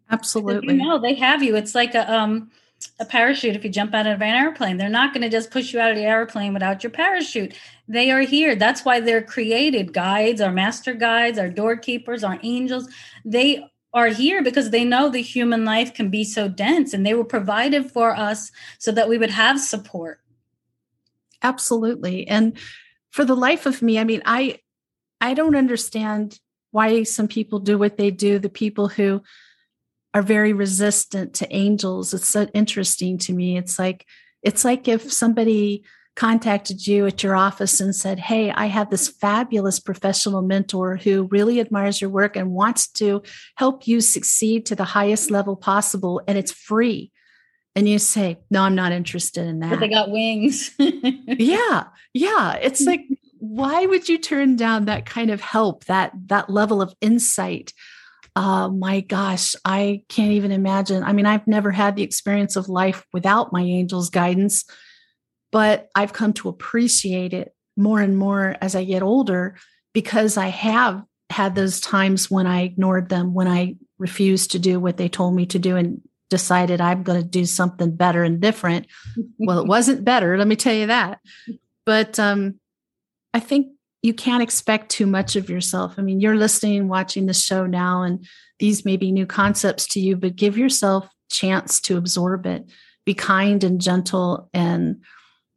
Absolutely. 0.10 0.76
You 0.76 0.84
know, 0.84 1.00
they 1.00 1.14
have 1.16 1.44
you. 1.44 1.56
It's 1.56 1.76
like 1.76 1.96
a 1.96 2.12
um 2.12 2.52
a 3.00 3.06
parachute 3.06 3.56
if 3.56 3.64
you 3.64 3.70
jump 3.70 3.94
out 3.94 4.08
of 4.08 4.22
an 4.22 4.36
airplane. 4.36 4.78
They're 4.78 4.90
not 4.90 5.14
going 5.14 5.24
to 5.24 5.30
just 5.30 5.52
push 5.52 5.74
you 5.74 5.80
out 5.80 5.92
of 5.92 5.98
the 5.98 6.04
airplane 6.04 6.54
without 6.54 6.84
your 6.84 6.92
parachute. 6.92 7.54
They 7.88 8.12
are 8.12 8.22
here. 8.22 8.56
That's 8.56 8.86
why 8.86 9.00
they're 9.00 9.22
created. 9.22 9.94
Guides, 9.94 10.42
our 10.42 10.52
master 10.52 10.94
guides, 10.94 11.38
our 11.38 11.50
doorkeepers, 11.50 12.24
our 12.24 12.40
angels. 12.44 12.88
They 13.26 13.66
are 13.94 14.08
here 14.08 14.42
because 14.42 14.72
they 14.72 14.84
know 14.84 15.10
the 15.10 15.22
human 15.22 15.66
life 15.66 15.94
can 15.94 16.10
be 16.10 16.24
so 16.24 16.48
dense 16.48 16.94
and 16.94 17.06
they 17.06 17.14
were 17.14 17.26
provided 17.26 17.92
for 17.92 18.16
us 18.16 18.52
so 18.80 18.92
that 18.92 19.08
we 19.08 19.18
would 19.18 19.30
have 19.30 19.60
support. 19.60 20.20
Absolutely. 21.44 22.28
And 22.28 22.58
for 23.12 23.24
the 23.26 23.36
life 23.36 23.66
of 23.66 23.82
me, 23.82 24.00
I 24.00 24.04
mean, 24.04 24.22
I 24.26 24.60
I 25.22 25.34
don't 25.34 25.56
understand 25.56 26.40
why 26.72 27.04
some 27.04 27.28
people 27.28 27.60
do 27.60 27.78
what 27.78 27.98
they 27.98 28.10
do, 28.10 28.40
the 28.40 28.50
people 28.50 28.88
who 28.88 29.22
are 30.14 30.22
very 30.22 30.54
resistant 30.54 31.34
to 31.36 31.56
angels. 31.56 32.14
It's 32.14 32.28
so 32.28 32.44
interesting 32.54 33.18
to 33.20 33.34
me. 33.34 33.58
It's 33.58 33.80
like 33.80 34.06
it's 34.42 34.66
like 34.66 34.88
if 34.88 35.12
somebody 35.12 35.84
contacted 36.16 36.86
you 36.86 37.08
at 37.08 37.24
your 37.24 37.36
office 37.36 37.80
and 37.80 37.96
said, 37.96 38.20
Hey, 38.20 38.52
I 38.52 38.68
have 38.68 38.90
this 38.90 39.08
fabulous 39.08 39.80
professional 39.80 40.42
mentor 40.42 40.98
who 40.98 41.28
really 41.32 41.60
admires 41.60 42.00
your 42.00 42.10
work 42.10 42.36
and 42.36 42.52
wants 42.52 42.88
to 42.92 43.24
help 43.56 43.88
you 43.88 44.02
succeed 44.02 44.66
to 44.68 44.76
the 44.76 44.84
highest 44.84 45.32
level 45.32 45.56
possible, 45.56 46.22
and 46.28 46.38
it's 46.38 46.52
free. 46.52 47.12
And 47.76 47.90
you 47.90 47.98
say, 47.98 48.38
No, 48.52 48.62
I'm 48.62 48.76
not 48.76 48.92
interested 48.92 49.48
in 49.48 49.60
that. 49.60 49.72
But 49.72 49.80
they 49.80 49.88
got 49.88 50.12
wings. 50.12 50.72
yeah. 50.78 51.86
Yeah. 52.14 52.54
It's 52.62 52.86
like, 52.86 53.02
why 53.40 53.86
would 53.86 54.08
you 54.08 54.20
turn 54.20 54.56
down 54.56 54.86
that 54.86 55.06
kind 55.06 55.32
of 55.32 55.42
help, 55.42 55.86
that 55.86 56.12
that 56.28 56.50
level 56.50 56.82
of 56.82 56.94
insight? 57.02 57.74
Uh, 58.36 58.68
my 58.70 59.02
gosh, 59.02 59.56
I 59.64 60.04
can't 60.10 60.32
even 60.32 60.52
imagine. 60.52 61.04
I 61.04 61.14
mean, 61.14 61.26
I've 61.26 61.48
never 61.48 61.72
had 61.72 61.96
the 61.96 62.04
experience 62.04 62.56
of 62.56 62.68
life 62.68 63.06
without 63.14 63.54
my 63.54 63.62
angel's 63.62 64.10
guidance, 64.10 64.66
but 65.52 65.90
I've 65.94 66.14
come 66.14 66.34
to 66.34 66.50
appreciate 66.50 67.34
it 67.34 67.54
more 67.78 68.02
and 68.02 68.18
more 68.18 68.56
as 68.62 68.76
I 68.76 68.84
get 68.86 69.04
older 69.04 69.56
because 69.94 70.38
I 70.38 70.48
have 70.48 71.04
had 71.30 71.56
those 71.56 71.80
times 71.80 72.30
when 72.30 72.48
I 72.48 72.62
ignored 72.62 73.10
them, 73.10 73.34
when 73.34 73.48
I 73.48 73.76
refused 74.00 74.52
to 74.52 74.60
do 74.60 74.80
what 74.80 74.98
they 74.98 75.10
told 75.10 75.36
me 75.36 75.46
to 75.48 75.60
do 75.60 75.76
and 75.76 76.02
decided 76.30 76.82
I'm 76.82 77.04
going 77.04 77.22
to 77.22 77.28
do 77.28 77.46
something 77.46 77.96
better 77.96 78.24
and 78.24 78.40
different. 78.40 78.88
well, 79.38 79.60
it 79.60 79.68
wasn't 79.76 80.04
better, 80.04 80.38
let 80.38 80.48
me 80.48 80.56
tell 80.56 80.74
you 80.74 80.88
that. 80.88 81.20
But 81.86 82.18
um, 82.20 82.60
I 83.34 83.40
think 83.40 83.68
you 84.04 84.14
can't 84.14 84.44
expect 84.44 84.90
too 84.90 85.08
much 85.08 85.36
of 85.38 85.50
yourself. 85.50 85.96
I 85.98 86.02
mean, 86.02 86.20
you're 86.20 86.36
listening, 86.36 86.90
watching 86.90 87.26
the 87.26 87.34
show 87.34 87.66
now, 87.66 88.04
and 88.04 88.28
these 88.60 88.86
may 88.86 88.98
be 88.98 89.12
new 89.12 89.26
concepts 89.26 89.88
to 89.88 90.00
you, 90.02 90.18
but 90.18 90.36
give 90.36 90.58
yourself 90.58 91.08
chance 91.32 91.80
to 91.82 91.98
absorb 91.98 92.46
it. 92.46 92.70
Be 93.06 93.14
kind 93.14 93.64
and 93.64 93.82
gentle 93.82 94.50
and 94.54 95.02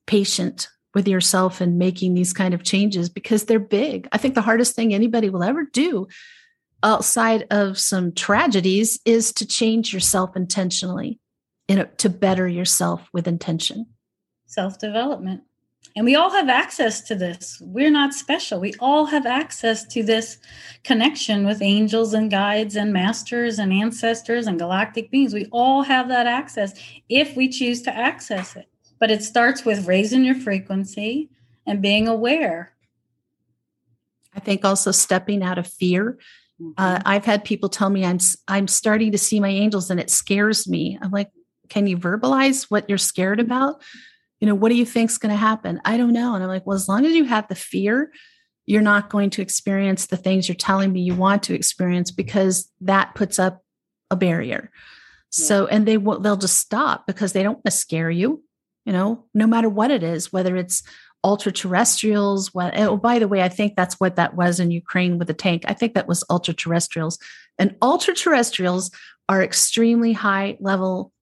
patient 0.07 0.69
with 0.95 1.09
yourself 1.09 1.61
and 1.61 1.77
making 1.77 2.15
these 2.15 2.33
kind 2.33 2.55
of 2.55 2.63
changes 2.63 3.09
because 3.09 3.45
they're 3.45 3.59
big. 3.59 4.09
I 4.13 4.19
think 4.19 4.35
the 4.35 4.41
hardest 4.43 4.75
thing 4.75 4.95
anybody 4.95 5.29
will 5.29 5.43
ever 5.43 5.65
do 5.65 6.07
outside 6.83 7.47
of 7.51 7.79
some 7.79 8.13
tragedies 8.13 9.01
is 9.05 9.33
to 9.35 9.47
change 9.47 9.93
yourself 9.93 10.37
intentionally 10.37 11.19
in 11.69 11.79
a, 11.79 11.87
to 11.97 12.09
better 12.09 12.47
yourself 12.47 13.09
with 13.13 13.27
intention. 13.27 13.87
Self 14.47 14.79
development. 14.79 15.43
And 15.97 16.05
we 16.05 16.15
all 16.15 16.31
have 16.31 16.51
access 16.51 17.01
to 17.03 17.15
this. 17.15 17.59
We're 17.63 17.91
not 17.91 18.13
special. 18.13 18.61
We 18.61 18.75
all 18.81 19.07
have 19.07 19.25
access 19.25 19.83
to 19.87 20.03
this 20.03 20.37
connection 20.85 21.47
with 21.47 21.63
angels 21.63 22.13
and 22.13 22.31
guides 22.31 22.77
and 22.77 22.93
masters 22.93 23.59
and 23.59 23.73
ancestors 23.73 24.47
and 24.47 24.59
galactic 24.59 25.11
beings. 25.11 25.33
We 25.33 25.47
all 25.51 25.83
have 25.85 26.09
that 26.09 26.27
access 26.27 26.79
if 27.09 27.35
we 27.35 27.49
choose 27.49 27.81
to 27.83 27.97
access 27.97 28.57
it. 28.57 28.69
But 29.01 29.11
it 29.11 29.23
starts 29.23 29.65
with 29.65 29.89
raising 29.89 30.23
your 30.23 30.35
frequency 30.35 31.31
and 31.67 31.81
being 31.81 32.09
aware. 32.09 32.75
I 34.35 34.41
think 34.41 34.67
also 34.67 34.91
stepping 34.91 35.43
out 35.43 35.57
of 35.57 35.67
fear. 35.67 36.19
Mm-hmm. 36.61 36.73
Uh, 36.77 37.01
I've 37.07 37.25
had 37.25 37.43
people 37.43 37.71
tell 37.71 37.89
me 37.89 38.05
I'm 38.05 38.19
I'm 38.49 38.69
starting 38.69 39.13
to 39.13 39.19
see 39.19 39.41
my 39.41 39.49
angels 39.49 39.91
and 39.91 39.99
it 39.99 40.11
scares 40.11 40.69
me. 40.69 40.99
I'm 41.01 41.11
like, 41.11 41.31
can 41.71 41.87
you 41.87 41.97
verbalize 41.97 42.65
what 42.65 42.87
you're 42.89 42.99
scared 42.99 43.41
about? 43.41 43.83
You 44.41 44.47
know, 44.47 44.55
what 44.55 44.69
do 44.69 44.75
you 44.75 44.87
think's 44.87 45.19
going 45.19 45.31
to 45.31 45.37
happen? 45.37 45.81
I 45.85 45.97
don't 45.97 46.13
know. 46.13 46.35
And 46.35 46.43
I'm 46.43 46.49
like, 46.49 46.67
well, 46.67 46.77
as 46.77 46.89
long 46.89 47.07
as 47.07 47.15
you 47.15 47.25
have 47.25 47.49
the 47.49 47.55
fear, 47.55 48.11
you're 48.67 48.83
not 48.83 49.11
going 49.11 49.31
to 49.31 49.43
experience 49.43 50.07
the 50.07 50.17
things 50.17 50.49
you're 50.49 50.57
telling 50.57 50.93
me 50.93 51.01
you 51.01 51.15
want 51.15 51.43
to 51.45 51.55
experience 51.55 52.11
because 52.11 52.71
that 52.81 53.15
puts 53.15 53.39
up 53.39 53.63
a 54.11 54.17
barrier. 54.17 54.71
Yeah. 55.39 55.45
So, 55.47 55.67
and 55.67 55.87
they 55.87 55.97
will, 55.97 56.21
they'll 56.21 56.37
just 56.37 56.59
stop 56.59 57.07
because 57.07 57.33
they 57.33 57.43
don't 57.43 57.55
want 57.55 57.65
to 57.67 57.71
scare 57.71 58.11
you, 58.11 58.43
you 58.85 58.93
know, 58.93 59.25
no 59.35 59.47
matter 59.47 59.69
what 59.69 59.91
it 59.91 60.03
is, 60.03 60.33
whether 60.33 60.57
it's 60.57 60.83
ultra 61.25 61.53
terrestrials. 61.53 62.53
What, 62.55 62.79
oh, 62.79 62.97
by 62.97 63.19
the 63.19 63.29
way, 63.29 63.43
I 63.43 63.49
think 63.49 63.75
that's 63.75 63.99
what 63.99 64.17
that 64.17 64.35
was 64.35 64.61
in 64.61 64.71
Ukraine 64.71 65.19
with 65.19 65.29
the 65.29 65.35
tank. 65.35 65.65
I 65.67 65.75
think 65.75 65.95
that 65.95 66.09
was 66.09 66.25
ultra 66.29 66.55
terrestrials. 66.55 67.19
And 67.59 67.77
ultra 67.81 68.15
terrestrials 68.15 68.91
are 69.29 69.43
extremely 69.43 70.13
high 70.13 70.57
level 70.61 71.13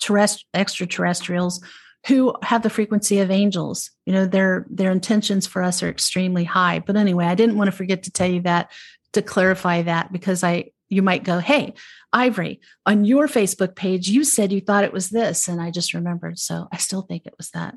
terrest- 0.00 0.44
extraterrestrials 0.54 1.62
who 2.06 2.34
have 2.42 2.62
the 2.62 2.70
frequency 2.70 3.18
of 3.18 3.30
angels. 3.30 3.90
You 4.06 4.12
know 4.12 4.26
their 4.26 4.66
their 4.70 4.90
intentions 4.90 5.46
for 5.46 5.62
us 5.62 5.82
are 5.82 5.88
extremely 5.88 6.44
high. 6.44 6.78
But 6.78 6.96
anyway 6.96 7.26
i 7.26 7.34
didn't 7.34 7.56
want 7.56 7.68
to 7.68 7.76
forget 7.76 8.04
to 8.04 8.10
tell 8.10 8.28
you 8.28 8.42
that 8.42 8.70
to 9.12 9.22
clarify 9.22 9.82
that 9.82 10.12
because 10.12 10.44
i 10.44 10.70
you 10.88 11.02
might 11.02 11.24
go 11.24 11.38
hey 11.38 11.74
ivory 12.12 12.60
on 12.86 13.04
your 13.04 13.26
facebook 13.26 13.74
page 13.74 14.08
you 14.08 14.24
said 14.24 14.52
you 14.52 14.60
thought 14.60 14.84
it 14.84 14.92
was 14.92 15.10
this 15.10 15.48
and 15.48 15.60
i 15.60 15.70
just 15.70 15.94
remembered. 15.94 16.38
So 16.38 16.68
i 16.72 16.76
still 16.76 17.02
think 17.02 17.26
it 17.26 17.34
was 17.36 17.50
that. 17.50 17.74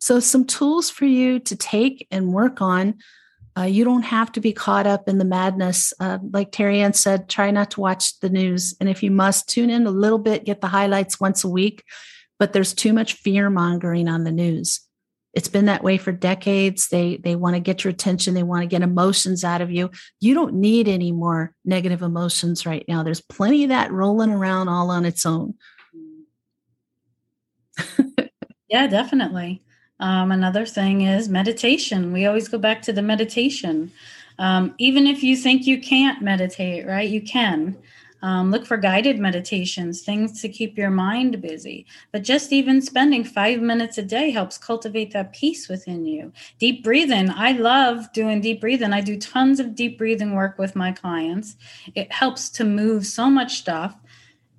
So 0.00 0.18
some 0.18 0.46
tools 0.46 0.90
for 0.90 1.04
you 1.04 1.38
to 1.38 1.54
take 1.54 2.08
and 2.10 2.32
work 2.32 2.60
on 2.60 2.98
uh, 3.58 3.62
you 3.62 3.84
don't 3.84 4.02
have 4.02 4.32
to 4.32 4.40
be 4.40 4.52
caught 4.52 4.86
up 4.86 5.08
in 5.08 5.18
the 5.18 5.24
madness. 5.24 5.92
Uh, 6.00 6.18
like 6.30 6.52
Terry 6.52 6.80
Ann 6.80 6.94
said, 6.94 7.28
try 7.28 7.50
not 7.50 7.70
to 7.72 7.80
watch 7.80 8.18
the 8.20 8.30
news. 8.30 8.74
And 8.80 8.88
if 8.88 9.02
you 9.02 9.10
must, 9.10 9.48
tune 9.48 9.68
in 9.70 9.86
a 9.86 9.90
little 9.90 10.18
bit, 10.18 10.44
get 10.44 10.60
the 10.60 10.68
highlights 10.68 11.20
once 11.20 11.44
a 11.44 11.48
week. 11.48 11.84
But 12.38 12.52
there's 12.52 12.72
too 12.74 12.92
much 12.92 13.14
fear 13.14 13.50
mongering 13.50 14.08
on 14.08 14.24
the 14.24 14.32
news. 14.32 14.80
It's 15.34 15.48
been 15.48 15.66
that 15.66 15.84
way 15.84 15.96
for 15.96 16.12
decades. 16.12 16.88
They 16.88 17.16
they 17.16 17.36
want 17.36 17.54
to 17.56 17.60
get 17.60 17.84
your 17.84 17.90
attention. 17.90 18.34
They 18.34 18.42
want 18.42 18.62
to 18.62 18.66
get 18.66 18.82
emotions 18.82 19.44
out 19.44 19.62
of 19.62 19.70
you. 19.70 19.90
You 20.20 20.34
don't 20.34 20.54
need 20.54 20.88
any 20.88 21.10
more 21.10 21.54
negative 21.64 22.02
emotions 22.02 22.66
right 22.66 22.84
now. 22.86 23.02
There's 23.02 23.22
plenty 23.22 23.64
of 23.64 23.70
that 23.70 23.92
rolling 23.92 24.30
around 24.30 24.68
all 24.68 24.90
on 24.90 25.06
its 25.06 25.24
own. 25.24 25.54
yeah, 28.68 28.86
definitely. 28.88 29.62
Um, 30.02 30.32
another 30.32 30.66
thing 30.66 31.02
is 31.02 31.28
meditation. 31.28 32.12
We 32.12 32.26
always 32.26 32.48
go 32.48 32.58
back 32.58 32.82
to 32.82 32.92
the 32.92 33.02
meditation. 33.02 33.92
Um, 34.36 34.74
even 34.78 35.06
if 35.06 35.22
you 35.22 35.36
think 35.36 35.64
you 35.64 35.80
can't 35.80 36.20
meditate, 36.20 36.88
right? 36.88 37.08
You 37.08 37.22
can. 37.22 37.76
Um, 38.20 38.50
look 38.50 38.66
for 38.66 38.76
guided 38.76 39.20
meditations, 39.20 40.02
things 40.02 40.40
to 40.40 40.48
keep 40.48 40.76
your 40.76 40.90
mind 40.90 41.40
busy. 41.40 41.86
But 42.10 42.24
just 42.24 42.52
even 42.52 42.82
spending 42.82 43.22
five 43.22 43.60
minutes 43.60 43.96
a 43.96 44.02
day 44.02 44.30
helps 44.30 44.58
cultivate 44.58 45.12
that 45.12 45.32
peace 45.32 45.68
within 45.68 46.04
you. 46.04 46.32
Deep 46.58 46.82
breathing. 46.82 47.30
I 47.30 47.52
love 47.52 48.12
doing 48.12 48.40
deep 48.40 48.60
breathing. 48.60 48.92
I 48.92 49.02
do 49.02 49.16
tons 49.18 49.60
of 49.60 49.76
deep 49.76 49.98
breathing 49.98 50.34
work 50.34 50.58
with 50.58 50.74
my 50.74 50.90
clients. 50.90 51.56
It 51.94 52.10
helps 52.12 52.48
to 52.50 52.64
move 52.64 53.06
so 53.06 53.30
much 53.30 53.58
stuff 53.58 53.96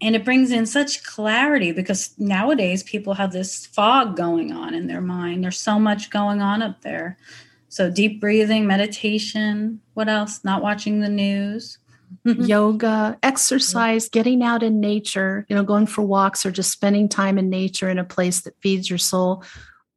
and 0.04 0.16
it 0.16 0.26
brings 0.26 0.52
in 0.52 0.66
such 0.66 1.04
clarity 1.04 1.72
because 1.72 2.14
nowadays 2.18 2.84
people 2.84 3.14
have 3.14 3.32
this 3.32 3.66
fog 3.66 4.18
going 4.18 4.52
on 4.52 4.74
in 4.74 4.88
their 4.88 5.02
mind. 5.02 5.44
There's 5.44 5.60
so 5.60 5.80
much 5.80 6.10
going 6.10 6.42
on 6.42 6.62
up 6.62 6.82
there. 6.82 7.18
So 7.70 7.90
deep 7.90 8.20
breathing 8.20 8.68
meditation 8.68 9.80
what 9.94 10.10
else? 10.10 10.44
Not 10.44 10.62
watching 10.62 11.00
the 11.00 11.10
news. 11.10 11.78
Yoga 12.26 13.18
exercise 13.24 14.08
getting 14.10 14.44
out 14.44 14.62
in 14.62 14.80
nature 14.80 15.48
you 15.50 15.56
know 15.56 15.64
going 15.64 15.88
for 15.88 16.04
walks 16.04 16.46
or 16.46 16.52
just 16.52 16.72
spending 16.72 17.10
time 17.10 17.40
in 17.40 17.50
nature 17.50 17.90
in 17.90 17.98
a 17.98 18.04
place 18.04 18.42
that 18.42 18.54
feeds 18.62 18.88
your 18.88 19.00
soul 19.00 19.44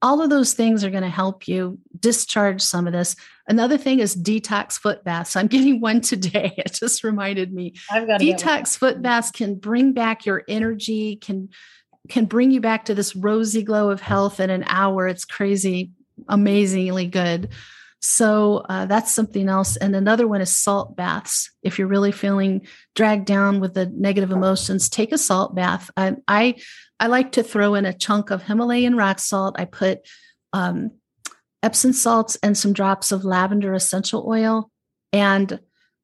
all 0.03 0.21
of 0.21 0.31
those 0.31 0.53
things 0.53 0.85
are 0.85 0.91
going 0.91 1.03
to 1.03 1.09
help 1.09 1.49
you 1.49 1.79
discharge 2.01 2.61
some 2.61 2.87
of 2.87 2.93
this 2.93 3.17
Another 3.49 3.79
thing 3.79 4.01
is 4.01 4.17
detox 4.17 4.73
foot 4.73 5.05
baths. 5.05 5.37
I'm 5.37 5.47
getting 5.57 5.81
one 5.81 6.01
today. 6.01 6.55
It 6.57 6.73
just 6.73 7.05
reminded 7.05 7.53
me. 7.53 7.75
I've 7.91 8.07
got 8.07 8.21
detox 8.21 8.77
foot 8.77 9.03
baths 9.03 9.31
can 9.31 9.55
bring 9.55 9.93
back 9.93 10.27
your 10.27 10.43
energy, 10.49 11.17
can 11.17 11.51
can 12.09 12.25
bring 12.25 12.53
you 12.53 12.61
back 12.61 12.85
to 12.85 12.95
this 12.95 13.17
rosy 13.17 13.65
glow 13.65 13.91
of 13.91 14.01
health 14.01 14.39
in 14.39 14.49
an 14.49 14.65
hour. 14.69 15.09
It's 15.09 15.25
crazy, 15.25 15.91
amazingly 16.29 17.07
good. 17.07 17.49
So 17.99 18.59
uh, 18.69 18.87
that's 18.87 19.13
something 19.13 19.49
else. 19.49 19.77
And 19.77 19.97
another 19.97 20.29
one 20.29 20.41
is 20.41 20.55
salt 20.55 20.95
baths. 20.95 21.51
If 21.65 21.79
you're 21.79 21.89
really 21.89 22.13
feeling 22.13 22.65
dragged 22.95 23.27
down 23.27 23.59
with 23.59 23.75
the 23.75 23.87
negative 23.87 24.31
emotions, 24.31 24.89
take 24.89 25.11
a 25.11 25.19
salt 25.19 25.57
bath. 25.57 25.91
I 25.97 26.17
I, 26.29 26.55
I 26.99 27.09
like 27.09 27.33
to 27.33 27.43
throw 27.43 27.75
in 27.75 27.85
a 27.85 27.93
chunk 27.93 28.31
of 28.31 28.43
Himalayan 28.43 28.97
rock 28.97 29.19
salt. 29.19 29.57
I 29.59 29.65
put 29.67 30.01
um, 30.53 30.93
Epsom 31.63 31.93
salts 31.93 32.37
and 32.43 32.57
some 32.57 32.73
drops 32.73 33.13
of 33.13 33.25
lavender 33.25 33.75
essential 33.75 34.27
oil. 34.29 34.71
And 35.13 35.61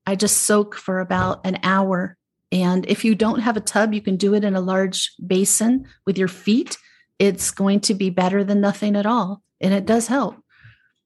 I 0.07 0.17
just 0.17 0.43
soak 0.43 0.75
for 0.75 1.01
about 1.01 1.47
an 1.47 1.59
hour. 1.63 2.17
And 2.51 2.85
if 2.87 3.05
you 3.05 3.15
don't 3.15 3.41
have 3.41 3.57
a 3.57 3.61
tub, 3.61 3.95
you 3.95 4.03
can 4.03 4.17
do 4.17 4.35
it 4.35 4.45
in 4.45 4.55
a 4.55 4.61
large 4.61 5.13
basin 5.25 5.87
with 6.07 6.19
your 6.19 6.29
feet. 6.29 6.77
It's 7.19 7.51
going 7.51 7.81
to 7.81 7.95
be 7.95 8.11
better 8.11 8.45
than 8.45 8.61
nothing 8.61 8.97
at 8.97 9.07
all. 9.07 9.43
And 9.61 9.73
it 9.73 9.87
does 9.87 10.09
help. 10.09 10.37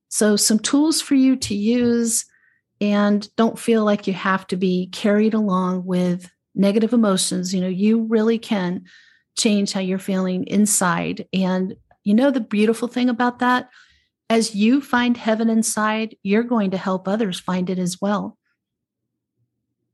So, 0.08 0.36
some 0.36 0.58
tools 0.58 1.00
for 1.00 1.14
you 1.14 1.36
to 1.36 1.54
use, 1.54 2.24
and 2.80 3.28
don't 3.36 3.58
feel 3.58 3.84
like 3.84 4.06
you 4.06 4.14
have 4.14 4.46
to 4.48 4.56
be 4.56 4.88
carried 4.92 5.34
along 5.34 5.84
with 5.84 6.30
negative 6.54 6.92
emotions. 6.92 7.52
You 7.52 7.60
know, 7.60 7.68
you 7.68 8.04
really 8.04 8.38
can 8.38 8.84
change 9.36 9.72
how 9.72 9.80
you're 9.80 9.98
feeling 9.98 10.44
inside. 10.46 11.26
And 11.32 11.76
you 12.04 12.14
know, 12.14 12.30
the 12.30 12.40
beautiful 12.40 12.88
thing 12.88 13.08
about 13.08 13.40
that 13.40 13.68
as 14.28 14.54
you 14.54 14.80
find 14.80 15.16
heaven 15.16 15.48
inside, 15.48 16.16
you're 16.22 16.42
going 16.42 16.72
to 16.72 16.76
help 16.76 17.06
others 17.06 17.38
find 17.38 17.70
it 17.70 17.78
as 17.78 18.00
well. 18.00 18.36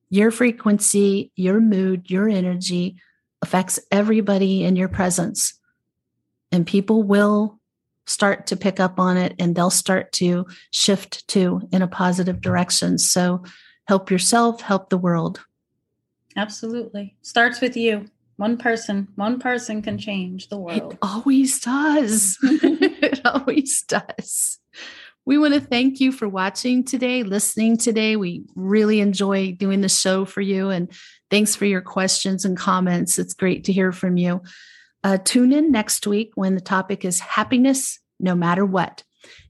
Your 0.09 0.31
frequency, 0.31 1.33
your 1.37 1.61
mood, 1.61 2.11
your 2.11 2.29
energy 2.29 2.97
affects 3.41 3.79
everybody 3.91 4.65
in 4.65 4.77
your 4.77 4.89
presence. 4.89 5.59
And 6.51 6.67
people 6.67 7.03
will 7.03 7.59
start 8.07 8.47
to 8.49 8.57
pick 8.57 8.81
up 8.81 8.99
on 8.99 9.17
it 9.17 9.35
and 9.39 9.55
they'll 9.55 9.71
start 9.71 10.13
to 10.13 10.47
shift 10.71 11.27
to 11.29 11.63
in 11.73 11.83
a 11.83 11.89
positive 11.89 12.41
direction. 12.41 12.99
So 12.99 13.43
help 13.87 14.11
yourself, 14.11 14.61
help 14.61 14.91
the 14.91 14.99
world. 14.99 15.41
Absolutely. 16.37 17.17
Starts 17.23 17.61
with 17.61 17.77
you. 17.77 18.07
One 18.37 18.57
person, 18.57 19.09
one 19.17 19.39
person 19.39 19.83
can 19.83 19.99
change 19.99 20.49
the 20.49 20.59
world. 20.59 20.95
It 20.95 20.99
always 21.03 21.61
does. 21.61 22.39
it 22.43 23.21
always 23.25 23.83
does. 23.83 24.59
We 25.25 25.39
want 25.39 25.55
to 25.55 25.61
thank 25.61 26.01
you 26.01 26.11
for 26.11 26.29
watching 26.29 26.83
today, 26.83 27.23
listening 27.23 27.77
today. 27.77 28.17
We 28.17 28.45
really 28.57 29.01
enjoy 29.01 29.53
doing 29.53 29.81
the 29.81 29.89
show 29.89 30.25
for 30.25 30.41
you. 30.41 30.71
And 30.71 30.91
thanks 31.31 31.55
for 31.55 31.65
your 31.65 31.81
questions 31.81 32.45
and 32.45 32.57
comments. 32.57 33.19
It's 33.19 33.35
great 33.35 33.65
to 33.65 33.73
hear 33.73 33.93
from 33.93 34.17
you. 34.17 34.43
Uh, 35.05 35.19
tune 35.19 35.53
in 35.53 35.71
next 35.71 36.07
week 36.07 36.33
when 36.35 36.55
the 36.55 36.61
topic 36.61 37.05
is 37.05 37.21
happiness 37.21 38.01
no 38.19 38.35
matter 38.35 38.65
what. 38.65 39.05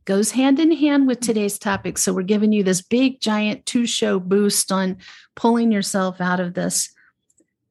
Goes 0.04 0.32
hand 0.32 0.58
in 0.58 0.72
hand 0.72 1.06
with 1.06 1.20
today's 1.20 1.58
topic. 1.58 1.96
So, 1.96 2.12
we're 2.12 2.22
giving 2.22 2.52
you 2.52 2.64
this 2.64 2.82
big, 2.82 3.20
giant 3.20 3.64
two 3.64 3.86
show 3.86 4.18
boost 4.18 4.72
on 4.72 4.98
pulling 5.36 5.70
yourself 5.70 6.20
out 6.20 6.40
of 6.40 6.54
this. 6.54 6.92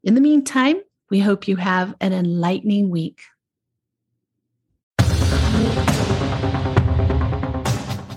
In 0.04 0.16
the 0.16 0.22
meantime, 0.22 0.82
we 1.12 1.20
hope 1.20 1.48
you 1.48 1.58
have 1.58 1.94
an 2.00 2.14
enlightening 2.14 2.90
week. 2.90 3.22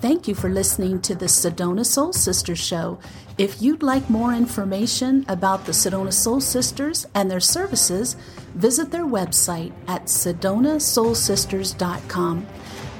Thank 0.00 0.26
you 0.28 0.34
for 0.34 0.48
listening 0.48 1.02
to 1.02 1.14
the 1.16 1.26
Sedona 1.26 1.84
Soul 1.84 2.12
Sisters 2.12 2.60
Show. 2.60 3.00
If 3.36 3.60
you'd 3.60 3.82
like 3.82 4.08
more 4.08 4.32
information 4.32 5.24
about 5.28 5.66
the 5.66 5.72
Sedona 5.72 6.12
Soul 6.12 6.40
Sisters 6.40 7.04
and 7.14 7.28
their 7.28 7.40
services, 7.40 8.14
visit 8.54 8.92
their 8.92 9.06
website 9.06 9.72
at 9.88 10.04
sedonasoulsisters.com. 10.04 12.46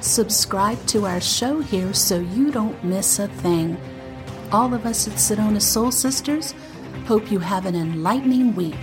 Subscribe 0.01 0.85
to 0.87 1.05
our 1.05 1.21
show 1.21 1.61
here 1.61 1.93
so 1.93 2.19
you 2.19 2.51
don't 2.51 2.83
miss 2.83 3.19
a 3.19 3.29
thing. 3.29 3.77
All 4.51 4.73
of 4.73 4.85
us 4.85 5.07
at 5.07 5.13
Sedona 5.13 5.61
Soul 5.61 5.91
Sisters 5.91 6.53
hope 7.05 7.31
you 7.31 7.37
have 7.37 7.67
an 7.67 7.75
enlightening 7.75 8.55
week. 8.55 8.75